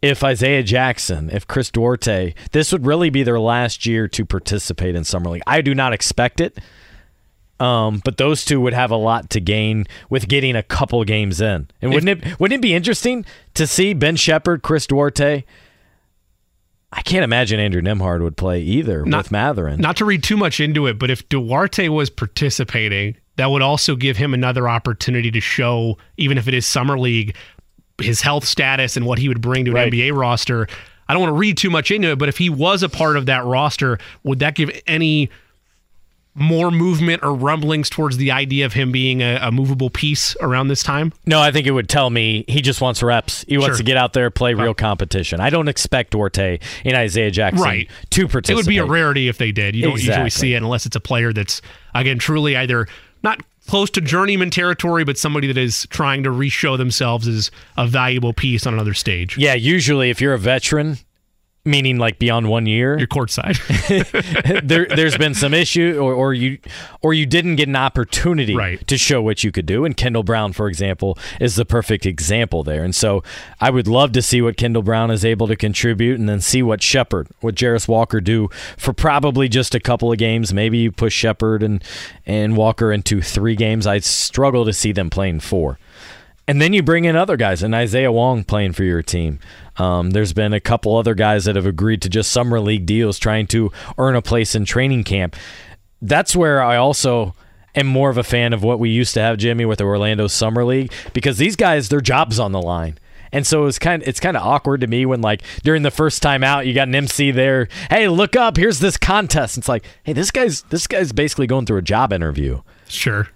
[0.00, 4.94] if Isaiah Jackson, if Chris Duarte, this would really be their last year to participate
[4.94, 5.42] in summer league.
[5.46, 6.58] I do not expect it.
[7.60, 11.40] Um, but those two would have a lot to gain with getting a couple games
[11.40, 11.68] in.
[11.82, 13.24] And wouldn't it wouldn't it be interesting
[13.54, 15.44] to see Ben Sheppard, Chris Duarte
[16.92, 19.80] I can't imagine Andrew Nembhard would play either Not- with Mathurin.
[19.80, 23.94] Not to read too much into it, but if Duarte was participating, that would also
[23.94, 27.36] give him another opportunity to show, even if it is summer league,
[28.00, 29.92] his health status and what he would bring to an Right.
[29.92, 30.66] NBA roster.
[31.08, 33.16] I don't want to read too much into it, but if he was a part
[33.16, 35.30] of that roster, would that give any
[36.38, 40.68] more movement or rumblings towards the idea of him being a, a movable piece around
[40.68, 41.12] this time?
[41.26, 43.44] No, I think it would tell me he just wants reps.
[43.48, 43.76] He wants Sure.
[43.78, 45.40] to get out there, play real competition.
[45.40, 47.90] I don't expect Duarte and Isaiah Jackson Right.
[48.10, 48.52] to participate.
[48.52, 49.74] It would be a rarity if they did.
[49.76, 51.60] You don't usually see it unless it's a player that's
[51.94, 52.86] again truly either
[53.22, 57.86] not close to journeyman territory, but somebody that is trying to re-show themselves as a
[57.86, 59.36] valuable piece on another stage.
[59.36, 60.96] Yeah, usually if you're a veteran,
[61.68, 63.56] meaning like beyond one year, You're courtside.
[64.66, 66.58] there, there's been some issue, or, or you,
[67.02, 68.84] or you didn't get an opportunity Right.
[68.88, 69.84] to show what you could do.
[69.84, 72.82] And Kendall Brown, for example, is the perfect example there.
[72.84, 73.22] And so,
[73.60, 76.62] I would love to see what Kendall Brown is able to contribute, and then see
[76.62, 80.52] what Sheppard, what Jarace Walker do for probably just a couple of games.
[80.54, 81.82] Maybe you push Sheppard and
[82.26, 83.86] and Walker into three games.
[83.86, 85.78] I struggle to see them playing four.
[86.48, 89.38] And then you bring in other guys, and Isaiah Wong playing for your team.
[89.76, 93.18] Um, there's been a couple other guys that have agreed to just summer league deals,
[93.18, 95.36] trying to earn a place in training camp.
[96.00, 97.34] That's where I also
[97.74, 100.26] am more of a fan of what we used to have, Jimmy, with the Orlando
[100.26, 102.98] Summer League, because these guys, their jobs on the line.
[103.30, 106.22] And so it's kind it's kind of awkward to me when like during the first
[106.22, 107.68] time out you got an MC there.
[107.90, 108.56] Hey, look up!
[108.56, 109.58] Here's this contest.
[109.58, 112.62] It's like, hey, this guy's this guy's basically going through a job interview.
[112.88, 113.28] sure.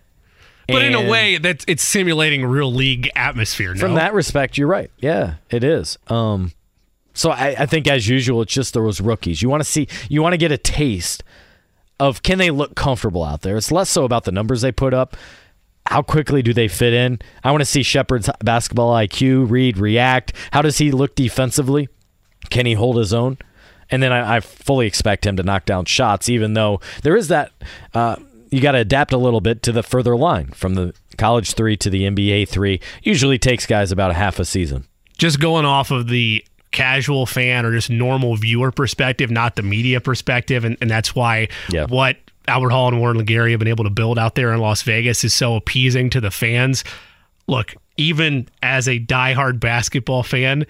[0.69, 3.75] But in a way, that it's simulating real league atmosphere.
[3.75, 3.81] No?
[3.81, 4.91] From that respect, you're right.
[4.99, 5.99] Yeah, it is.
[6.09, 6.53] Um,
[7.15, 9.43] so I, I think as usual, it's just those rookies.
[9.43, 11.23] You want to see, you want to get a taste
[12.01, 13.57] of can they look comfortable out there.
[13.57, 15.17] It's less so about the numbers they put up.
[15.87, 17.19] How quickly do they fit in?
[17.43, 20.33] I want to see Sheppard's basketball IQ, read, react.
[20.53, 21.89] How does he look defensively?
[22.51, 23.37] Can he hold his own?
[23.91, 27.29] And then I, I fully expect him to knock down shots, even though there is
[27.29, 27.53] that.
[27.93, 28.17] Uh,
[28.53, 31.77] you got to adapt a little bit to the further line from the college three
[31.79, 32.81] to the NBA three.
[33.03, 34.87] Usually takes guys about a half a season.
[35.19, 40.01] just going off of the casual fan or just normal viewer perspective, not the media
[40.01, 41.87] perspective, and, and that's why Yeah.
[41.87, 42.17] what
[42.49, 45.23] Albert Hall and Warren LeGarie have been able to build out there in Las Vegas
[45.25, 46.83] is so appeasing to the fans.
[47.47, 50.65] Look, even as a diehard basketball fan,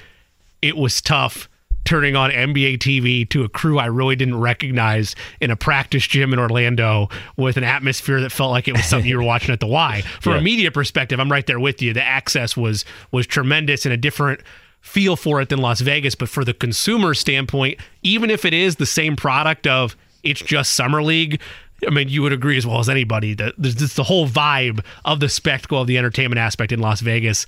[0.60, 1.48] it was tough
[1.84, 6.32] turning on NBA TV to a crew I really didn't recognize in a practice gym
[6.32, 9.60] in Orlando with an atmosphere that felt like it was something you were watching at
[9.60, 10.02] the Y.
[10.20, 10.38] From Yeah.
[10.38, 11.92] a media perspective, I'm right there with you.
[11.92, 14.40] The access was was tremendous and a different
[14.80, 18.76] feel for it than Las Vegas, but for the consumer standpoint, even if it is
[18.76, 21.40] the same product of it's just summer league,
[21.86, 24.84] I mean, you would agree as well as anybody that there's just the whole vibe
[25.04, 27.44] of the spectacle of the entertainment aspect in Las Vegas.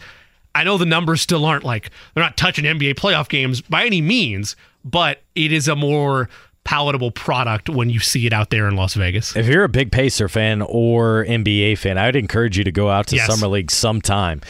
[0.54, 4.00] I know the numbers still aren't like they're not touching NBA playoff games by any
[4.00, 6.28] means, but it is a more
[6.64, 9.36] palatable product when you see it out there in Las Vegas.
[9.36, 12.88] If you're a big Pacer fan or NBA fan, I would encourage you to go
[12.88, 13.26] out to Yes.
[13.26, 14.40] Summer League sometime.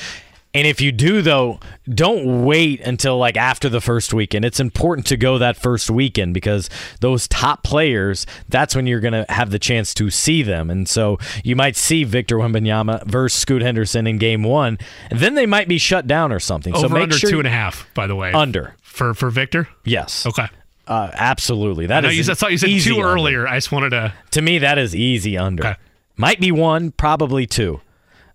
[0.55, 1.59] And if you do, though,
[1.93, 4.45] don't wait until like after the first weekend.
[4.45, 9.15] It's important to go that first weekend because those top players, that's when you're going
[9.15, 10.71] to have the chance to see them.
[10.71, 14.79] And so you might see Victor Wembanyama versus Scoot Henderson in game one,
[15.11, 16.73] and then they might be shut down or something.
[16.75, 18.33] so Over make under sure two and a half, by the way.
[18.33, 18.77] under.
[18.83, 19.69] for for Victor.
[19.85, 20.25] Yes.
[20.25, 20.47] Okay.
[20.87, 21.87] Uh, absolutely.
[21.87, 23.09] That I, is you, I thought you said two under.
[23.09, 23.49] earlier.
[23.49, 24.13] I just wanted to.
[24.33, 25.67] To me, that is easy under.
[25.67, 25.77] Okay.
[26.17, 27.81] Might be one, probably two.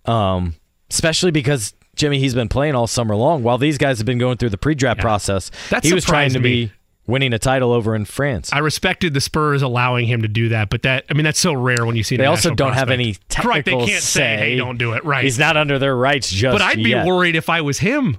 [0.05, 0.55] Um,
[0.89, 4.37] especially because Jimmy, he's been playing all summer long while these guys have been going
[4.37, 5.51] through the pre-draft process.
[5.69, 6.65] That he was trying to me.
[6.65, 6.71] be
[7.05, 8.53] winning a title over in France.
[8.53, 11.53] I respected the Spurs allowing him to do that, but that I mean that's so
[11.53, 12.15] rare when you see.
[12.15, 14.19] they also don't have any technical Right, they can't say.
[14.19, 15.23] say, "Hey, don't do it." Right.
[15.25, 17.05] He's not under their rights just but I'd be yet.
[17.05, 18.17] worried if I was him,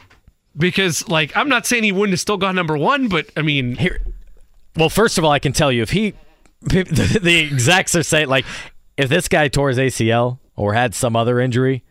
[0.56, 3.76] because like I'm not saying he wouldn't have still gone number one, but I mean,
[3.76, 4.02] Here,
[4.76, 6.14] well, first of all, I can tell you if he,
[6.60, 8.44] the, the execs are saying like,
[8.96, 11.82] if this guy tore his ACL or had some other injury,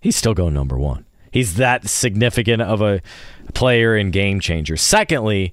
[0.00, 1.05] he's still going number one.
[1.36, 3.02] He's that significant of a
[3.52, 4.78] player and game changer.
[4.78, 5.52] Secondly,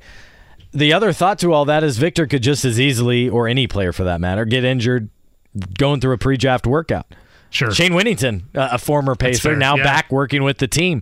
[0.71, 3.91] the other thought to all that is Victor could just as easily, or any player
[3.91, 5.09] for that matter, get injured
[5.77, 7.13] going through a pre-draft workout.
[7.49, 7.69] sure.
[7.71, 9.83] Shayne Whittington, a former Pacer, now yeah.
[9.83, 11.01] back working with the team.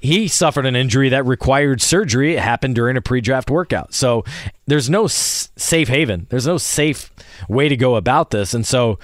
[0.00, 2.34] He suffered an injury that required surgery.
[2.36, 3.94] It happened during a pre-draft workout.
[3.94, 4.24] So
[4.66, 6.26] there's no s- safe haven.
[6.28, 7.10] There's no safe
[7.48, 8.52] way to go about this.
[8.52, 8.98] And so,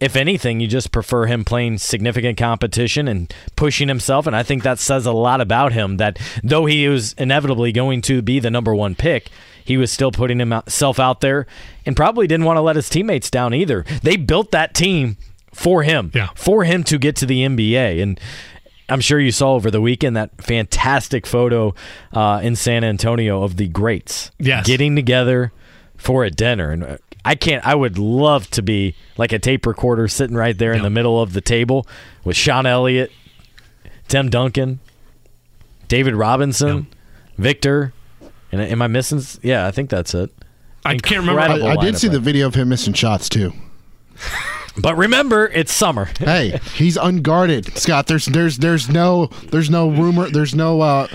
[0.00, 4.26] if anything, you just prefer him playing significant competition and pushing himself.
[4.26, 5.96] And I think that says a lot about him.
[5.96, 9.30] That though he was inevitably going to be the number one pick,
[9.64, 11.46] he was still putting himself out there
[11.84, 13.84] and probably didn't want to let his teammates down either.
[14.02, 15.16] They built that team
[15.52, 16.28] for him, Yeah.
[16.34, 18.00] for him to get to the NBA.
[18.02, 18.20] And
[18.88, 21.74] I'm sure you saw over the weekend that fantastic photo
[22.12, 24.66] uh, in San Antonio of the greats Yes.
[24.66, 25.52] getting together
[25.96, 26.70] for a dinner.
[26.70, 26.96] And uh,
[27.26, 27.66] I can't.
[27.66, 31.20] I would love to be like a tape recorder sitting right there in the middle
[31.20, 31.84] of the table
[32.22, 33.10] with Sean Elliott,
[34.06, 34.78] Tim Duncan,
[35.88, 36.86] David Robinson,
[37.36, 37.92] Victor.
[38.52, 39.20] And am I missing?
[39.42, 40.30] Yeah, I think that's it.
[40.84, 41.40] I can't remember.
[41.40, 43.52] I, I did see the video of him missing shots too.
[44.78, 46.10] But remember, it's summer.
[46.18, 48.08] Hey, he's unguarded, Scott.
[48.08, 50.28] There's there's there's no there's no rumor.
[50.28, 50.82] There's no.
[50.82, 51.08] uh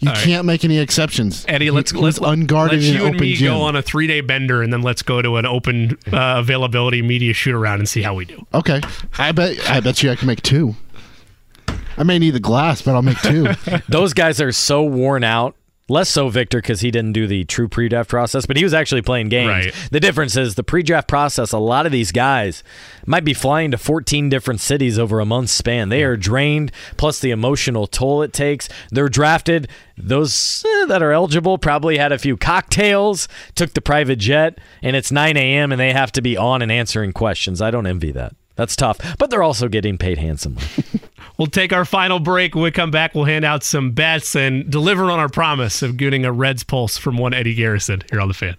[0.00, 0.24] You All right.
[0.24, 1.44] can't make any exceptions.
[1.48, 3.52] Eddie, let's He- let's he's unguarded let's you and open me gym.
[3.54, 7.02] go on a three day bender, and then let's go to an open uh, availability
[7.02, 8.46] media shoot around and see how we do.
[8.54, 8.80] Okay,
[9.18, 10.76] I bet I bet you I can make two.
[11.96, 13.48] I may need the glass, but I'll make two.
[13.88, 15.56] Those guys are so worn out.
[15.90, 19.00] Less so Victor because he didn't do the true pre-draft process, but he was actually
[19.00, 19.66] playing games.
[19.66, 19.88] Right.
[19.90, 21.52] The difference is the pre-draft process.
[21.52, 22.62] A lot of these guys
[23.06, 25.88] might be flying to 14 different cities over a month's span.
[25.88, 28.68] They are drained, plus the emotional toll it takes.
[28.90, 29.68] They're drafted.
[29.96, 34.94] Those eh, that are eligible probably had a few cocktails, took the private jet, and
[34.94, 35.72] it's 9 a.m.
[35.72, 37.62] and they have to be on and answering questions.
[37.62, 38.34] I don't envy that.
[38.56, 40.64] That's tough, but they're also getting paid handsomely.
[41.38, 42.56] We'll take our final break.
[42.56, 45.96] When we come back, we'll hand out some bets and deliver on our promise of
[45.96, 48.56] getting a Reds pulse from one Eddie Garrison here on the fan.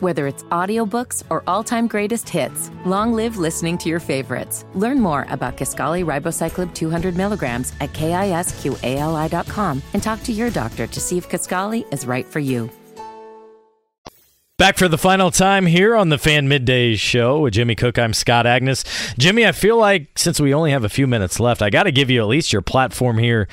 [0.00, 4.64] Whether it's audiobooks or all-time greatest hits, long live listening to your favorites.
[4.74, 11.00] Learn more about Kisqali Ribociclib 200 milligrams at kisqali.com and talk to your doctor to
[11.00, 12.68] see if Kisqali is right for you.
[14.58, 17.98] Back for the final time here on the Fan Midday show with Jimmy Cook.
[17.98, 19.14] I'm Scott Agness.
[19.18, 21.92] Jimmy, I feel like since we only have a few minutes left, I got to
[21.92, 23.48] give you at least your platform here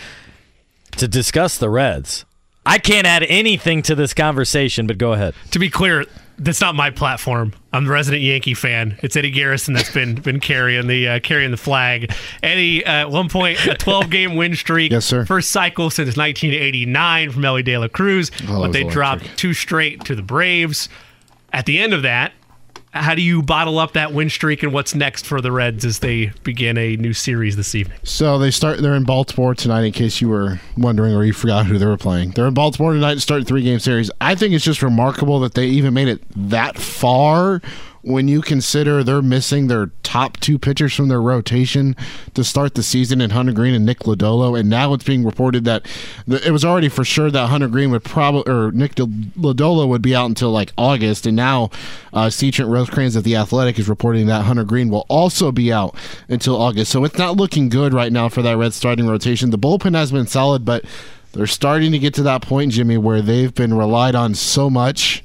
[0.95, 2.23] to discuss the Reds.
[2.65, 5.35] I can't add anything to this conversation, but go ahead.
[5.51, 6.05] To be clear,
[6.37, 7.53] that's not my platform.
[7.71, 8.97] I'm the resident Yankee fan.
[9.03, 12.13] It's Eddie Garrison that's been been carrying the uh, carrying the flag.
[12.41, 14.91] Eddie, uh, at one point, a 12 game win streak.
[14.91, 15.25] Yes, sir.
[15.25, 18.93] First cycle since 1989 from Elly De La Cruz, Oh, but they electric.
[18.93, 20.89] dropped two straight to the Braves.
[21.51, 22.33] At the end of that,
[22.93, 25.99] how do you bottle up that win streak, and what's next for the Reds as
[25.99, 27.97] they begin a new series this evening?
[28.03, 28.81] So they start.
[28.81, 29.81] They're in Baltimore tonight.
[29.81, 32.93] In case you were wondering or you forgot who they were playing, they're in Baltimore
[32.93, 34.11] tonight to start a three-game series.
[34.21, 37.61] I think it's just remarkable that they even made it that far.
[38.03, 41.95] When you consider they're missing their top two pitchers from their rotation
[42.33, 45.63] to start the season in Hunter Greene and Nick Lodolo, and now it's being reported
[45.63, 45.85] that
[46.27, 50.13] it was already for sure that Hunter Greene would probably or Nick Lodolo would be
[50.13, 51.69] out until like August, and now
[52.11, 52.51] uh, C.
[52.51, 55.95] Trent Rosecrans of the Athletic is reporting that Hunter Greene will also be out
[56.27, 56.91] until August.
[56.91, 59.49] So it's not looking good right now for that Red starting rotation.
[59.49, 60.83] The bullpen has been solid, but
[61.31, 65.23] they're starting to get to that point, Jimmy, where they've been relied on so much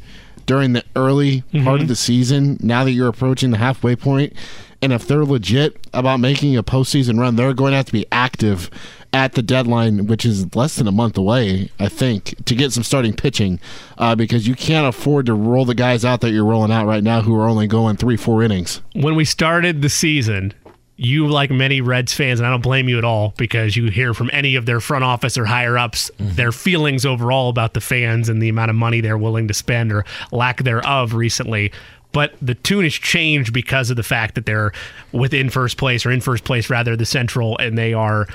[0.48, 2.56] during the early part of the season.
[2.60, 4.32] Now that you're approaching the halfway point,
[4.80, 8.06] and if they're legit about making a postseason run, they're going to have to be
[8.10, 8.70] active
[9.12, 12.82] at the deadline, which is less than a month away, I think, to get some
[12.82, 13.60] starting pitching,
[13.98, 17.02] uh, because you can't afford to roll the guys out that you're rolling out right
[17.04, 18.80] now who are only going three, four innings.
[18.94, 20.54] when we started the season,
[21.00, 24.12] you, like many Reds fans, and I don't blame you at all because you hear
[24.12, 26.34] from any of their front office or higher ups mm-hmm.
[26.34, 29.92] their feelings overall about the fans and the amount of money they're willing to spend
[29.92, 31.70] or lack thereof recently.
[32.10, 34.72] But the tune has changed because of the fact that they're
[35.12, 38.26] within first place or in first place, rather, the Central, and they are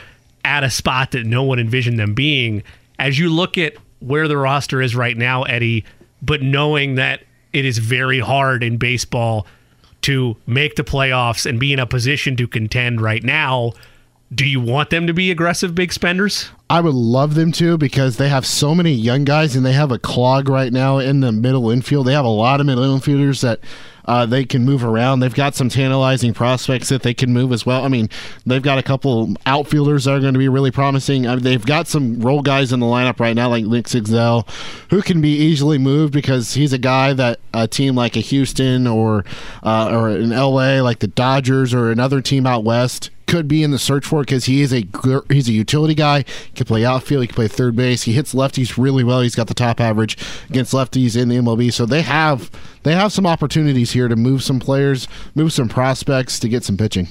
[0.45, 2.63] at a spot that no one envisioned them being.
[2.97, 5.83] As you look at where the roster is right now, Eddie,
[6.21, 9.47] but knowing that it is very hard in baseball
[10.03, 13.73] to make the playoffs and be in a position to contend right now,
[14.33, 16.49] do you want them to be aggressive big spenders?
[16.69, 19.91] I would love them to because they have so many young guys and they have
[19.91, 22.07] a clog right now in the middle infield.
[22.07, 23.59] They have a lot of middle infielders that
[24.05, 25.19] uh, they can move around.
[25.19, 27.83] They've got some tantalizing prospects that they can move as well.
[27.83, 28.09] I mean,
[28.45, 31.27] they've got a couple outfielders that are going to be really promising.
[31.27, 34.47] I mean, they've got some role guys in the lineup right now, like Nick Senzel,
[34.89, 38.87] who can be easily moved because he's a guy that a team like a Houston
[38.87, 39.25] or
[39.63, 43.71] uh, or an LA, like the Dodgers or another team out west could be in
[43.71, 44.85] the search for because he is a
[45.27, 46.19] he's a utility guy.
[46.19, 47.23] He can play outfield.
[47.23, 48.03] He can play third base.
[48.03, 49.21] He hits lefties really well.
[49.21, 50.19] He's got the top average
[50.51, 51.73] against lefties in the MLB.
[51.73, 52.51] So they have
[52.83, 56.77] they have some opportunities here to move some players, move some prospects to get some
[56.77, 57.07] pitching.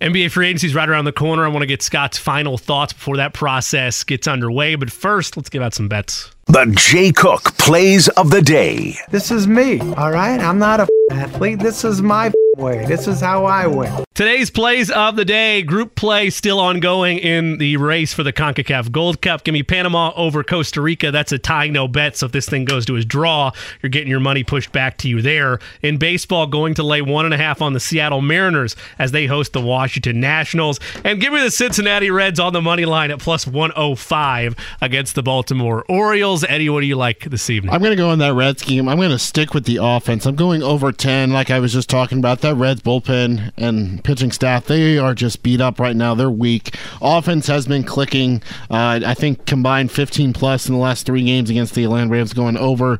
[0.00, 1.44] NBA free agency is right around the corner.
[1.44, 4.76] I want to get Scott's final thoughts before that process gets underway.
[4.76, 6.33] But first, let's give out some bets.
[6.46, 8.96] The Jay Cook Plays of the Day.
[9.10, 10.38] This is me, all right?
[10.38, 11.58] I'm not a athlete.
[11.58, 12.84] This is my way.
[12.86, 14.04] This is how I win.
[14.14, 15.62] Today's plays of the day.
[15.62, 19.42] Group play still ongoing in the race for the CONCACAF Gold Cup.
[19.42, 21.10] Give me Panama over Costa Rica.
[21.10, 22.16] That's a tie no bet.
[22.16, 23.50] So if this thing goes to his draw,
[23.82, 25.58] you're getting your money pushed back to you there.
[25.82, 29.26] In baseball, going to lay one and a half on the Seattle Mariners as they
[29.26, 30.78] host the Washington Nationals.
[31.02, 35.22] And give me the Cincinnati Reds on the money line at plus 105 against the
[35.24, 36.33] Baltimore Orioles.
[36.42, 37.72] Eddie, what do you like this evening?
[37.72, 38.88] I'm going to go on that Reds game.
[38.88, 40.26] I'm going to stick with the offense.
[40.26, 42.40] I'm going over 10, like I was just talking about.
[42.40, 46.14] That Reds bullpen and pitching staff, they are just beat up right now.
[46.14, 46.76] They're weak.
[47.00, 48.42] Offense has been clicking.
[48.70, 52.32] Uh, I think combined 15 plus in the last three games against the Atlanta Braves,
[52.32, 52.98] going over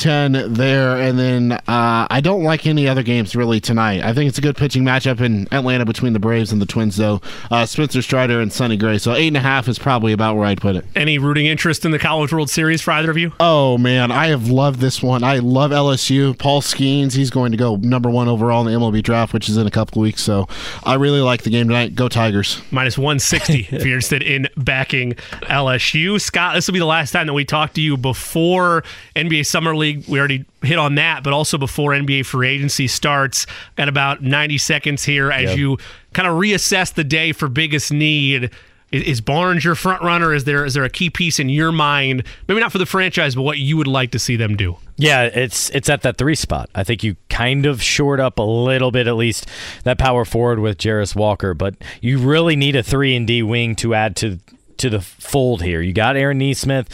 [0.00, 0.96] 10 there.
[0.96, 4.02] And then uh, I don't like any other games really tonight.
[4.02, 6.96] I think it's a good pitching matchup in Atlanta between the Braves and the Twins,
[6.96, 7.20] though.
[7.50, 8.98] Uh, Spencer Strider and Sonny Gray.
[8.98, 10.84] So 8.5 is probably about where I'd put it.
[10.96, 13.32] Any rooting interest in the College World Series for either of you?
[13.38, 14.10] Oh, man.
[14.10, 15.22] I have loved this one.
[15.22, 16.36] I love LSU.
[16.38, 19.56] Paul Skenes, he's going to go number one overall in the MLB draft, which is
[19.56, 20.22] in a couple of weeks.
[20.22, 20.48] So
[20.84, 21.94] I really like the game tonight.
[21.94, 22.62] Go Tigers.
[22.70, 25.12] Minus 160 if you're interested in backing
[25.42, 26.20] LSU.
[26.20, 28.82] Scott, this will be the last time that we talk to you before
[29.14, 29.89] NBA Summer League.
[30.08, 33.46] We already hit on that, but also before NBA free agency starts.
[33.76, 35.58] Got about 90 seconds here as Yep.
[35.58, 35.78] you
[36.12, 38.50] kind of reassess the day for biggest need.
[38.92, 40.34] Is, Barnes your front runner?
[40.34, 42.24] Is there is there a key piece in your mind?
[42.48, 44.78] Maybe not for the franchise, but what you would like to see them do.
[44.96, 46.68] Yeah, it's it's at that three spot.
[46.74, 49.46] I think you kind of shored up a little bit, at least
[49.84, 53.76] that power forward with Jarace Walker, but you really need a three and D wing
[53.76, 54.40] to add to
[54.78, 55.80] to the fold here.
[55.80, 56.88] You got Aaron Nesmith,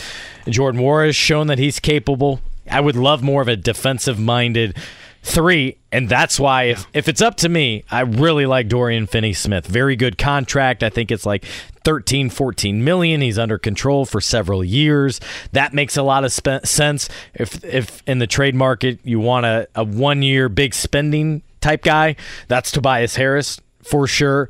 [0.50, 2.40] Jordan Nwora has shown that he's capable.
[2.70, 4.76] I would love more of a defensive minded
[5.22, 9.32] three, and that's why if, if it's up to me, I really like Dorian Finney
[9.32, 9.66] Smith.
[9.66, 10.82] Very good contract.
[10.82, 11.44] I think it's like
[11.84, 13.20] 13, 14 million.
[13.20, 15.20] He's under control for several years.
[15.52, 17.08] That makes a lot of spe- sense.
[17.34, 21.82] If if in the trade market you want a, a one year big spending type
[21.82, 24.48] guy, that's Tobias Harris for sure.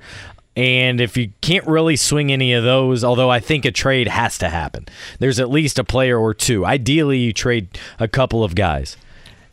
[0.56, 4.38] And if you can't really swing any of those, although I think a trade has
[4.38, 4.86] to happen,
[5.18, 6.64] there's at least a player or two.
[6.64, 8.96] Ideally, you trade a couple of guys.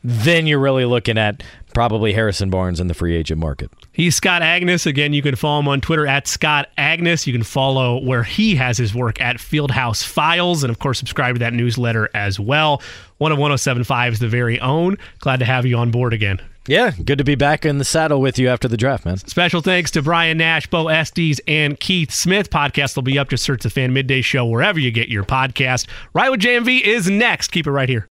[0.02, 3.72] Then you're really looking at probably Harrison Barnes in the free agent market.
[3.92, 4.86] He's Scott Agness.
[4.86, 7.26] Again, you can follow him on Twitter at Scott Agness.
[7.26, 10.64] You can follow where he has his work at Fieldhouse Files.
[10.64, 12.82] And of course, subscribe to that newsletter as well.
[13.18, 14.98] One of 1075's the very own.
[15.20, 16.42] Glad to have you on board again.
[16.66, 19.18] Yeah, good to be back in the saddle with you after the draft, man.
[19.18, 22.50] Special thanks to Brian Nash, Beau Estes, and Keith Smith.
[22.50, 23.30] Podcast will be up.
[23.30, 25.88] Just search the Fan Midday Show wherever you get your podcast.
[26.14, 27.50] Right with JMV is next.
[27.52, 28.08] Keep it right here.